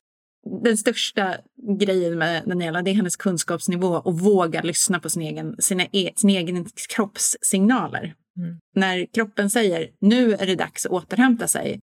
den 0.62 0.76
största 0.76 1.36
grejen 1.78 2.18
med 2.18 2.42
Daniela 2.46 2.82
det 2.82 2.90
är 2.90 2.94
hennes 2.94 3.16
kunskapsnivå 3.16 3.88
och 3.88 4.18
våga 4.18 4.62
lyssna 4.62 5.00
på 5.00 5.10
sin 5.10 5.22
egen, 5.22 5.56
sina, 5.58 5.84
e, 5.92 6.12
sin 6.16 6.30
egen 6.30 6.66
kroppssignaler. 6.88 8.14
Mm. 8.36 8.58
När 8.74 9.06
kroppen 9.14 9.50
säger 9.50 9.90
nu 10.00 10.32
är 10.32 10.46
det 10.46 10.54
dags 10.54 10.86
att 10.86 10.92
återhämta 10.92 11.48
sig, 11.48 11.80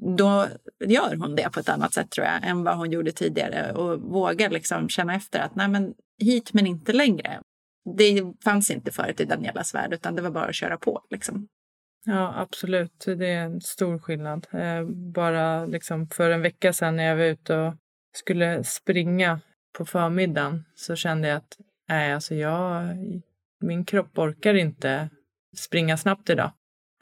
då 0.00 0.46
gör 0.84 1.16
hon 1.16 1.36
det 1.36 1.52
på 1.52 1.60
ett 1.60 1.68
annat 1.68 1.94
sätt 1.94 2.10
tror 2.10 2.26
jag 2.26 2.46
än 2.46 2.64
vad 2.64 2.76
hon 2.76 2.90
gjorde 2.90 3.12
tidigare 3.12 3.72
och 3.72 4.00
vågar 4.00 4.50
liksom 4.50 4.88
känna 4.88 5.14
efter 5.14 5.40
att 5.40 5.54
nej 5.54 5.68
men 5.68 5.94
hit 6.18 6.52
men 6.52 6.66
inte 6.66 6.92
längre. 6.92 7.40
Det 7.96 8.22
fanns 8.44 8.70
inte 8.70 8.92
förut 8.92 9.20
i 9.20 9.24
Danielas 9.24 9.74
värld 9.74 9.92
utan 9.92 10.16
det 10.16 10.22
var 10.22 10.30
bara 10.30 10.48
att 10.48 10.54
köra 10.54 10.76
på. 10.76 11.02
Liksom. 11.10 11.48
Ja, 12.04 12.34
absolut. 12.36 13.04
Det 13.06 13.26
är 13.26 13.44
en 13.44 13.60
stor 13.60 13.98
skillnad. 13.98 14.46
Eh, 14.52 14.84
bara 15.14 15.66
liksom 15.66 16.08
för 16.08 16.30
en 16.30 16.42
vecka 16.42 16.72
sedan 16.72 16.96
när 16.96 17.04
jag 17.04 17.16
var 17.16 17.24
ute 17.24 17.56
och 17.56 17.74
skulle 18.16 18.64
springa 18.64 19.40
på 19.78 19.86
förmiddagen 19.86 20.64
så 20.74 20.96
kände 20.96 21.28
jag 21.28 21.36
att 21.36 21.56
nej, 21.88 22.12
alltså 22.12 22.34
jag, 22.34 22.88
min 23.60 23.84
kropp 23.84 24.18
orkar 24.18 24.54
inte 24.54 25.10
springa 25.56 25.96
snabbt 25.96 26.30
idag. 26.30 26.52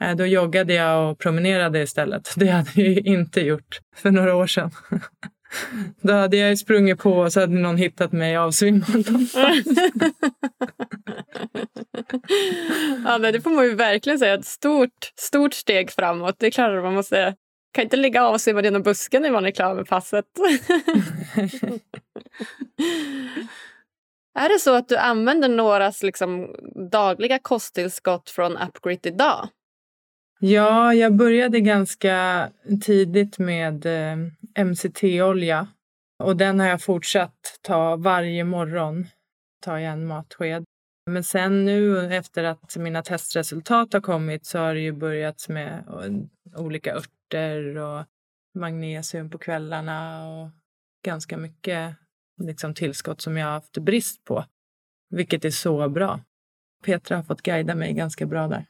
Eh, 0.01 0.15
då 0.15 0.25
joggade 0.25 0.73
jag 0.73 1.11
och 1.11 1.19
promenerade 1.19 1.81
istället. 1.81 2.33
Det 2.37 2.47
hade 2.47 2.81
jag 2.81 3.05
inte 3.05 3.41
gjort 3.41 3.79
för 3.95 4.11
några 4.11 4.35
år 4.35 4.47
sedan. 4.47 4.71
Då 6.01 6.13
hade 6.13 6.37
jag 6.37 6.57
sprungit 6.57 6.99
på 6.99 7.13
och 7.13 7.33
så 7.33 7.39
hade 7.39 7.59
någon 7.59 7.77
hittat 7.77 8.11
mig 8.11 8.37
avsvimmad 8.37 9.05
ja, 13.05 13.17
det 13.17 13.41
får 13.41 13.49
man 13.49 13.65
ju 13.65 13.75
verkligen 13.75 14.19
säga. 14.19 14.33
Ett 14.33 14.45
stort, 14.45 15.13
stort 15.15 15.53
steg 15.53 15.91
framåt. 15.91 16.35
Det 16.39 16.47
är 16.47 16.51
klart 16.51 16.77
att 16.77 16.83
man 16.83 16.93
måste 16.93 17.35
kan 17.71 17.83
inte 17.83 17.97
ligga 17.97 18.23
avsvimmad 18.23 18.65
genom 18.65 18.83
busken 18.83 19.21
när 19.21 19.31
man 19.31 19.45
är 19.45 19.51
klar 19.51 19.75
med 19.75 19.87
passet. 19.87 20.25
är 24.39 24.49
det 24.49 24.59
så 24.59 24.75
att 24.75 24.89
du 24.89 24.97
använder 24.97 25.49
några 25.49 25.91
liksom, 26.01 26.55
dagliga 26.91 27.39
kosttillskott 27.39 28.29
från 28.29 28.57
Upgrade 28.57 29.09
idag? 29.09 29.49
Ja, 30.41 30.93
jag 30.93 31.15
började 31.15 31.59
ganska 31.59 32.49
tidigt 32.81 33.39
med 33.39 33.85
eh, 33.85 34.17
MCT-olja 34.65 35.67
och 36.23 36.37
den 36.37 36.59
har 36.59 36.67
jag 36.67 36.81
fortsatt 36.81 37.59
ta 37.61 37.95
varje 37.95 38.43
morgon. 38.43 39.07
Tar 39.61 39.77
jag 39.77 39.93
en 39.93 40.05
matsked. 40.05 40.63
Men 41.05 41.23
sen 41.23 41.65
nu 41.65 42.13
efter 42.13 42.43
att 42.43 42.77
mina 42.77 43.01
testresultat 43.01 43.93
har 43.93 44.01
kommit 44.01 44.45
så 44.45 44.59
har 44.59 44.73
det 44.73 44.79
ju 44.79 44.91
börjat 44.91 45.49
med 45.49 45.83
eh, 45.87 46.61
olika 46.61 46.95
örter 46.95 47.77
och 47.77 48.05
magnesium 48.55 49.29
på 49.29 49.37
kvällarna 49.37 50.27
och 50.27 50.49
ganska 51.05 51.37
mycket 51.37 51.95
liksom, 52.41 52.73
tillskott 52.73 53.21
som 53.21 53.37
jag 53.37 53.45
har 53.45 53.53
haft 53.53 53.77
brist 53.77 54.23
på. 54.25 54.45
Vilket 55.09 55.45
är 55.45 55.49
så 55.51 55.89
bra. 55.89 56.19
Petra 56.83 57.15
har 57.15 57.23
fått 57.23 57.41
guida 57.41 57.75
mig 57.75 57.93
ganska 57.93 58.25
bra 58.25 58.47
där. 58.47 58.65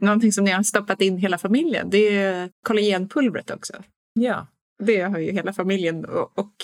Någonting 0.00 0.32
som 0.32 0.44
ni 0.44 0.50
har 0.50 0.62
stoppat 0.62 1.00
in 1.00 1.18
hela 1.18 1.38
familjen, 1.38 1.90
det 1.90 2.16
är 2.16 2.50
kollagenpulvret 2.66 3.50
också. 3.50 3.72
Ja. 4.12 4.46
Det 4.78 5.00
har 5.00 5.18
ju 5.18 5.32
hela 5.32 5.52
familjen 5.52 6.04
och, 6.04 6.38
och 6.38 6.54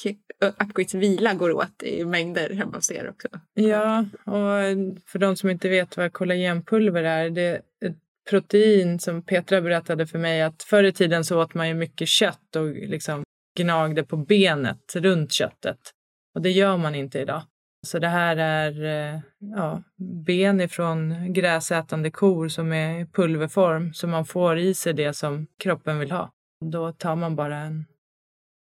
Upgrades 0.43 0.95
vila 0.95 1.35
går 1.35 1.53
åt 1.53 1.83
i 1.83 2.05
mängder 2.05 2.51
hemma 2.55 2.76
hos 2.76 2.91
er 2.91 3.11
också. 3.11 3.28
Ja, 3.55 4.01
och 4.24 5.03
för 5.07 5.18
de 5.18 5.37
som 5.37 5.51
inte 5.51 5.68
vet 5.68 5.97
vad 5.97 6.12
kollagenpulver 6.12 7.05
är, 7.05 7.31
det 7.31 7.43
är 7.43 7.55
ett 7.87 7.99
protein 8.31 8.99
som 8.99 9.22
Petra 9.22 9.61
berättade 9.61 10.07
för 10.07 10.18
mig 10.18 10.43
att 10.43 10.62
förr 10.62 10.85
i 10.85 10.93
tiden 10.93 11.24
så 11.24 11.43
åt 11.43 11.55
man 11.55 11.68
ju 11.68 11.74
mycket 11.74 12.09
kött 12.09 12.57
och 12.57 12.66
liksom 12.66 13.24
gnagde 13.59 14.05
på 14.05 14.16
benet 14.16 14.97
runt 14.97 15.33
köttet. 15.33 15.78
Och 16.35 16.43
det 16.43 16.51
gör 16.51 16.76
man 16.76 16.95
inte 16.95 17.18
idag. 17.18 17.43
Så 17.87 17.99
det 17.99 18.09
här 18.09 18.37
är 18.37 18.85
eh, 18.85 19.20
ja, 19.39 19.83
ben 20.24 20.61
ifrån 20.61 21.33
gräsätande 21.33 22.11
kor 22.11 22.49
som 22.49 22.72
är 22.72 23.01
i 23.01 23.07
pulverform 23.07 23.95
så 23.95 24.07
man 24.07 24.24
får 24.24 24.59
i 24.59 24.74
sig 24.74 24.93
det 24.93 25.12
som 25.12 25.47
kroppen 25.59 25.99
vill 25.99 26.11
ha. 26.11 26.31
Då 26.64 26.93
tar 26.93 27.16
man 27.16 27.37
bara 27.37 27.57
en, 27.57 27.85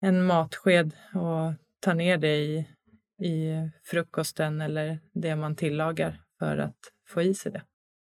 en 0.00 0.26
matsked 0.26 0.92
och 1.14 1.52
tar 1.80 1.94
ner 1.94 2.16
det 2.16 2.36
i, 2.36 2.58
i 3.22 3.70
frukosten 3.84 4.60
eller 4.60 4.98
det 5.12 5.36
man 5.36 5.56
tillagar 5.56 6.20
för 6.38 6.58
att 6.58 6.78
få 7.08 7.22
i 7.22 7.34
sig 7.34 7.52
det. 7.52 7.62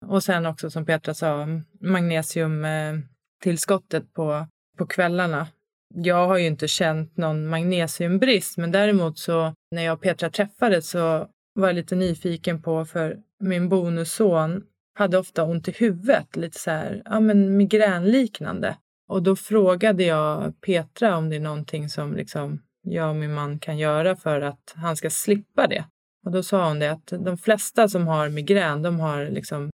Och 0.07 0.25
sen 0.25 0.47
också 0.47 0.71
som 0.71 0.87
Petra 0.87 1.15
sa, 1.15 1.47
magnesiumtillskottet 1.81 4.13
på, 4.13 4.47
på 4.79 4.87
kvällarna 4.87 5.47
jag 5.95 6.27
har 6.29 6.39
ju 6.39 6.47
inte 6.47 6.69
känt 6.69 7.17
någon 7.17 7.47
magnesiumbrist, 7.47 8.59
men 8.59 8.73
däremot 8.73 9.19
så 9.19 9.55
när 9.71 9.83
jag 9.83 9.95
och 9.95 10.01
Petra 10.01 10.31
träffades 10.31 10.91
så 10.91 11.29
var 11.55 11.67
jag 11.67 11.75
lite 11.75 11.95
nyfiken 11.95 12.63
på, 12.63 12.85
för 12.85 13.19
min 13.41 13.69
bonusson 13.69 14.63
hade 14.95 15.19
ofta 15.19 15.45
ont 15.45 15.69
i 15.69 15.73
huvudet, 15.73 16.37
lite 16.37 16.59
så 16.59 16.71
här, 16.71 17.03
ja 17.05 17.21
men 17.21 17.57
migränliknande. 17.57 18.77
Och 19.09 19.23
då 19.23 19.37
frågade 19.37 20.05
jag 20.05 20.61
Petra 20.61 21.17
om 21.17 21.31
det 21.31 21.37
är 21.37 21.41
någonting 21.41 21.89
som 21.89 22.17
liksom 22.17 22.63
jag 22.83 23.09
och 23.09 23.17
min 23.17 23.35
man 23.35 23.59
kan 23.59 23.79
göra 23.79 24.17
för 24.17 24.41
att 24.41 24.73
han 24.77 24.97
ska 24.97 25.11
slippa 25.11 25.67
det. 25.67 25.85
Och 26.27 26.33
då 26.33 26.43
sa 26.43 26.69
hon 26.69 26.79
det 26.79 26.93
att 26.93 27.07
de 27.07 27.39
flesta 27.39 27.89
som 27.89 28.07
har 28.07 28.29
migrän, 28.29 28.83
de 28.83 29.01
har 29.01 29.25
liksom 29.25 29.71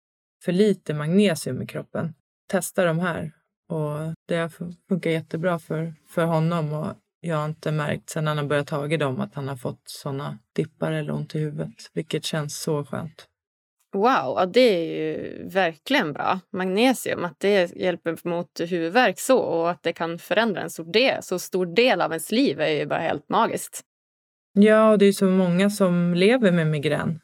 för 0.45 0.53
lite 0.53 0.95
magnesium 0.95 1.63
i 1.63 1.67
kroppen. 1.67 2.15
Testa 2.49 2.85
de 2.85 2.99
här 2.99 3.33
och 3.69 4.15
det 4.29 4.53
funkar 4.89 5.11
jättebra 5.11 5.59
för, 5.59 5.95
för 6.09 6.25
honom 6.25 6.73
och 6.73 6.93
jag 7.21 7.37
har 7.37 7.45
inte 7.45 7.73
märkt 7.73 8.11
sen 8.11 8.27
han 8.27 8.39
har 8.39 8.45
börjat 8.45 8.67
ta 8.67 8.87
i 8.89 8.97
dem 8.97 9.21
att 9.21 9.35
han 9.35 9.49
har 9.49 9.57
fått 9.57 9.83
såna 9.85 10.39
dippar 10.53 10.93
eller 10.93 11.13
ont 11.13 11.35
i 11.35 11.39
huvudet, 11.39 11.91
vilket 11.93 12.25
känns 12.25 12.63
så 12.63 12.85
skönt. 12.85 13.29
Wow, 13.95 14.35
ja, 14.37 14.47
det 14.47 14.61
är 14.61 14.83
ju 14.83 15.49
verkligen 15.49 16.13
bra. 16.13 16.41
Magnesium, 16.53 17.25
att 17.25 17.41
det 17.41 17.77
hjälper 17.77 18.29
mot 18.29 18.61
huvudvärk 18.61 19.21
så 19.21 19.39
och 19.39 19.71
att 19.71 19.83
det 19.83 19.93
kan 19.93 20.19
förändra 20.19 20.63
en 20.63 20.71
stor 20.71 20.93
del, 20.93 21.23
så 21.23 21.39
stor 21.39 21.67
del 21.67 22.01
av 22.01 22.11
ens 22.11 22.33
liv 22.33 22.61
är 22.61 22.69
ju 22.69 22.87
bara 22.87 23.01
helt 23.01 23.29
magiskt. 23.29 23.81
Ja, 24.53 24.91
och 24.91 24.99
det 24.99 25.07
är 25.07 25.13
så 25.13 25.27
många 25.27 25.71
som 25.71 26.15
lever 26.15 26.53
med 26.53 26.67
migrän. 26.67 27.21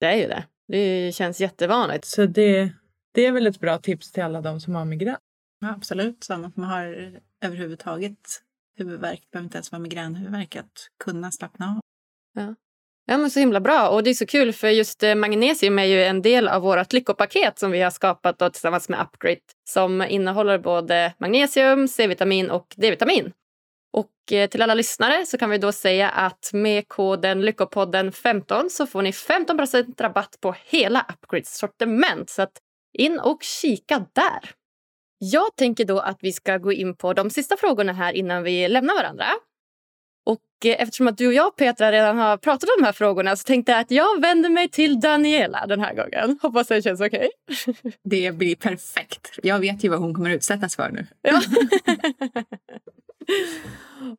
Det 0.00 0.06
är 0.06 0.16
ju 0.16 0.26
det. 0.26 0.44
Det 0.68 1.14
känns 1.14 1.40
jättevanligt. 1.40 2.04
Så 2.04 2.26
det, 2.26 2.72
det 3.14 3.26
är 3.26 3.32
väl 3.32 3.46
ett 3.46 3.60
bra 3.60 3.78
tips 3.78 4.12
till 4.12 4.22
alla 4.22 4.40
de 4.40 4.60
som 4.60 4.74
har 4.74 4.84
migrän. 4.84 5.16
Ja, 5.64 5.70
absolut, 5.70 6.24
som 6.24 6.44
att 6.44 6.56
man 6.56 6.70
har 6.70 7.12
överhuvudtaget 7.44 8.18
huvudvärk, 8.76 9.20
det 9.20 9.30
behöver 9.32 9.44
inte 9.44 9.56
ens 9.56 9.72
vara 9.72 9.82
migränhuvudvärk, 9.82 10.56
att 10.56 10.90
kunna 11.04 11.30
slappna 11.30 11.66
av. 11.66 11.80
Ja. 12.34 12.54
Ja, 13.06 13.18
men 13.18 13.30
så 13.30 13.40
himla 13.40 13.60
bra. 13.60 13.88
Och 13.88 14.02
det 14.02 14.10
är 14.10 14.14
så 14.14 14.26
kul 14.26 14.52
för 14.52 14.68
just 14.68 15.02
eh, 15.02 15.14
magnesium 15.14 15.78
är 15.78 15.84
ju 15.84 16.04
en 16.04 16.22
del 16.22 16.48
av 16.48 16.62
vårt 16.62 16.92
lyckopaket 16.92 17.58
som 17.58 17.70
vi 17.70 17.80
har 17.80 17.90
skapat 17.90 18.38
då, 18.38 18.50
tillsammans 18.50 18.88
med 18.88 19.00
Upgrade 19.00 19.40
som 19.68 20.02
innehåller 20.02 20.58
både 20.58 21.14
magnesium, 21.18 21.88
C-vitamin 21.88 22.50
och 22.50 22.74
D-vitamin. 22.76 23.32
Och 23.92 24.32
eh, 24.32 24.48
till 24.48 24.62
alla 24.62 24.74
lyssnare 24.74 25.26
så 25.26 25.38
kan 25.38 25.50
vi 25.50 25.58
då 25.58 25.72
säga 25.72 26.10
att 26.10 26.50
med 26.52 26.88
koden 26.88 27.40
Lyckopodden 27.40 28.12
15 28.12 28.70
så 28.70 28.86
får 28.86 29.02
ni 29.02 29.10
15% 29.10 30.02
rabatt 30.02 30.36
på 30.40 30.54
hela 30.66 31.06
Upgrades 31.12 31.58
sortiment. 31.58 32.30
Så 32.30 32.42
att 32.42 32.58
in 32.98 33.18
och 33.18 33.42
kika 33.42 34.06
där. 34.12 34.50
Jag 35.32 35.56
tänker 35.56 35.84
då 35.84 35.98
att 35.98 36.18
vi 36.20 36.32
ska 36.32 36.58
gå 36.58 36.72
in 36.72 36.96
på 36.96 37.12
de 37.12 37.30
sista 37.30 37.56
frågorna 37.56 37.92
här 37.92 38.12
innan 38.12 38.42
vi 38.42 38.68
lämnar 38.68 38.94
varandra. 38.94 39.26
Och 40.26 40.40
eh, 40.64 40.82
eftersom 40.82 41.08
att 41.08 41.18
du 41.18 41.26
och 41.26 41.32
jag 41.32 41.56
Petra 41.56 41.92
redan 41.92 42.18
har 42.18 42.36
pratat 42.36 42.68
om 42.68 42.74
de 42.78 42.84
här 42.84 42.92
frågorna 42.92 43.36
så 43.36 43.44
tänkte 43.44 43.72
jag 43.72 43.80
att 43.80 43.90
jag 43.90 44.20
vänder 44.20 44.50
mig 44.50 44.68
till 44.68 45.00
Daniela 45.00 45.66
den 45.66 45.80
här 45.80 45.94
gången. 45.94 46.38
Hoppas 46.42 46.68
det 46.68 46.82
känns 46.82 47.00
okej. 47.00 47.30
Okay. 47.48 47.92
Det 48.04 48.34
blir 48.34 48.56
perfekt. 48.56 49.38
Jag 49.42 49.58
vet 49.58 49.84
ju 49.84 49.88
vad 49.88 49.98
hon 49.98 50.14
kommer 50.14 50.30
utsättas 50.30 50.76
för 50.76 50.90
nu. 50.90 51.06
Ja. 51.22 51.40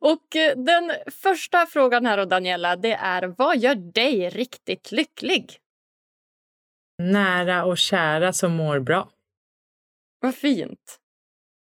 och 0.00 0.36
eh, 0.36 0.56
den 0.56 0.92
första 1.22 1.66
frågan 1.66 2.06
här 2.06 2.16
då 2.16 2.24
Daniela, 2.24 2.76
det 2.76 2.92
är 2.92 3.34
vad 3.38 3.58
gör 3.58 3.74
dig 3.74 4.30
riktigt 4.30 4.92
lycklig? 4.92 5.58
Nära 7.02 7.64
och 7.64 7.78
kära 7.78 8.32
som 8.32 8.52
mår 8.52 8.78
bra. 8.78 9.08
Vad 10.20 10.34
fint. 10.34 10.98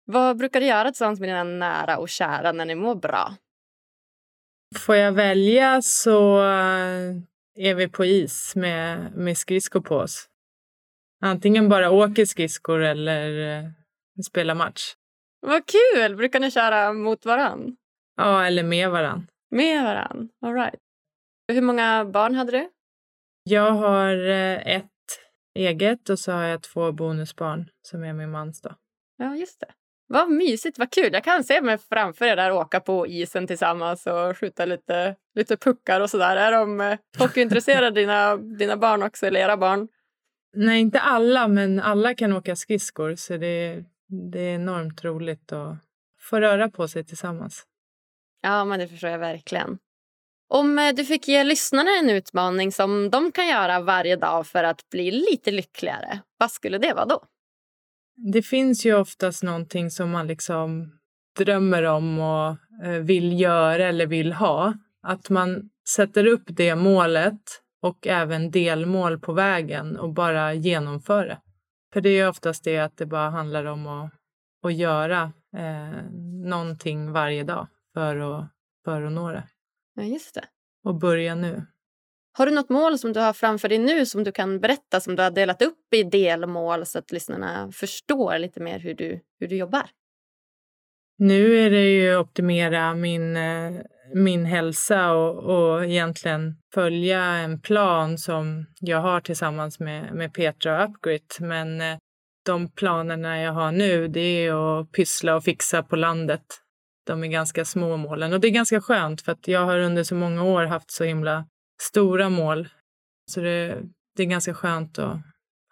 Vad 0.06 0.38
brukar 0.38 0.60
du 0.60 0.66
göra 0.66 0.92
tillsammans 0.92 1.20
med 1.20 1.30
dina 1.30 1.44
nära 1.44 1.98
och 1.98 2.10
kära 2.10 2.52
när 2.52 2.66
ni 2.66 2.76
mår 2.76 2.96
bra? 2.96 3.36
Får 4.76 4.96
jag 4.96 5.12
välja 5.12 5.82
så 5.82 6.40
eh, 6.40 7.16
är 7.58 7.76
vi 7.76 7.88
på 7.88 8.06
is 8.06 8.56
med, 8.56 9.12
med 9.16 9.38
skridskor 9.38 9.82
på 9.82 9.96
oss. 9.96 10.30
Antingen 11.22 11.70
bara 11.70 11.92
åker 11.92 12.26
skridskor 12.26 12.82
eller 12.82 13.58
eh, 13.58 13.70
spelar 14.26 14.56
match. 14.56 14.96
Vad 15.40 15.64
kul! 15.66 16.16
Brukar 16.16 16.40
ni 16.40 16.52
köra 16.52 16.94
mot 16.94 17.26
varann? 17.26 17.78
Ja, 18.16 18.46
eller 18.46 18.64
med 18.64 18.90
varann. 18.90 19.28
Med 19.52 19.84
varann, 19.84 20.30
all 20.42 20.54
right. 20.54 20.80
Hur 21.48 21.62
många 21.62 22.06
barn 22.06 22.36
hade 22.36 22.52
du? 22.52 22.70
Jag 23.44 23.72
har 23.72 24.30
eh, 24.30 24.76
ett 24.76 24.92
eget 25.58 26.10
och 26.10 26.20
så 26.20 26.32
har 26.32 26.44
jag 26.44 26.62
två 26.64 26.92
bonusbarn 26.92 27.70
som 27.82 28.04
är 28.04 28.14
min 28.14 28.32
mans. 28.32 28.62
Då. 28.62 28.70
Ja, 29.18 29.36
just 29.36 29.60
det. 29.60 29.68
Vad 30.10 30.32
mysigt, 30.32 30.80
vad 30.80 30.92
kul. 30.92 31.14
Jag 31.14 31.24
kan 31.24 31.44
se 31.44 31.62
mig 31.62 31.78
framför 31.78 32.26
er 32.26 32.36
där 32.36 32.52
åka 32.52 32.80
på 32.80 33.08
isen 33.08 33.48
tillsammans 33.48 34.08
och 34.08 34.38
skjuta 34.38 34.66
lite, 34.66 35.16
lite 35.36 35.58
puckar 35.58 36.02
och 36.02 36.10
sådär. 36.10 36.36
Är 36.36 36.52
de 36.52 36.82
eh, 36.82 36.98
hockeyintresserade, 37.18 37.92
dina, 38.02 38.38
dina 38.38 38.78
barn 38.78 39.04
också, 39.04 39.26
eller 39.26 39.40
era 39.40 39.58
barn? 39.58 39.88
Nej, 40.54 40.80
inte 40.80 41.00
alla, 41.00 41.48
men 41.48 41.80
alla 41.80 42.14
kan 42.14 42.34
åka 42.34 42.56
skridskor 42.56 43.16
så 43.16 43.38
det, 43.38 43.84
det 44.32 44.40
är 44.40 44.56
enormt 44.56 45.04
roligt 45.04 45.52
att 45.52 45.78
få 46.20 46.40
röra 46.40 46.70
på 46.70 46.88
sig 46.88 47.04
tillsammans. 47.04 47.66
Ja, 48.42 48.66
men 48.66 48.80
det 48.80 48.88
förstår 48.88 49.10
jag 49.10 49.20
verkligen. 49.20 49.78
Om 50.50 50.80
eh, 50.80 50.96
du 50.96 51.06
fick 51.06 51.28
ge 51.28 51.44
lyssnarna 51.44 51.90
en 52.00 52.10
utmaning 52.10 52.72
som 52.72 53.10
de 53.10 53.32
kan 53.32 53.48
göra 53.48 53.80
varje 53.80 54.16
dag 54.16 54.48
för 54.48 54.64
att 54.64 54.90
bli 54.90 55.12
lite 55.12 55.52
lyckligare, 55.52 56.20
vad 56.38 56.52
skulle 56.52 56.78
det 56.78 56.94
vara 56.94 57.06
då? 57.06 57.24
Det 58.34 58.42
finns 58.42 58.86
ju 58.86 58.96
oftast 58.96 59.44
någonting 59.44 59.92
som 59.92 60.12
man 60.12 60.28
liksom 60.28 60.92
drömmer 61.38 61.84
om 61.84 62.20
och 62.20 62.50
eh, 62.86 63.00
vill 63.02 63.40
göra 63.40 63.88
eller 63.88 64.08
vill 64.08 64.34
ha. 64.34 64.74
Att 65.04 65.30
man 65.30 65.70
sätter 65.90 66.26
upp 66.26 66.44
det 66.48 66.76
målet 66.76 67.42
och 67.82 68.08
även 68.08 68.52
delmål 68.52 69.20
på 69.20 69.34
vägen 69.34 69.98
och 69.98 70.14
bara 70.14 70.54
genomför 70.54 71.26
det. 71.26 71.38
För 71.94 72.02
det 72.02 72.10
är 72.10 72.30
oftast 72.30 72.64
det 72.64 72.78
att 72.78 72.98
det 72.98 73.06
bara 73.06 73.30
handlar 73.30 73.66
om 73.66 73.88
att, 73.88 74.12
att 74.64 74.76
göra 74.76 75.32
eh, 75.58 76.04
någonting 76.50 77.12
varje 77.12 77.44
dag 77.44 77.68
för 77.94 78.16
att, 78.16 78.48
för 78.86 79.02
att 79.02 79.12
nå 79.12 79.32
det. 79.32 79.44
Ja, 79.98 80.04
just 80.04 80.36
det. 80.36 80.46
Och 80.84 80.96
börja 80.96 81.36
nu. 81.36 81.66
Har 82.38 82.46
du 82.46 82.52
något 82.52 82.70
mål 82.70 83.00
som 83.00 83.14
du 83.14 83.20
har 83.20 83.34
framför 83.34 83.70
dig 83.70 83.78
nu 83.78 84.06
som 84.06 84.24
du 84.24 84.32
kan 84.32 84.60
berätta 84.60 85.00
som 85.00 85.16
du 85.16 85.24
har 85.24 85.32
delat 85.32 85.62
upp 85.62 85.94
i 85.94 86.04
delmål 86.04 86.86
så 86.86 87.00
att 87.00 87.12
lyssnarna 87.12 87.72
förstår 87.72 88.38
lite 88.38 88.60
mer 88.60 88.80
hur 88.80 88.94
du, 88.94 89.20
hur 89.40 89.48
du 89.48 89.56
jobbar? 89.56 89.90
Nu 91.18 91.66
är 91.66 91.70
det 91.70 91.90
ju 91.90 92.18
optimera 92.18 92.94
min, 92.94 93.38
eh, 93.38 93.72
min 94.14 94.46
hälsa 94.46 95.12
och, 95.12 95.36
och 95.38 95.86
egentligen 95.86 96.56
följa 96.74 97.24
en 97.24 97.62
plan 97.62 98.18
som 98.18 98.66
jag 98.80 99.02
har 99.02 99.22
tillsammans 99.22 99.80
med, 99.80 100.14
med 100.14 100.34
Petra 100.34 100.84
och 100.84 100.90
Upgrit. 100.90 101.38
Men 101.40 101.82
eh, 101.82 101.98
de 102.46 102.72
planerna 102.72 103.42
jag 103.42 103.54
har 103.54 103.72
nu 103.72 104.08
det 104.08 104.20
är 104.20 104.80
att 104.80 104.92
pyssla 104.92 105.36
och 105.36 105.44
fixa 105.44 105.84
på 105.84 105.96
landet. 105.96 106.44
De 107.08 107.24
är 107.24 107.28
ganska 107.28 107.66
små 107.66 107.98
målen 107.98 108.34
och 108.34 108.40
det 108.40 108.48
är 108.48 108.52
ganska 108.52 108.82
skönt 108.82 109.22
för 109.22 109.32
att 109.32 109.48
jag 109.48 109.66
har 109.66 109.80
under 109.80 110.04
så 110.04 110.16
många 110.16 110.44
år 110.44 110.66
haft 110.66 110.92
så 110.92 111.04
himla 111.04 111.46
stora 111.82 112.30
mål. 112.30 112.68
Så 113.32 113.40
det, 113.40 113.78
det 114.16 114.24
är 114.24 114.28
ganska 114.28 114.54
skönt 114.54 115.00
att 115.00 115.18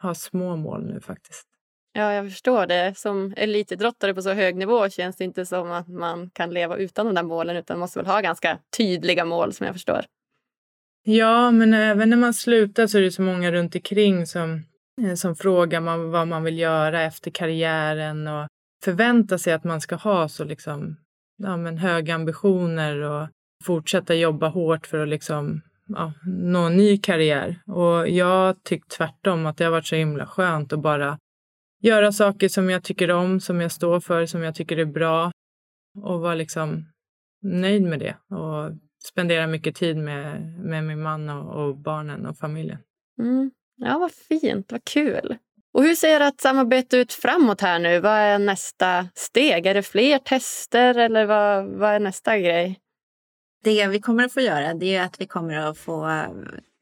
ha 0.01 0.15
små 0.15 0.55
mål 0.55 0.85
nu 0.85 0.99
faktiskt. 1.01 1.47
Ja, 1.93 2.13
jag 2.13 2.29
förstår 2.31 2.67
det. 2.67 2.97
Som 2.97 3.33
elitidrottare 3.37 4.13
på 4.13 4.21
så 4.21 4.33
hög 4.33 4.55
nivå 4.55 4.89
känns 4.89 5.15
det 5.15 5.23
inte 5.23 5.45
som 5.45 5.71
att 5.71 5.87
man 5.87 6.29
kan 6.29 6.49
leva 6.49 6.77
utan 6.77 7.05
de 7.05 7.15
där 7.15 7.23
målen 7.23 7.55
utan 7.55 7.77
man 7.77 7.79
måste 7.79 7.99
väl 7.99 8.07
ha 8.07 8.21
ganska 8.21 8.59
tydliga 8.77 9.25
mål 9.25 9.53
som 9.53 9.65
jag 9.65 9.75
förstår. 9.75 10.05
Ja, 11.03 11.51
men 11.51 11.73
även 11.73 12.09
när 12.09 12.17
man 12.17 12.33
slutar 12.33 12.87
så 12.87 12.97
är 12.97 13.01
det 13.01 13.11
så 13.11 13.21
många 13.21 13.51
runt 13.51 13.75
omkring 13.75 14.27
som, 14.27 14.63
eh, 15.01 15.15
som 15.15 15.35
frågar 15.35 15.79
man 15.79 16.11
vad 16.11 16.27
man 16.27 16.43
vill 16.43 16.59
göra 16.59 17.01
efter 17.01 17.31
karriären 17.31 18.27
och 18.27 18.47
förväntar 18.83 19.37
sig 19.37 19.53
att 19.53 19.63
man 19.63 19.81
ska 19.81 19.95
ha 19.95 20.29
så 20.29 20.43
liksom, 20.43 20.97
ja, 21.37 21.57
men 21.57 21.77
höga 21.77 22.15
ambitioner 22.15 23.01
och 23.01 23.27
fortsätta 23.63 24.15
jobba 24.15 24.47
hårt 24.47 24.87
för 24.87 24.97
att 24.97 25.09
liksom 25.09 25.61
ja, 25.87 26.13
nå 26.25 26.59
en 26.59 26.77
ny 26.77 26.97
karriär. 26.97 27.61
Och 27.67 28.09
jag 28.09 28.63
tycker 28.63 28.89
tvärtom 28.89 29.45
att 29.45 29.57
det 29.57 29.63
har 29.63 29.71
varit 29.71 29.85
så 29.85 29.95
himla 29.95 30.25
skönt 30.25 30.73
att 30.73 30.79
bara 30.79 31.19
göra 31.81 32.11
saker 32.11 32.49
som 32.49 32.69
jag 32.69 32.83
tycker 32.83 33.11
om, 33.11 33.39
som 33.39 33.61
jag 33.61 33.71
står 33.71 33.99
för, 33.99 34.25
som 34.25 34.41
jag 34.41 34.55
tycker 34.55 34.77
är 34.77 34.85
bra 34.85 35.31
och 36.03 36.19
vara 36.19 36.35
liksom 36.35 36.85
nöjd 37.41 37.83
med 37.83 37.99
det 37.99 38.35
och 38.35 38.71
spendera 39.05 39.47
mycket 39.47 39.75
tid 39.75 39.97
med, 39.97 40.41
med 40.59 40.83
min 40.83 41.01
man 41.01 41.29
och, 41.29 41.65
och 41.65 41.77
barnen 41.77 42.25
och 42.25 42.37
familjen. 42.37 42.77
Mm. 43.19 43.51
Ja, 43.75 43.97
vad 43.97 44.11
fint, 44.11 44.71
vad 44.71 44.83
kul. 44.83 45.37
Och 45.75 45.83
hur 45.83 45.95
ser 45.95 46.19
ert 46.19 46.41
samarbete 46.41 46.97
ut 46.97 47.13
framåt 47.13 47.61
här 47.61 47.79
nu? 47.79 47.99
Vad 47.99 48.11
är 48.11 48.39
nästa 48.39 49.07
steg? 49.15 49.65
Är 49.65 49.73
det 49.73 49.83
fler 49.83 50.19
tester 50.19 50.97
eller 50.97 51.25
vad, 51.25 51.65
vad 51.65 51.93
är 51.93 51.99
nästa 51.99 52.39
grej? 52.39 52.79
Det 53.63 53.87
vi 53.87 53.99
kommer 53.99 54.23
att 54.23 54.33
få 54.33 54.41
göra 54.41 54.73
det 54.73 54.95
är 54.95 55.03
att 55.03 55.21
vi 55.21 55.27
kommer 55.27 55.55
att 55.55 55.77
få, 55.77 56.25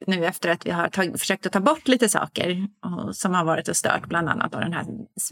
nu 0.07 0.25
efter 0.25 0.49
att 0.49 0.65
vi 0.65 0.71
har 0.71 0.87
tag, 0.89 1.19
försökt 1.19 1.45
att 1.45 1.51
ta 1.51 1.59
bort 1.59 1.87
lite 1.87 2.09
saker 2.09 2.67
och, 2.85 3.15
som 3.15 3.33
har 3.33 3.45
varit 3.45 3.67
och 3.67 3.77
stört, 3.77 4.05
bland 4.05 4.29
annat 4.29 4.51
då 4.51 4.59
den 4.59 4.73
här 4.73 4.85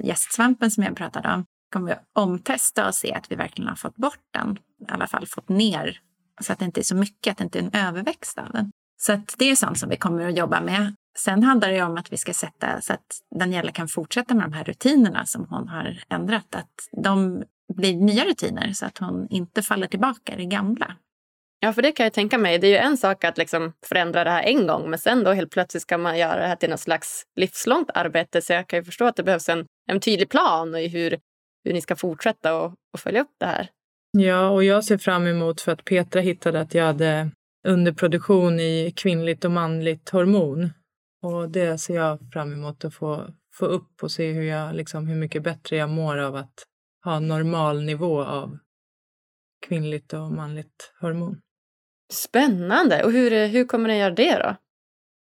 gästsvampen 0.04 0.72
som 0.72 0.84
jag 0.84 0.96
pratade 0.96 1.34
om, 1.34 1.46
kommer 1.74 1.88
vi 1.88 1.94
att 1.94 2.06
omtesta 2.16 2.88
och 2.88 2.96
se 2.96 3.14
att 3.14 3.32
vi 3.32 3.36
verkligen 3.36 3.70
har 3.70 3.76
fått 3.76 3.96
bort 3.96 4.24
den. 4.34 4.58
I 4.58 4.92
alla 4.92 5.08
fall 5.08 5.28
fått 5.28 5.50
ner 5.50 6.00
så 6.42 6.54
att 6.54 6.60
det 6.60 6.66
inte 6.66 6.82
är 6.82 6.84
så 6.84 6.96
mycket, 6.96 7.32
att 7.32 7.38
det 7.38 7.44
inte 7.44 7.60
är 7.60 7.64
en 7.64 7.88
överväxt 7.88 8.38
av 8.38 8.52
den. 8.52 8.72
Så 8.98 9.14
att 9.14 9.36
det 9.38 9.46
är 9.46 9.56
sånt 9.56 9.80
som 9.80 9.90
vi 9.90 9.98
kommer 9.98 10.30
att 10.30 10.38
jobba 10.38 10.62
med. 10.62 10.96
Sen 11.18 11.44
handlar 11.44 11.72
det 11.72 11.82
om 11.82 11.98
att 11.98 12.14
vi 12.14 12.18
ska 12.18 12.34
sätta 12.34 12.82
så 12.82 12.94
att 12.94 13.22
Daniela 13.40 13.72
kan 13.72 13.88
fortsätta 13.88 14.34
med 14.34 14.44
de 14.44 14.54
här 14.54 14.64
rutinerna 14.64 15.26
som 15.26 15.46
hon 15.50 15.68
har 15.68 16.04
ändrat. 16.10 16.56
Att 16.56 17.04
de 17.04 17.44
blir 17.74 17.96
nya 17.96 18.26
rutiner 18.26 18.74
så 18.74 18.86
att 18.86 18.98
hon 18.98 19.28
inte 19.30 19.62
faller 19.62 19.88
tillbaka 19.88 20.34
i 20.34 20.38
det 20.38 20.46
gamla. 20.46 20.96
Ja, 21.60 21.74
för 21.74 21.82
det 21.82 21.92
kan 21.92 22.04
jag 22.04 22.14
tänka 22.14 22.38
mig. 22.38 22.60
Det 22.60 22.68
är 22.68 22.72
ju 22.72 22.78
en 22.78 22.98
sak 22.98 23.24
att 23.24 23.38
liksom 23.38 23.74
förändra 23.86 24.24
det 24.24 24.30
här 24.30 24.44
en 24.44 24.68
gång 24.68 24.90
men 24.90 25.00
sen 25.00 25.24
då 25.24 25.32
helt 25.32 25.52
plötsligt 25.52 25.84
ska 25.84 25.98
man 25.98 26.18
göra 26.18 26.42
det 26.42 26.48
här 26.48 26.56
till 26.56 26.70
något 26.70 26.80
slags 26.80 27.24
livslångt 27.36 27.90
arbete. 27.94 28.42
Så 28.42 28.54
jag 28.54 28.68
kan 28.68 28.80
ju 28.80 28.84
förstå 28.84 29.06
att 29.06 29.16
det 29.16 29.24
behövs 29.24 29.50
en, 29.50 29.66
en 29.88 30.00
tydlig 30.00 30.30
plan 30.30 30.76
i 30.76 30.88
hur, 30.88 31.20
hur 31.64 31.74
ni 31.74 31.82
ska 31.82 31.96
fortsätta 31.96 32.56
och, 32.56 32.74
och 32.94 33.00
följa 33.00 33.22
upp 33.22 33.36
det 33.40 33.46
här. 33.46 33.70
Ja, 34.18 34.50
och 34.50 34.64
jag 34.64 34.84
ser 34.84 34.98
fram 34.98 35.28
emot 35.28 35.62
för 35.62 35.72
att 35.72 35.86
Petra 35.86 36.22
hittade 36.22 36.62
att 36.62 36.74
jag 36.74 36.86
hade 36.86 37.32
underproduktion 37.68 38.60
i 38.60 38.94
kvinnligt 38.96 39.46
och 39.46 39.52
manligt 39.52 40.10
hormon. 40.10 40.70
Och 41.22 41.50
det 41.50 41.78
ser 41.78 41.96
jag 41.96 42.20
fram 42.34 42.54
emot 42.54 42.86
att 42.86 42.94
få, 42.94 43.28
få 43.54 43.66
upp 43.66 44.04
och 44.04 44.12
se 44.12 44.32
hur, 44.32 44.44
jag, 44.44 44.76
liksom, 44.76 45.08
hur 45.08 45.16
mycket 45.16 45.44
bättre 45.44 45.76
jag 45.76 45.90
mår 45.90 46.18
av 46.18 46.36
att 46.36 46.68
ha 47.04 47.20
normal 47.20 47.84
nivå 47.84 48.24
av 48.24 48.58
kvinnligt 49.68 50.14
och 50.14 50.32
manligt 50.32 50.94
hormon. 51.00 51.42
Spännande! 52.12 53.04
Och 53.04 53.12
hur, 53.12 53.48
hur 53.48 53.66
kommer 53.66 53.88
ni 53.88 53.98
göra 53.98 54.14
det 54.14 54.38
då? 54.38 54.56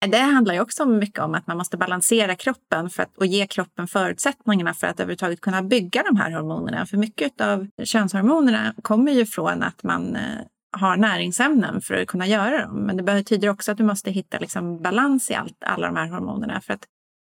Det 0.07 0.17
handlar 0.17 0.53
ju 0.53 0.59
också 0.59 0.85
mycket 0.85 1.19
om 1.19 1.35
att 1.35 1.47
man 1.47 1.57
måste 1.57 1.77
balansera 1.77 2.35
kroppen 2.35 2.89
för 2.89 3.03
att, 3.03 3.17
och 3.17 3.25
ge 3.25 3.47
kroppen 3.47 3.87
förutsättningarna 3.87 4.73
för 4.73 4.87
att 4.87 4.99
överhuvudtaget 4.99 5.41
kunna 5.41 5.63
bygga 5.63 6.03
de 6.03 6.15
här 6.15 6.31
hormonerna. 6.31 6.85
För 6.85 6.97
mycket 6.97 7.41
av 7.41 7.67
könshormonerna 7.83 8.73
kommer 8.81 9.11
ju 9.11 9.25
från 9.25 9.63
att 9.63 9.83
man 9.83 10.15
eh, 10.15 10.41
har 10.75 10.97
näringsämnen 10.97 11.81
för 11.81 11.93
att 11.93 12.07
kunna 12.07 12.27
göra 12.27 12.65
dem. 12.65 12.85
Men 12.85 12.97
det 12.97 13.03
betyder 13.03 13.49
också 13.49 13.71
att 13.71 13.77
du 13.77 13.83
måste 13.83 14.11
hitta 14.11 14.39
liksom 14.39 14.81
balans 14.81 15.31
i 15.31 15.33
allt, 15.33 15.63
alla 15.65 15.87
de 15.87 15.95
här 15.95 16.07
hormonerna. 16.07 16.61
För 16.61 16.73
att 16.73 16.85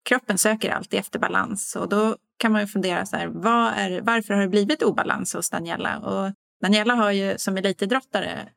kroppen 0.10 0.38
söker 0.38 0.70
alltid 0.72 1.00
efter 1.00 1.20
balans. 1.20 1.76
Och 1.76 1.90
då 1.90 2.16
kan 2.40 2.52
man 2.52 2.62
ju 2.62 2.68
fundera 2.68 3.06
så 3.06 3.18
här, 3.18 3.28
vad 3.28 3.74
är, 3.74 4.02
varför 4.02 4.34
har 4.34 4.42
det 4.42 4.48
blivit 4.48 4.84
obalans 4.84 5.34
hos 5.34 5.50
Daniela? 5.50 5.98
Och 6.00 6.34
Daniela 6.62 6.96
har 6.96 7.12
ju 7.12 7.38
som 7.38 7.58
elitidrottare 7.58 8.50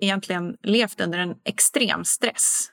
egentligen 0.00 0.56
levt 0.62 1.00
under 1.00 1.18
en 1.18 1.34
extrem 1.44 2.04
stress. 2.04 2.70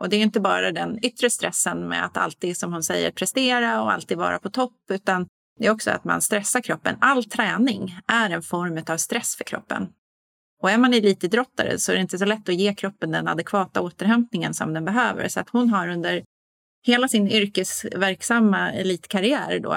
Och 0.00 0.08
det 0.08 0.16
är 0.16 0.20
inte 0.20 0.40
bara 0.40 0.72
den 0.72 1.04
yttre 1.04 1.30
stressen 1.30 1.88
med 1.88 2.04
att 2.04 2.16
alltid, 2.16 2.56
som 2.56 2.72
hon 2.72 2.82
säger, 2.82 3.10
prestera 3.10 3.82
och 3.82 3.92
alltid 3.92 4.18
vara 4.18 4.38
på 4.38 4.50
topp, 4.50 4.76
utan 4.90 5.26
det 5.58 5.66
är 5.66 5.70
också 5.70 5.90
att 5.90 6.04
man 6.04 6.22
stressar 6.22 6.60
kroppen. 6.60 6.96
All 7.00 7.24
träning 7.24 7.98
är 8.06 8.30
en 8.30 8.42
form 8.42 8.82
av 8.88 8.96
stress 8.96 9.36
för 9.36 9.44
kroppen. 9.44 9.88
Och 10.66 10.72
är 10.72 10.78
man 10.78 10.94
elitidrottare 10.94 11.78
så 11.78 11.92
är 11.92 11.96
det 11.96 12.02
inte 12.02 12.18
så 12.18 12.24
lätt 12.24 12.48
att 12.48 12.54
ge 12.54 12.74
kroppen 12.74 13.10
den 13.10 13.28
adekvata 13.28 13.80
återhämtningen 13.80 14.54
som 14.54 14.74
den 14.74 14.84
behöver. 14.84 15.28
Så 15.28 15.40
att 15.40 15.48
hon 15.48 15.70
har 15.70 15.88
under 15.88 16.24
hela 16.86 17.08
sin 17.08 17.28
yrkesverksamma 17.28 18.72
elitkarriär 18.72 19.58
då 19.58 19.76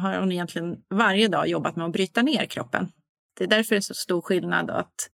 har 0.00 0.18
hon 0.18 0.32
egentligen 0.32 0.76
varje 0.94 1.28
dag 1.28 1.48
jobbat 1.48 1.76
med 1.76 1.86
att 1.86 1.92
bryta 1.92 2.22
ner 2.22 2.46
kroppen. 2.46 2.88
Det 3.38 3.44
är 3.44 3.48
därför 3.48 3.74
det 3.74 3.78
är 3.78 3.80
så 3.80 3.94
stor 3.94 4.20
skillnad 4.20 4.70
att 4.70 5.10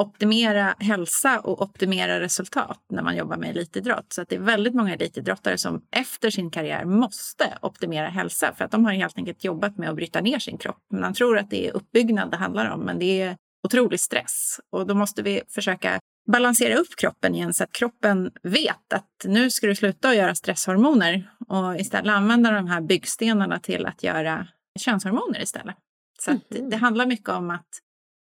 optimera 0.00 0.74
hälsa 0.78 1.40
och 1.40 1.62
optimera 1.62 2.20
resultat 2.20 2.80
när 2.92 3.02
man 3.02 3.16
jobbar 3.16 3.36
med 3.36 3.50
elitidrott. 3.50 4.12
Så 4.12 4.22
att 4.22 4.28
det 4.28 4.36
är 4.36 4.40
väldigt 4.40 4.74
många 4.74 4.94
elitidrottare 4.94 5.58
som 5.58 5.82
efter 5.90 6.30
sin 6.30 6.50
karriär 6.50 6.84
måste 6.84 7.58
optimera 7.62 8.08
hälsa 8.08 8.54
för 8.54 8.64
att 8.64 8.70
de 8.70 8.84
har 8.84 8.92
helt 8.92 9.18
enkelt 9.18 9.44
jobbat 9.44 9.78
med 9.78 9.90
att 9.90 9.96
bryta 9.96 10.20
ner 10.20 10.38
sin 10.38 10.58
kropp. 10.58 10.82
Man 10.92 11.14
tror 11.14 11.38
att 11.38 11.50
det 11.50 11.68
är 11.68 11.76
uppbyggnad 11.76 12.30
det 12.30 12.36
handlar 12.36 12.70
om, 12.70 12.80
men 12.80 12.98
det 12.98 13.20
är 13.20 13.36
otrolig 13.62 14.00
stress 14.00 14.60
och 14.70 14.86
då 14.86 14.94
måste 14.94 15.22
vi 15.22 15.42
försöka 15.48 16.00
balansera 16.26 16.76
upp 16.76 16.96
kroppen 16.96 17.34
igen 17.34 17.54
så 17.54 17.64
att 17.64 17.72
kroppen 17.72 18.30
vet 18.42 18.92
att 18.92 19.24
nu 19.24 19.50
ska 19.50 19.66
du 19.66 19.74
sluta 19.74 20.08
att 20.08 20.16
göra 20.16 20.34
stresshormoner 20.34 21.30
och 21.48 21.76
istället 21.80 22.14
använda 22.14 22.50
de 22.50 22.66
här 22.66 22.80
byggstenarna 22.80 23.58
till 23.58 23.86
att 23.86 24.02
göra 24.02 24.46
könshormoner 24.78 25.42
istället. 25.42 25.76
Så 26.20 26.30
mm 26.30 26.70
det 26.70 26.76
handlar 26.76 27.06
mycket 27.06 27.28
om 27.28 27.50
att 27.50 27.68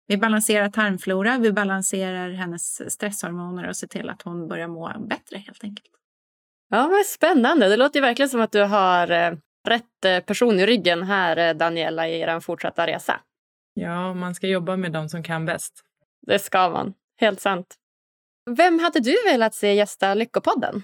vi 0.08 0.18
balanserar 0.18 0.70
tarmflora, 0.70 1.38
vi 1.38 1.52
balanserar 1.52 2.30
hennes 2.30 2.94
stresshormoner 2.94 3.70
och 3.70 3.76
ser 3.76 3.88
till 3.88 4.10
att 4.10 4.22
hon 4.22 4.48
börjar 4.48 4.68
må 4.68 4.94
bättre 5.00 5.38
helt 5.38 5.64
enkelt. 5.64 5.88
Ja, 6.70 6.88
vad 6.88 7.06
spännande. 7.06 7.68
Det 7.68 7.78
låter 7.78 8.02
verkligen 8.02 8.30
som 8.30 8.42
att 8.42 8.52
du 8.52 8.64
har 8.64 9.12
eh, 9.12 9.34
rätt 9.68 10.06
eh, 10.06 10.20
person 10.20 10.60
i 10.60 10.66
ryggen 10.66 11.04
här, 11.04 11.38
eh, 11.38 11.54
Daniela, 11.54 12.08
i 12.08 12.20
er 12.20 12.40
fortsatta 12.40 12.88
resa. 12.88 13.20
Ja, 13.74 14.14
man 14.14 14.36
ska 14.36 14.48
jobba 14.48 14.78
med 14.78 14.92
dem 14.92 15.10
som 15.10 15.24
kan 15.24 15.46
bäst. 15.46 15.74
Det 16.28 16.40
ska 16.40 16.70
man. 16.70 16.94
Helt 17.18 17.42
sant. 17.42 17.76
Vem 18.50 18.80
hade 18.80 19.00
du 19.00 19.16
velat 19.26 19.56
se 19.56 19.74
gästa 19.74 20.14
Lyckopodden? 20.14 20.84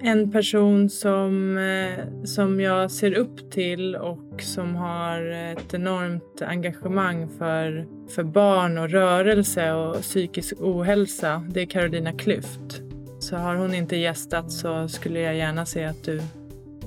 En 0.00 0.32
person 0.32 0.90
som, 0.90 1.58
eh, 1.58 2.24
som 2.24 2.60
jag 2.60 2.90
ser 2.90 3.14
upp 3.14 3.50
till 3.50 3.96
och 3.96 4.42
som 4.42 4.74
har 4.74 5.20
ett 5.22 5.74
enormt 5.74 6.42
engagemang 6.42 7.28
för, 7.38 7.86
för 8.14 8.22
barn 8.22 8.78
och 8.78 8.90
rörelse 8.90 9.72
och 9.72 10.00
psykisk 10.00 10.54
ohälsa. 10.60 11.44
Det 11.50 11.60
är 11.60 11.66
Carolina 11.66 12.12
Klüft. 12.12 12.92
Så 13.20 13.36
har 13.36 13.54
hon 13.54 13.74
inte 13.74 13.96
gästat 13.96 14.52
så 14.52 14.88
skulle 14.88 15.20
jag 15.20 15.36
gärna 15.36 15.66
se 15.66 15.84
att 15.84 16.04
du 16.04 16.22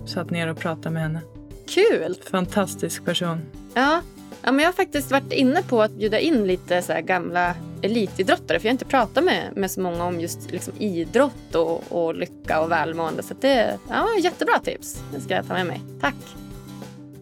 satt 0.06 0.30
ner 0.30 0.48
och 0.48 0.58
pratade 0.58 0.94
med 0.94 1.02
henne. 1.02 1.22
Kul! 1.68 2.16
Fantastisk 2.32 3.06
person. 3.06 3.42
Ja, 3.74 4.02
Ja, 4.46 4.52
men 4.52 4.60
jag 4.60 4.68
har 4.68 4.74
faktiskt 4.74 5.12
varit 5.12 5.32
inne 5.32 5.62
på 5.62 5.82
att 5.82 5.91
bjuda 5.91 6.20
in 6.20 6.48
lite 6.48 6.82
så 6.82 6.93
gamla 7.04 7.56
elitidrottare 7.82 8.60
för 8.60 8.68
jag 8.68 8.72
har 8.72 8.74
inte 8.74 8.86
pratat 8.86 9.24
med, 9.24 9.52
med 9.56 9.72
så 9.72 9.82
många 9.82 10.06
om 10.06 10.20
just 10.20 10.52
liksom 10.52 10.74
idrott 10.80 11.56
och, 11.56 11.84
och 11.89 12.16
lycka 12.16 12.62
och 12.62 12.72
välmående. 12.72 13.24
Så 13.24 13.34
det 13.41 13.78
ja, 13.89 14.08
jättebra 14.20 14.60
tips. 14.60 15.04
Det 15.14 15.22
ska 15.22 15.34
jag 15.34 15.48
ta 15.48 15.54
med 15.54 15.66
mig. 15.66 15.82
Tack! 16.02 16.16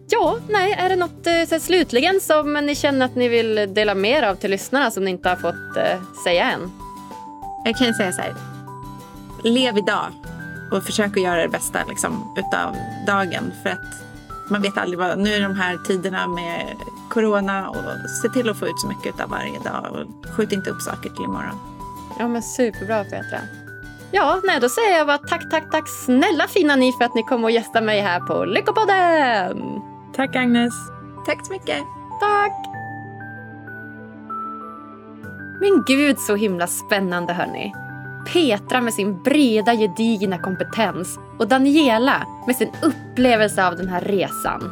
Ja, 0.08 0.38
nej, 0.48 0.72
är 0.72 0.88
det 0.88 0.96
något 0.96 1.26
eh, 1.26 1.44
så 1.48 1.54
här, 1.54 1.58
slutligen 1.58 2.20
som 2.20 2.52
ni 2.52 2.74
känner 2.74 3.06
att 3.06 3.16
ni 3.16 3.28
vill 3.28 3.74
dela 3.74 3.94
mer 3.94 4.22
av 4.22 4.34
till 4.34 4.50
lyssnarna 4.50 4.90
som 4.90 5.04
ni 5.04 5.10
inte 5.10 5.28
har 5.28 5.36
fått 5.36 5.76
eh, 5.76 6.22
säga 6.24 6.50
än? 6.50 6.70
Jag 7.64 7.76
kan 7.76 7.94
säga 7.94 8.12
så 8.12 8.20
här. 8.20 8.34
Lev 9.44 9.78
idag 9.78 10.12
och 10.72 10.84
försök 10.84 11.16
att 11.16 11.22
göra 11.22 11.42
det 11.42 11.48
bästa 11.48 11.78
liksom, 11.88 12.34
utav 12.38 12.76
dagen. 13.06 13.52
För 13.62 13.70
att 13.70 14.04
man 14.50 14.62
vet 14.62 14.78
aldrig 14.78 14.98
vad, 14.98 15.18
nu 15.18 15.34
är 15.34 15.40
de 15.40 15.54
här 15.54 15.78
tiderna 15.86 16.26
med 16.26 16.76
corona 17.14 17.68
och 17.68 18.10
se 18.22 18.28
till 18.28 18.50
att 18.50 18.58
få 18.58 18.66
ut 18.66 18.80
så 18.80 18.88
mycket 18.88 19.20
av 19.20 19.30
varje 19.30 19.58
dag 19.58 19.86
och 19.92 20.30
skjut 20.30 20.52
inte 20.52 20.70
upp 20.70 20.80
saker 20.80 21.10
till 21.10 21.24
imorgon. 21.24 21.58
Ja 22.18 22.28
men 22.28 22.42
superbra 22.42 23.04
Petra. 23.04 23.38
Ja, 24.10 24.40
nej 24.44 24.60
då 24.60 24.68
säger 24.68 24.98
jag 24.98 25.06
bara 25.06 25.18
tack, 25.18 25.50
tack, 25.50 25.70
tack 25.70 25.88
snälla 25.88 26.48
fina 26.48 26.76
ni 26.76 26.92
för 26.92 27.04
att 27.04 27.14
ni 27.14 27.22
kom 27.22 27.44
och 27.44 27.50
gästade 27.50 27.86
mig 27.86 28.00
här 28.00 28.20
på 28.20 28.44
Lyckopodden. 28.44 29.80
Tack 30.16 30.36
Agnes. 30.36 30.74
Tack 31.26 31.46
så 31.46 31.52
mycket. 31.52 31.78
Tack. 32.20 32.52
Men 35.60 35.84
gud 35.86 36.18
så 36.18 36.34
himla 36.34 36.66
spännande 36.66 37.32
hörni. 37.32 37.74
Petra 38.32 38.80
med 38.80 38.94
sin 38.94 39.22
breda 39.22 39.74
gedigna 39.74 40.38
kompetens 40.38 41.18
och 41.38 41.48
Daniela 41.48 42.26
med 42.46 42.56
sin 42.56 42.70
upplevelse 42.82 43.66
av 43.66 43.76
den 43.76 43.88
här 43.88 44.00
resan. 44.00 44.70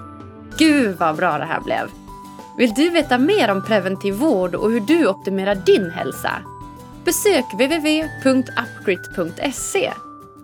Gud 0.58 0.96
vad 0.98 1.16
bra 1.16 1.38
det 1.38 1.44
här 1.44 1.60
blev! 1.60 2.01
Vill 2.56 2.74
du 2.74 2.90
veta 2.90 3.18
mer 3.18 3.50
om 3.50 3.64
preventiv 3.64 4.14
vård 4.14 4.54
och 4.54 4.70
hur 4.70 4.80
du 4.80 5.08
optimerar 5.08 5.54
din 5.54 5.90
hälsa? 5.90 6.30
Besök 7.04 7.44
www.upgrit.se 7.52 9.92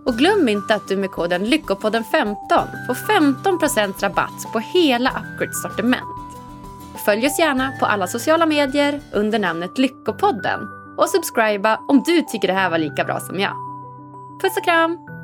och 0.05 0.19
glöm 0.19 0.49
inte 0.49 0.75
att 0.75 0.89
du 0.89 0.97
med 0.97 1.11
koden 1.11 1.47
Lyckopodden15 1.47 2.37
får 2.87 2.95
15% 2.95 4.03
rabatt 4.03 4.53
på 4.53 4.59
hela 4.59 5.11
Upgrits 5.11 5.63
sortiment. 5.63 6.03
Följ 7.05 7.27
oss 7.27 7.39
gärna 7.39 7.73
på 7.81 7.87
alla 7.87 8.07
sociala 8.07 8.47
medier 8.47 9.01
under 9.13 9.39
namnet 9.39 9.79
Lyckopodden 9.79 10.61
och 10.97 11.09
subscriba 11.09 11.81
om 11.89 12.03
du 12.07 12.23
tycker 12.23 12.49
det 12.49 12.55
här 12.55 12.71
var 12.71 12.79
lika 12.79 13.05
bra 13.05 13.21
som 13.21 13.41
jag. 13.41 13.55
Puss 14.43 14.57
och 14.57 14.65
kram! 14.65 15.18